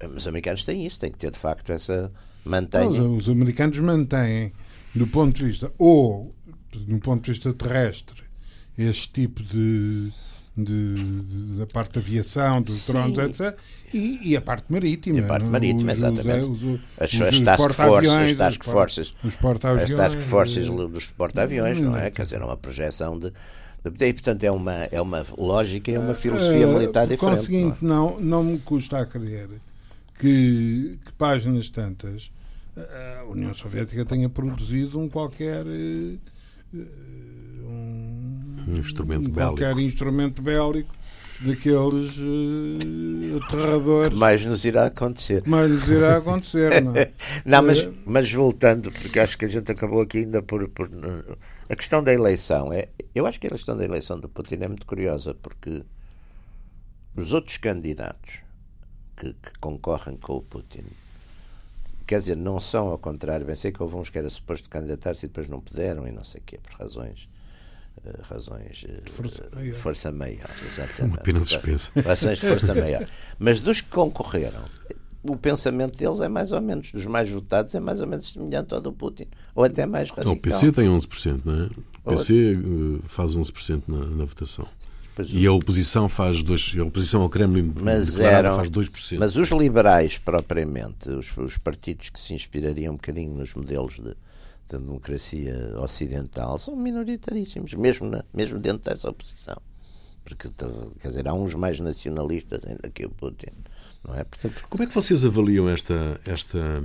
Mas 0.00 0.22
os 0.22 0.28
americanos 0.28 0.64
têm 0.64 0.86
isso, 0.86 0.98
têm 1.00 1.10
que 1.10 1.18
ter 1.18 1.30
de 1.30 1.38
facto 1.38 1.70
essa. 1.72 2.12
Mantenham. 2.44 3.16
Os, 3.16 3.22
os 3.24 3.28
americanos 3.28 3.78
mantêm, 3.78 4.52
do 4.94 5.06
ponto 5.06 5.36
de 5.36 5.44
vista, 5.44 5.72
ou 5.78 6.30
do 6.72 6.98
ponto 7.00 7.24
de 7.24 7.32
vista 7.32 7.52
terrestre, 7.52 8.22
este 8.78 9.10
tipo 9.12 9.42
de. 9.42 10.12
de- 10.56 10.94
de- 10.94 11.58
da 11.58 11.66
parte 11.66 11.94
da 11.94 12.00
aviação, 12.00 12.60
dos 12.62 12.86
drones, 12.86 13.18
etc. 13.40 13.58
E, 13.94 14.30
e 14.30 14.36
a 14.36 14.40
parte 14.40 14.64
marítima. 14.72 15.18
E 15.18 15.20
a 15.20 15.26
parte 15.26 15.44
não? 15.44 15.52
marítima, 15.52 15.92
Os- 15.92 15.98
exatamente. 15.98 16.46
Os, 16.46 16.62
os, 16.62 16.80
As, 16.98 17.12
os 17.12 17.20
as 17.22 17.40
task 17.40 17.70
forces, 17.72 18.12
as 18.12 18.32
task 18.38 18.64
forces, 18.64 19.14
Os 19.22 19.28
as 19.28 19.34
porta-aviões. 19.36 19.90
task 19.96 20.20
forces 20.20 20.68
eh, 20.68 20.88
dos 20.88 21.06
porta-aviões, 21.06 21.80
não 21.80 21.96
é? 21.96 22.10
Quer 22.10 22.22
dizer, 22.22 22.40
é 22.40 22.44
uma 22.44 22.56
projeção 22.56 23.18
de, 23.18 23.32
e, 24.00 24.12
portanto, 24.12 24.44
é 24.44 24.50
uma, 24.50 24.72
é 24.92 25.00
uma 25.00 25.26
lógica 25.36 25.90
e 25.90 25.98
uma 25.98 26.14
filosofia 26.14 26.64
Eh, 26.66 26.72
militar 26.72 27.06
diferente. 27.06 27.36
conseguinte, 27.36 27.84
não, 27.84 28.18
não 28.20 28.42
me 28.44 28.58
custa 28.58 28.98
a 28.98 29.04
crer 29.06 29.48
que, 30.18 30.98
que 31.04 31.12
páginas 31.18 31.68
tantas 31.68 32.30
eh, 32.76 33.18
a 33.20 33.24
União 33.24 33.52
Soviética 33.54 34.04
tenha 34.04 34.28
produzido 34.28 34.98
um 35.00 35.08
qualquer 35.08 35.66
eh, 35.66 36.14
eh, 36.74 36.78
um, 37.66 38.64
Um 38.68 38.78
instrumento 38.78 39.28
um 39.28 39.32
qualquer 39.32 39.74
bélico. 39.74 39.80
instrumento 39.80 40.40
bélico 40.42 40.94
daqueles 41.44 42.18
é? 42.18 43.36
aterradores 43.44 44.16
mais 44.18 44.44
nos 44.44 44.64
irá 44.64 44.86
acontecer. 44.86 45.42
que 45.42 45.50
mais 45.50 45.70
lhes 45.70 45.88
irá 45.88 46.16
acontecer, 46.16 46.82
não 46.82 46.94
é? 46.96 47.10
Não, 47.44 47.62
mas, 47.62 47.82
Eh, 47.82 47.92
mas 48.04 48.32
voltando, 48.32 48.90
porque 48.92 49.18
acho 49.18 49.36
que 49.36 49.44
a 49.44 49.48
gente 49.48 49.70
acabou 49.70 50.00
aqui 50.00 50.18
ainda 50.18 50.42
por, 50.42 50.68
por. 50.68 50.88
A 51.68 51.76
questão 51.76 52.02
da 52.02 52.12
eleição. 52.12 52.72
É, 52.72 52.88
eu 53.14 53.26
acho 53.26 53.40
que 53.40 53.46
a 53.46 53.50
questão 53.50 53.76
da 53.76 53.84
eleição 53.84 54.18
do 54.18 54.28
Putin 54.28 54.58
é 54.60 54.68
muito 54.68 54.86
curiosa, 54.86 55.34
porque 55.34 55.82
os 57.16 57.32
outros 57.32 57.56
candidatos 57.56 58.38
que, 59.16 59.32
que 59.32 59.58
concorrem 59.60 60.16
com 60.16 60.36
o 60.36 60.42
Putin, 60.42 60.84
quer 62.06 62.18
dizer, 62.18 62.36
não 62.36 62.60
são 62.60 62.88
ao 62.88 62.98
contrário. 62.98 63.46
Bem, 63.46 63.54
sei 63.54 63.72
que 63.72 63.82
houve 63.82 63.96
uns 63.96 64.10
que 64.10 64.18
era 64.18 64.28
suposto 64.30 64.68
candidatar-se 64.68 65.26
e 65.26 65.28
depois 65.28 65.48
não 65.48 65.60
puderam, 65.60 66.06
e 66.06 66.12
não 66.12 66.24
sei 66.24 66.40
o 66.40 66.44
quê, 66.44 66.58
por 66.62 66.72
razões. 66.78 67.28
Razões 68.28 68.84
Força 69.12 69.44
de 69.50 69.56
maior. 69.56 69.74
força 69.76 70.12
maior, 70.12 70.50
exatamente. 70.66 71.02
Uma 71.02 71.16
pena. 71.18 71.40
Razões 72.04 72.38
de 72.38 72.46
força 72.48 72.74
maior. 72.76 73.06
Mas 73.38 73.60
dos 73.60 73.80
que 73.80 73.88
concorreram, 73.88 74.62
o 75.22 75.36
pensamento 75.36 75.96
deles 75.98 76.20
é 76.20 76.28
mais 76.28 76.50
ou 76.52 76.60
menos, 76.60 76.90
dos 76.92 77.06
mais 77.06 77.30
votados, 77.30 77.74
é 77.74 77.80
mais 77.80 78.00
ou 78.00 78.06
menos 78.06 78.30
semelhante 78.30 78.74
ao 78.74 78.80
do 78.80 78.92
Putin. 78.92 79.26
Ou 79.54 79.64
até 79.64 79.86
mais 79.86 80.08
Não, 80.10 80.16
radical. 80.16 80.34
o 80.34 80.40
PC 80.40 80.72
tem 80.72 80.88
11%, 80.88 81.40
não 81.44 81.64
é? 81.64 81.70
O 82.04 82.10
PC 82.10 82.54
eh, 82.54 83.00
faz 83.06 83.34
11% 83.36 83.82
na, 83.86 84.04
na 84.06 84.24
votação. 84.24 84.66
Pois 85.14 85.28
E 85.30 85.46
a 85.46 85.52
oposição 85.52 86.08
faz 86.08 86.42
dois, 86.42 86.74
a 86.76 86.82
oposição 86.82 87.20
ao 87.20 87.28
Kremlin 87.28 87.70
Mas 87.80 88.18
eram- 88.18 88.56
faz 88.56 88.70
2%. 88.70 89.18
Mas 89.18 89.36
os 89.36 89.50
liberais, 89.50 90.16
propriamente, 90.18 91.08
os, 91.10 91.36
os 91.36 91.58
partidos 91.58 92.08
que 92.10 92.18
se 92.18 92.32
inspirariam 92.34 92.94
um 92.94 92.96
bocadinho 92.96 93.34
nos 93.34 93.52
modelos 93.54 93.96
de, 94.00 94.14
da 94.72 94.78
democracia 94.78 95.54
ocidental, 95.80 96.58
são 96.58 96.74
minoritaríssimos, 96.76 97.74
mesmo, 97.74 98.08
na- 98.08 98.24
mesmo 98.34 98.58
dentro 98.58 98.88
dessa 98.90 99.08
oposição. 99.10 99.56
Porque, 100.24 100.48
tá, 100.48 100.66
quer 101.00 101.08
dizer, 101.08 101.28
há 101.28 101.34
uns 101.34 101.54
mais 101.54 101.78
nacionalistas 101.80 102.60
ainda 102.66 102.88
que 102.90 103.04
o 103.04 103.10
Putin. 103.10 103.50
Não 104.06 104.14
é? 104.14 104.24
Portanto, 104.24 104.64
Como 104.70 104.82
é 104.82 104.86
que 104.86 104.94
vocês 104.94 105.24
avaliam 105.24 105.68
esta, 105.68 106.20
esta, 106.24 106.82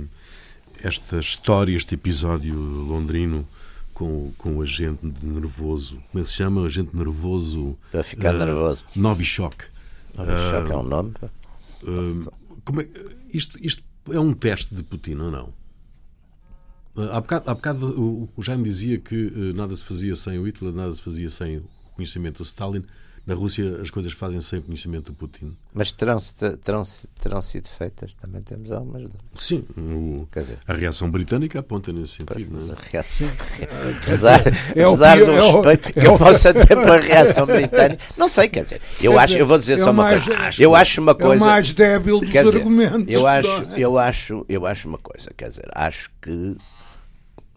esta 0.82 1.18
história, 1.18 1.74
este 1.76 1.94
episódio 1.94 2.54
londrino 2.56 3.46
com, 3.94 4.32
com 4.36 4.56
o 4.56 4.62
agente 4.62 5.00
nervoso? 5.22 5.96
Como 6.10 6.20
é 6.20 6.24
que 6.24 6.28
se 6.30 6.34
chama? 6.36 6.60
O 6.62 6.66
agente 6.66 6.96
nervoso. 6.96 7.76
para 7.92 8.02
ficar 8.02 8.34
eh, 8.34 8.38
nervoso. 8.38 8.84
Novichok. 8.96 9.56
Não, 10.16 10.24
uh, 10.24 10.72
é 10.72 10.76
um 10.76 10.82
nome. 10.82 11.12
pá. 11.20 11.28
Uh, 11.84 12.32
como 12.64 12.80
é- 12.80 12.88
Isto, 13.32 13.56
isto 13.64 13.82
é 14.10 14.18
um 14.18 14.32
teste 14.34 14.74
de 14.74 14.82
Putin 14.82 15.14
ou 15.16 15.30
não? 15.30 15.52
Há 16.96 17.20
bocado, 17.20 17.50
há 17.50 17.54
bocado 17.54 18.00
o, 18.00 18.28
o 18.36 18.42
Jaime 18.42 18.64
dizia 18.64 18.98
que 18.98 19.26
uh, 19.26 19.54
nada 19.54 19.74
se 19.74 19.84
fazia 19.84 20.16
sem 20.16 20.38
o 20.38 20.46
Hitler, 20.46 20.72
nada 20.72 20.92
se 20.92 21.02
fazia 21.02 21.30
sem 21.30 21.58
o 21.58 21.64
conhecimento 21.94 22.38
do 22.38 22.44
Stalin. 22.44 22.84
Na 23.28 23.34
Rússia 23.34 23.82
as 23.82 23.90
coisas 23.90 24.10
fazem 24.14 24.40
sem 24.40 24.58
o 24.58 24.62
conhecimento 24.62 25.12
do 25.12 25.14
Putin. 25.14 25.54
Mas 25.74 25.92
terão, 25.92 26.16
terão, 26.64 26.82
terão 27.20 27.42
sido 27.42 27.68
feitas, 27.68 28.14
também 28.14 28.40
temos 28.40 28.72
algumas 28.72 29.02
dúvidas. 29.02 29.20
Sim, 29.34 29.66
o, 29.76 30.26
dizer, 30.34 30.58
a 30.66 30.72
reação 30.72 31.10
britânica 31.10 31.58
aponta 31.58 31.92
nesse 31.92 32.14
sentido. 32.14 32.58
Não 32.58 32.72
é? 32.72 32.76
reação, 32.90 33.26
apesar 34.00 34.40
é 34.74 34.82
apesar 34.82 35.18
do 35.18 35.30
é 35.30 35.40
respeito 35.42 35.92
que 35.92 36.00
eu 36.08 36.16
possa 36.16 36.54
ter 36.54 36.68
pela 36.68 36.96
reação 36.96 37.44
britânica, 37.44 38.02
não 38.16 38.28
sei, 38.28 38.48
quer 38.48 38.62
dizer, 38.62 38.80
eu, 38.98 39.18
acho, 39.18 39.36
eu 39.36 39.44
vou 39.44 39.58
dizer 39.58 39.74
é 39.74 39.78
só 39.78 39.90
uma 39.90 40.08
coisa. 40.08 40.62
Eu 40.62 40.74
acho 40.74 40.98
uma 40.98 41.14
coisa. 41.14 41.44
É 41.44 41.46
o 41.46 41.50
mais 41.50 41.72
débil 41.74 42.20
dos 42.20 42.30
dizer, 42.30 42.56
argumentos. 42.56 43.12
Eu 43.12 43.26
acho, 43.26 43.62
eu, 43.76 43.98
acho, 43.98 44.46
eu 44.48 44.64
acho 44.64 44.88
uma 44.88 44.98
coisa, 44.98 45.30
quer 45.36 45.50
dizer, 45.50 45.68
acho 45.74 46.10
que 46.22 46.56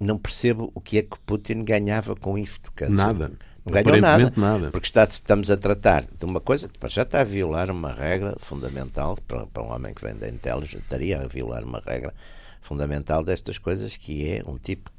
não 0.02 0.18
percebo 0.18 0.72
o 0.74 0.82
que 0.82 0.98
é 0.98 1.02
que 1.02 1.20
Putin 1.26 1.64
ganhava 1.64 2.16
com 2.16 2.38
isto. 2.38 2.72
Quer 2.74 2.90
dizer, 2.90 2.98
Nada. 2.98 3.32
Não 3.64 3.74
ganhou 3.74 4.02
nada, 4.02 4.34
nada, 4.36 4.72
Porque 4.72 4.88
está, 4.88 5.04
estamos 5.04 5.52
a 5.52 5.58
tratar 5.58 6.04
de 6.04 6.26
uma 6.26 6.40
coisa 6.40 6.68
que 6.68 6.88
já 6.88 7.04
está 7.04 7.22
a 7.22 7.24
violar 7.24 7.70
uma 7.70 7.94
regra 7.94 8.36
fundamental 8.40 9.16
para, 9.28 9.46
para 9.46 9.62
um 9.62 9.72
homem 9.72 9.94
que 9.94 10.04
vem 10.04 10.16
da 10.16 10.28
intelligence, 10.28 10.78
estaria 10.78 11.22
a 11.22 11.28
violar 11.28 11.64
uma 11.64 11.80
regra 11.80 12.12
fundamental 12.60 13.24
destas 13.24 13.60
coisas 13.60 13.96
que 13.96 14.28
é 14.28 14.44
um 14.48 14.58
tipo 14.58 14.90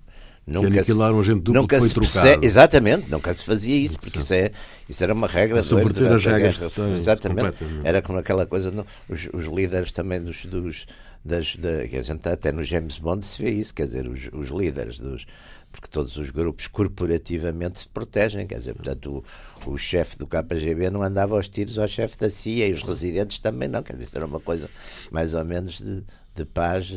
Nunca 0.46 0.68
aniquilar 0.68 1.12
um 1.12 1.20
agente 1.20 1.40
duplo 1.40 1.62
nunca 1.62 1.80
se. 1.80 1.94
Percebe, 1.94 2.44
exatamente, 2.44 3.08
nunca 3.08 3.32
se 3.32 3.44
fazia 3.44 3.76
isso, 3.76 3.98
porque 3.98 4.18
isso, 4.18 4.34
é, 4.34 4.50
isso 4.88 5.02
era 5.04 5.14
uma 5.14 5.28
regra 5.28 5.62
subverter 5.62 6.12
as 6.12 6.24
regras. 6.24 6.60
Exatamente. 6.96 7.56
Era 7.84 8.02
como 8.02 8.18
aquela 8.18 8.44
coisa, 8.44 8.70
não, 8.72 8.84
os, 9.08 9.28
os 9.32 9.46
líderes 9.46 9.92
também 9.92 10.20
dos. 10.20 10.44
dos 10.46 10.86
das, 11.24 11.54
da, 11.54 11.86
que 11.86 11.96
a 11.96 12.02
gente 12.02 12.28
até 12.28 12.50
no 12.50 12.64
James 12.64 12.98
Bond 12.98 13.24
se 13.24 13.40
vê 13.40 13.50
isso, 13.50 13.72
quer 13.72 13.84
dizer, 13.84 14.08
os, 14.08 14.28
os 14.32 14.48
líderes 14.48 14.98
dos, 14.98 15.24
porque 15.70 15.88
todos 15.88 16.16
os 16.16 16.30
grupos 16.30 16.66
corporativamente 16.66 17.80
se 17.80 17.88
protegem, 17.88 18.46
quer 18.46 18.58
dizer, 18.58 18.74
portanto 18.74 19.24
o, 19.64 19.70
o 19.70 19.78
chefe 19.78 20.18
do 20.18 20.26
KGB 20.26 20.90
não 20.90 21.02
andava 21.02 21.36
aos 21.36 21.48
tiros 21.48 21.78
ao 21.78 21.86
chefe 21.86 22.18
da 22.18 22.28
CIA 22.28 22.68
e 22.68 22.72
os 22.72 22.82
residentes 22.82 23.38
também 23.38 23.68
não, 23.68 23.82
quer 23.82 23.94
dizer, 23.94 24.06
isso 24.06 24.16
era 24.16 24.26
uma 24.26 24.40
coisa 24.40 24.68
mais 25.10 25.34
ou 25.34 25.44
menos 25.44 25.78
de, 25.78 26.02
de 26.34 26.44
paz. 26.44 26.92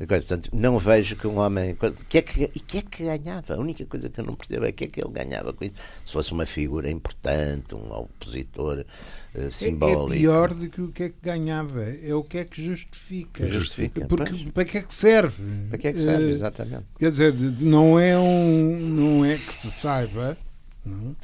Eh, 0.00 0.06
portanto, 0.06 0.48
não 0.52 0.78
vejo 0.78 1.14
que 1.14 1.26
um 1.26 1.38
homem. 1.38 1.76
Que 2.08 2.18
é 2.18 2.22
que, 2.22 2.44
e 2.44 2.60
que 2.60 2.78
é 2.78 2.82
que 2.82 3.04
ganhava? 3.04 3.54
A 3.54 3.58
única 3.58 3.84
coisa 3.84 4.08
que 4.08 4.18
eu 4.18 4.24
não 4.24 4.34
percebo 4.34 4.64
é 4.64 4.72
que 4.72 4.84
é 4.84 4.86
que 4.86 5.00
ele 5.00 5.12
ganhava 5.12 5.52
com 5.52 5.64
isso. 5.64 5.74
Se 6.04 6.12
fosse 6.12 6.32
uma 6.32 6.46
figura 6.46 6.90
importante, 6.90 7.74
um 7.74 7.92
opositor 7.92 8.86
uh, 9.34 9.50
simbólico. 9.50 10.14
É, 10.14 10.16
é 10.16 10.20
pior 10.20 10.54
do 10.54 10.68
que 10.70 10.80
o 10.80 10.88
que 10.88 11.02
é 11.02 11.08
que 11.10 11.16
ganhava, 11.22 11.82
é 11.82 12.14
o 12.14 12.24
que 12.24 12.38
é 12.38 12.44
que 12.44 12.64
justifica. 12.64 13.46
Justifica. 13.46 14.06
Porque, 14.06 14.50
para 14.52 14.64
que 14.64 14.78
é 14.78 14.82
que 14.82 14.94
serve? 14.94 15.42
Para 15.68 15.78
que 15.78 15.88
é 15.88 15.92
que 15.92 16.00
serve, 16.00 16.24
uh, 16.24 16.30
exatamente. 16.30 16.84
Quer 16.98 17.10
dizer, 17.10 17.34
não 17.60 18.00
é 18.00 18.18
um. 18.18 18.78
Não 18.78 19.24
é 19.24 19.36
que 19.36 19.54
se 19.54 19.70
saiba 19.70 20.36
não? 20.84 21.14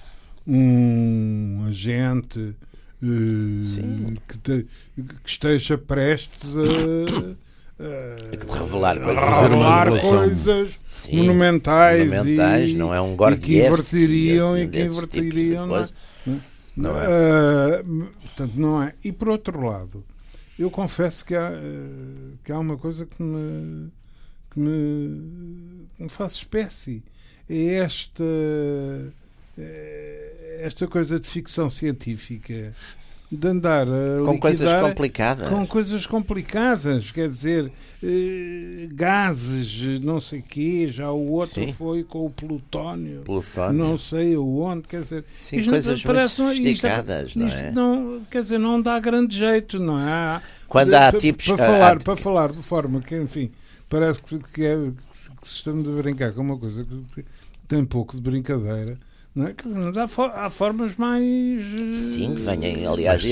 um 0.47 1.65
agente. 1.67 2.55
Uh, 3.03 4.21
que, 4.27 4.39
te, 4.39 4.67
que, 4.97 5.29
esteja 5.29 5.77
prestes 5.77 6.57
a 6.57 7.37
Uh, 7.79 8.35
de 8.35 8.59
revelar 8.59 8.99
coisas, 8.99 9.41
revelar 9.43 9.89
coisas 9.89 10.79
Sim, 10.91 11.17
monumentais, 11.19 12.09
monumentais 12.09 12.71
e, 12.71 12.75
não 12.75 12.95
é 12.95 13.03
um 13.03 13.13
e 13.13 13.37
que 13.37 13.59
invertiriam 13.59 14.59
e, 14.59 14.67
que 14.67 14.81
invertiriam 14.81 15.67
não, 15.67 15.87
não, 16.27 16.41
não 16.75 16.99
é? 16.99 17.83
Uh, 17.83 18.07
portanto 18.23 18.53
não 18.57 18.83
é. 18.83 18.95
E 19.05 19.13
por 19.13 19.29
outro 19.29 19.61
lado 19.61 20.03
eu 20.59 20.71
confesso 20.71 21.23
que 21.23 21.35
há 21.35 21.51
uh, 21.51 22.39
que 22.43 22.51
há 22.51 22.59
uma 22.59 22.79
coisa 22.79 23.05
que 23.05 23.23
me 23.23 23.93
que 24.51 24.59
me, 24.59 25.87
me 25.99 26.09
faz 26.09 26.33
espécie. 26.33 27.03
É 27.47 27.75
esta 27.75 28.25
esta 30.61 30.87
coisa 30.87 31.21
de 31.21 31.29
ficção 31.29 31.69
científica 31.69 32.75
de 33.31 33.49
andar 33.49 33.87
a 33.89 34.25
com 34.25 34.39
coisas 34.39 34.73
complicadas. 34.73 35.49
Com 35.49 35.67
coisas 35.67 36.07
complicadas, 36.07 37.11
quer 37.11 37.29
dizer, 37.29 37.73
eh, 38.03 38.89
gases, 38.93 40.01
não 40.01 40.21
sei 40.21 40.43
quê, 40.43 40.89
já 40.89 41.11
o 41.11 41.33
outro 41.33 41.65
Sim. 41.65 41.73
foi 41.73 42.05
com 42.05 42.27
o 42.27 42.31
plutónio, 42.31 43.23
plutónio, 43.23 43.73
não 43.73 43.99
sei 43.99 44.37
onde, 44.37 44.83
quer 44.83 45.03
dizer, 45.03 45.25
Sim, 45.37 45.65
coisas 45.65 46.05
muito 46.05 46.29
sofisticadas, 46.29 47.27
isto, 47.29 47.39
não 47.39 47.49
é? 47.49 47.71
Não, 47.73 48.23
quer 48.31 48.43
dizer, 48.43 48.59
não 48.59 48.81
dá 48.81 48.99
grande 49.01 49.37
jeito, 49.37 49.81
não 49.81 49.99
é? 49.99 50.41
Quando 50.69 50.95
há 50.95 51.11
tipos 51.13 51.47
para 51.49 51.57
falar, 51.57 51.97
há... 51.97 52.01
para 52.01 52.17
falar 52.17 52.53
de 52.53 52.63
forma 52.63 53.01
que, 53.01 53.17
enfim, 53.17 53.51
parece 53.89 54.23
que, 54.23 54.39
que, 54.39 54.65
é, 54.65 54.77
que 55.41 55.47
estamos 55.47 55.89
a 55.89 55.93
brincar 56.01 56.33
com 56.33 56.43
uma 56.43 56.59
coisa 56.59 56.87
que 57.13 57.25
tem 57.67 57.85
pouco 57.85 58.15
de 58.15 58.23
brincadeira 58.23 58.97
não 59.37 59.47
é? 59.47 59.55
Há, 60.35 60.51
formas 60.51 60.97
mais. 60.97 61.23
Eh, 61.23 61.97
Sim, 61.99 62.35
que 62.35 62.41
vêm, 62.41 62.87
aliás, 62.87 63.23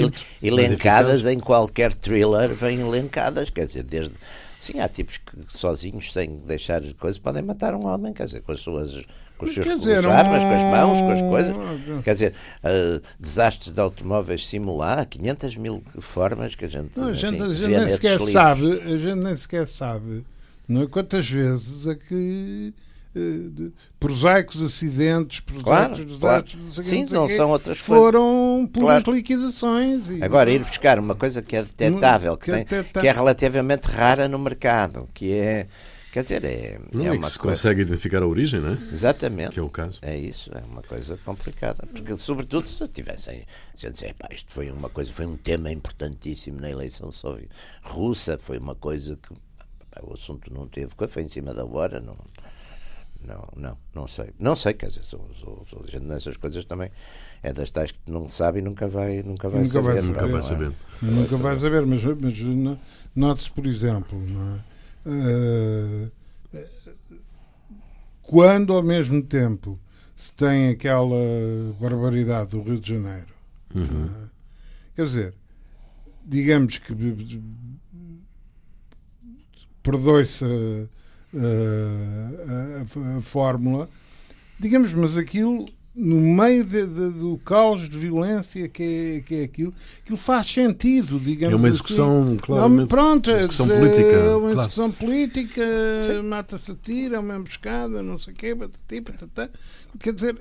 elencadas 0.43 1.27
em 1.27 1.41
qualquer 1.41 1.95
thriller, 1.95 2.53
vêm 2.53 2.81
elencadas, 2.81 3.49
quer 3.49 3.65
dizer, 3.65 3.83
desde. 3.83 4.13
Sim, 4.61 4.81
há 4.81 4.89
tipos 4.89 5.19
que 5.19 5.37
sozinhos, 5.49 6.13
sem 6.13 6.37
deixar 6.37 6.83
coisas, 6.95 7.19
podem 7.19 7.43
matar 7.43 7.75
um 7.75 7.87
homem, 7.87 8.13
quer 8.13 8.27
dizer, 8.27 8.43
com 8.43 8.53
as 8.53 8.61
suas 8.61 9.03
com, 9.37 9.47
os 9.47 9.53
seus, 9.53 9.67
dizer, 9.81 9.99
as 9.99 10.07
armas, 10.07 10.45
com 10.45 10.55
as 10.55 10.63
mãos, 10.63 11.01
com 11.01 11.11
as 11.11 11.23
coisas. 11.23 11.57
Quer 12.05 12.13
dizer, 12.13 12.35
uh, 12.63 13.03
desastres 13.19 13.73
de 13.73 13.81
automóveis 13.81 14.47
simulados, 14.47 15.07
500 15.11 15.57
mil 15.57 15.83
formas 15.99 16.55
que 16.55 16.67
a 16.67 16.69
gente, 16.69 16.99
não, 16.99 17.09
a 17.09 17.15
gente, 17.15 17.37
enfim, 17.37 17.45
a 17.45 17.55
gente 17.55 17.69
nem 17.69 17.89
sequer 17.89 18.11
livros. 18.13 18.31
sabe, 18.31 18.81
a 18.81 18.99
gente 18.99 19.25
nem 19.25 19.37
sequer 19.37 19.67
sabe 19.67 20.25
não 20.69 20.83
é? 20.83 20.87
quantas 20.87 21.29
vezes 21.29 21.87
é 21.87 21.95
que 21.95 22.73
de 23.15 23.73
prosaicos 24.01 24.63
acidentes, 24.63 25.41
prosaicos 25.41 25.99
claro, 25.99 26.05
desastres, 26.05 26.75
claro. 26.75 26.83
Sim, 26.83 27.07
não 27.13 27.29
são 27.29 27.51
outras 27.51 27.79
foram 27.79 28.69
por 28.73 28.81
claro. 28.81 29.13
liquidações. 29.13 30.11
E... 30.11 30.23
Agora, 30.23 30.51
ir 30.51 30.61
buscar 30.61 30.99
uma 30.99 31.15
coisa 31.15 31.41
que 31.41 31.57
é 31.57 31.63
detetável, 31.63 32.37
que, 32.37 32.51
que, 32.51 32.65
tem, 32.65 32.85
que 32.85 33.09
é 33.09 33.13
relativamente 33.13 33.85
rara 33.87 34.29
no 34.29 34.39
mercado, 34.39 35.09
que 35.15 35.33
é. 35.33 35.69
Quer 36.13 36.23
dizer, 36.23 36.45
é. 36.45 36.79
Não 36.93 37.13
é, 37.13 37.17
é 37.17 37.19
que 37.19 37.27
se 37.27 37.39
coisa... 37.39 37.57
consegue 37.57 37.83
identificar 37.83 38.23
a 38.23 38.27
origem, 38.27 38.61
não 38.61 38.75
é? 38.75 38.79
Exatamente. 38.93 39.51
Que 39.51 39.59
é 39.59 39.63
o 39.63 39.69
caso. 39.69 39.99
É 40.01 40.17
isso, 40.17 40.49
é 40.55 40.63
uma 40.65 40.81
coisa 40.83 41.19
complicada. 41.25 41.85
Porque, 41.93 42.15
sobretudo, 42.17 42.69
se 42.69 42.87
tivessem. 42.87 43.45
Se 43.75 43.91
dizer, 43.91 44.15
pá, 44.15 44.29
isto 44.31 44.53
foi 44.53 44.71
uma 44.71 44.89
coisa, 44.89 45.11
foi 45.11 45.27
um 45.27 45.37
tema 45.37 45.73
importantíssimo 45.73 46.61
na 46.61 46.71
eleição 46.71 47.11
soviética 47.11 47.55
russa, 47.83 48.39
foi 48.39 48.59
uma 48.59 48.77
coisa 48.77 49.17
que. 49.17 49.35
Pá, 49.91 50.03
o 50.03 50.15
assunto 50.15 50.53
não 50.55 50.69
teve, 50.69 50.93
foi 51.09 51.23
em 51.23 51.29
cima 51.29 51.53
da 51.53 51.65
hora, 51.65 52.01
não 52.01 52.17
não, 53.27 53.49
não, 53.57 53.79
não 53.95 54.07
sei. 54.07 54.33
Não 54.39 54.55
sei, 54.55 54.75
quer 54.75 54.87
dizer, 54.87 55.03
sou, 55.03 55.29
sou, 55.41 55.67
sou 55.69 55.87
gente 55.87 56.05
nessas 56.05 56.37
coisas 56.37 56.65
também. 56.65 56.91
É 57.43 57.53
das 57.53 57.71
tais 57.71 57.91
que 57.91 57.99
não 58.11 58.29
sabe 58.29 58.59
e 58.59 58.63
nunca 58.63 58.87
vai, 58.87 59.23
nunca 59.23 59.49
vai 59.49 59.63
nunca 59.63 59.73
saber. 59.73 59.93
Vai 59.95 60.03
nunca 60.03 60.27
vai 60.27 60.43
saber. 60.43 60.73
É? 60.73 61.07
Nunca 61.07 61.37
vai 61.39 61.57
saber, 61.57 61.87
mas, 61.87 62.05
mas 62.05 62.79
note-se, 63.15 63.51
por 63.51 63.67
exemplo, 63.67 64.19
uh, 65.07 66.11
quando 68.23 68.73
ao 68.73 68.83
mesmo 68.83 69.23
tempo 69.23 69.79
se 70.15 70.33
tem 70.33 70.69
aquela 70.69 71.17
barbaridade 71.81 72.51
do 72.51 72.63
Rio 72.63 72.81
de 72.81 72.95
Janeiro, 72.95 73.35
uhum. 73.75 73.83
uh, 73.83 74.31
quer 74.95 75.07
dizer, 75.07 75.35
digamos 76.25 76.79
que 76.79 76.95
perdoe-se 79.83 80.45
a, 80.45 81.04
a, 81.37 83.21
fórmula, 83.23 83.89
digamos, 84.59 84.93
mas 84.93 85.17
aquilo 85.17 85.65
no 85.95 86.17
meio 86.21 86.65
de, 86.65 86.87
de, 86.87 87.11
do 87.11 87.41
caos 87.45 87.89
de 87.89 87.97
violência 87.97 88.69
que 88.69 88.83
é, 88.83 89.21
que 89.21 89.35
é 89.37 89.45
aquilo, 89.45 89.73
aquilo 90.03 90.19
faz 90.19 90.49
sentido, 90.49 91.21
digamos 91.21 91.55
É 91.55 91.57
uma 91.57 91.69
execução, 91.69 92.23
assim. 92.23 92.37
claramente, 92.39 92.89
Pronto, 92.89 93.31
é, 93.31 93.39
execução 93.39 93.71
é, 93.71 93.79
política. 93.79 94.03
É 94.03 94.35
uma 94.35 94.53
execução 94.53 94.91
claro. 94.91 95.07
política, 95.07 95.63
mata-se 96.25 96.73
a 96.73 96.75
tira, 96.75 97.17
é 97.17 97.19
uma 97.21 97.37
emboscada, 97.37 98.03
não 98.03 98.19
sei 98.19 98.35
o 98.35 98.37
quê, 98.37 98.55
batati, 98.55 99.01
batata. 99.01 99.51
quer 100.01 100.13
dizer... 100.13 100.37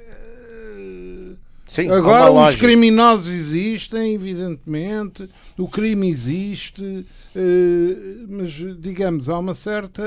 Sim, 1.66 1.90
Agora 1.90 2.30
os 2.30 2.56
criminosos 2.56 3.32
existem, 3.32 4.14
evidentemente, 4.14 5.30
o 5.58 5.68
crime 5.68 6.10
existe, 6.10 7.06
eh, 7.34 8.26
mas 8.28 8.52
digamos, 8.80 9.30
há 9.30 9.40
uma 9.40 9.56
certa 9.56 10.04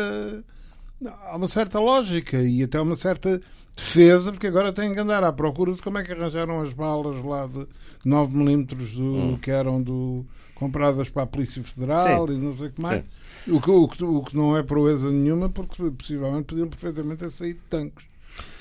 há 1.04 1.36
uma 1.36 1.48
certa 1.48 1.78
lógica 1.78 2.42
e 2.42 2.62
até 2.62 2.80
uma 2.80 2.96
certa 2.96 3.40
defesa, 3.76 4.32
porque 4.32 4.46
agora 4.46 4.72
têm 4.72 4.94
que 4.94 5.00
andar 5.00 5.22
à 5.22 5.32
procura 5.32 5.72
de 5.72 5.82
como 5.82 5.98
é 5.98 6.02
que 6.02 6.12
arranjaram 6.12 6.60
as 6.60 6.72
balas 6.72 7.22
lá 7.22 7.46
de 7.46 7.66
9mm 8.06 8.94
do, 8.94 9.02
hum. 9.02 9.38
que 9.40 9.50
eram 9.50 9.82
do, 9.82 10.24
compradas 10.54 11.08
para 11.10 11.22
a 11.24 11.26
Polícia 11.26 11.62
Federal 11.62 12.26
Sim. 12.26 12.34
e 12.34 12.38
não 12.38 12.56
sei 12.56 12.68
o 12.68 12.72
que 12.72 12.80
mais. 12.80 13.04
O 13.46 13.60
que, 13.60 13.70
o, 13.70 13.86
que, 13.86 14.04
o 14.04 14.22
que 14.22 14.36
não 14.36 14.56
é 14.56 14.62
proeza 14.62 15.10
nenhuma, 15.10 15.48
porque 15.48 15.90
possivelmente 15.90 16.44
podiam 16.44 16.68
perfeitamente 16.68 17.18
ter 17.18 17.30
saído 17.30 17.60
de 17.60 17.66
tanques. 17.66 18.06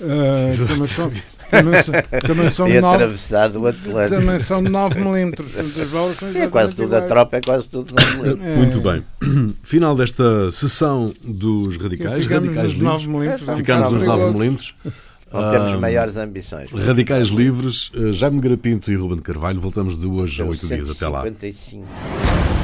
Uh, 0.00 0.66
também 0.66 0.86
são, 0.86 1.10
também 1.50 1.82
são, 1.82 1.94
também 2.20 2.50
são 2.50 2.68
E 2.68 2.80
nove, 2.80 2.96
atravessado 2.96 3.60
o 3.60 3.66
Atlântico. 3.66 4.20
também 4.20 4.40
são 4.40 4.60
9 4.60 5.00
milímetros. 5.00 5.50
Sim, 6.32 6.38
é 6.40 6.48
quase 6.48 6.74
tudo 6.74 6.94
a 6.96 7.02
tropa, 7.02 7.36
é 7.36 7.40
quase 7.40 7.68
tudo 7.68 7.94
não 7.94 8.16
me 8.16 8.28
lembro. 8.28 8.44
É. 8.44 8.56
Muito 8.56 8.80
bem. 8.80 9.04
Final 9.62 9.96
desta 9.96 10.50
sessão 10.50 11.14
dos 11.24 11.76
radicais. 11.76 12.24
Ficamos 12.24 12.48
radicais 12.48 12.74
nos 12.74 12.82
9 12.82 12.96
livres. 12.98 13.06
milímetros. 13.06 13.48
é 13.48 13.56
Ficamos 13.56 13.92
nos 13.92 14.02
9 14.02 14.06
perigoso. 14.12 14.38
milímetros. 14.38 14.74
Não 15.32 15.50
temos 15.50 15.72
Ah, 15.74 15.78
maiores 15.78 16.16
ambições. 16.16 16.70
Radicais 16.70 17.28
livres, 17.28 17.90
eh, 17.94 18.12
Jaime 18.12 18.40
Garapinto 18.40 18.90
e 18.92 18.96
Ruben 18.96 19.16
de 19.16 19.22
Carvalho. 19.22 19.60
Voltamos 19.60 19.98
de 20.00 20.06
hoje 20.06 20.40
a 20.40 20.44
oito 20.44 20.66
dias. 20.66 20.88
Até 20.90 21.08
lá. 21.08 21.22
155. 21.22 22.55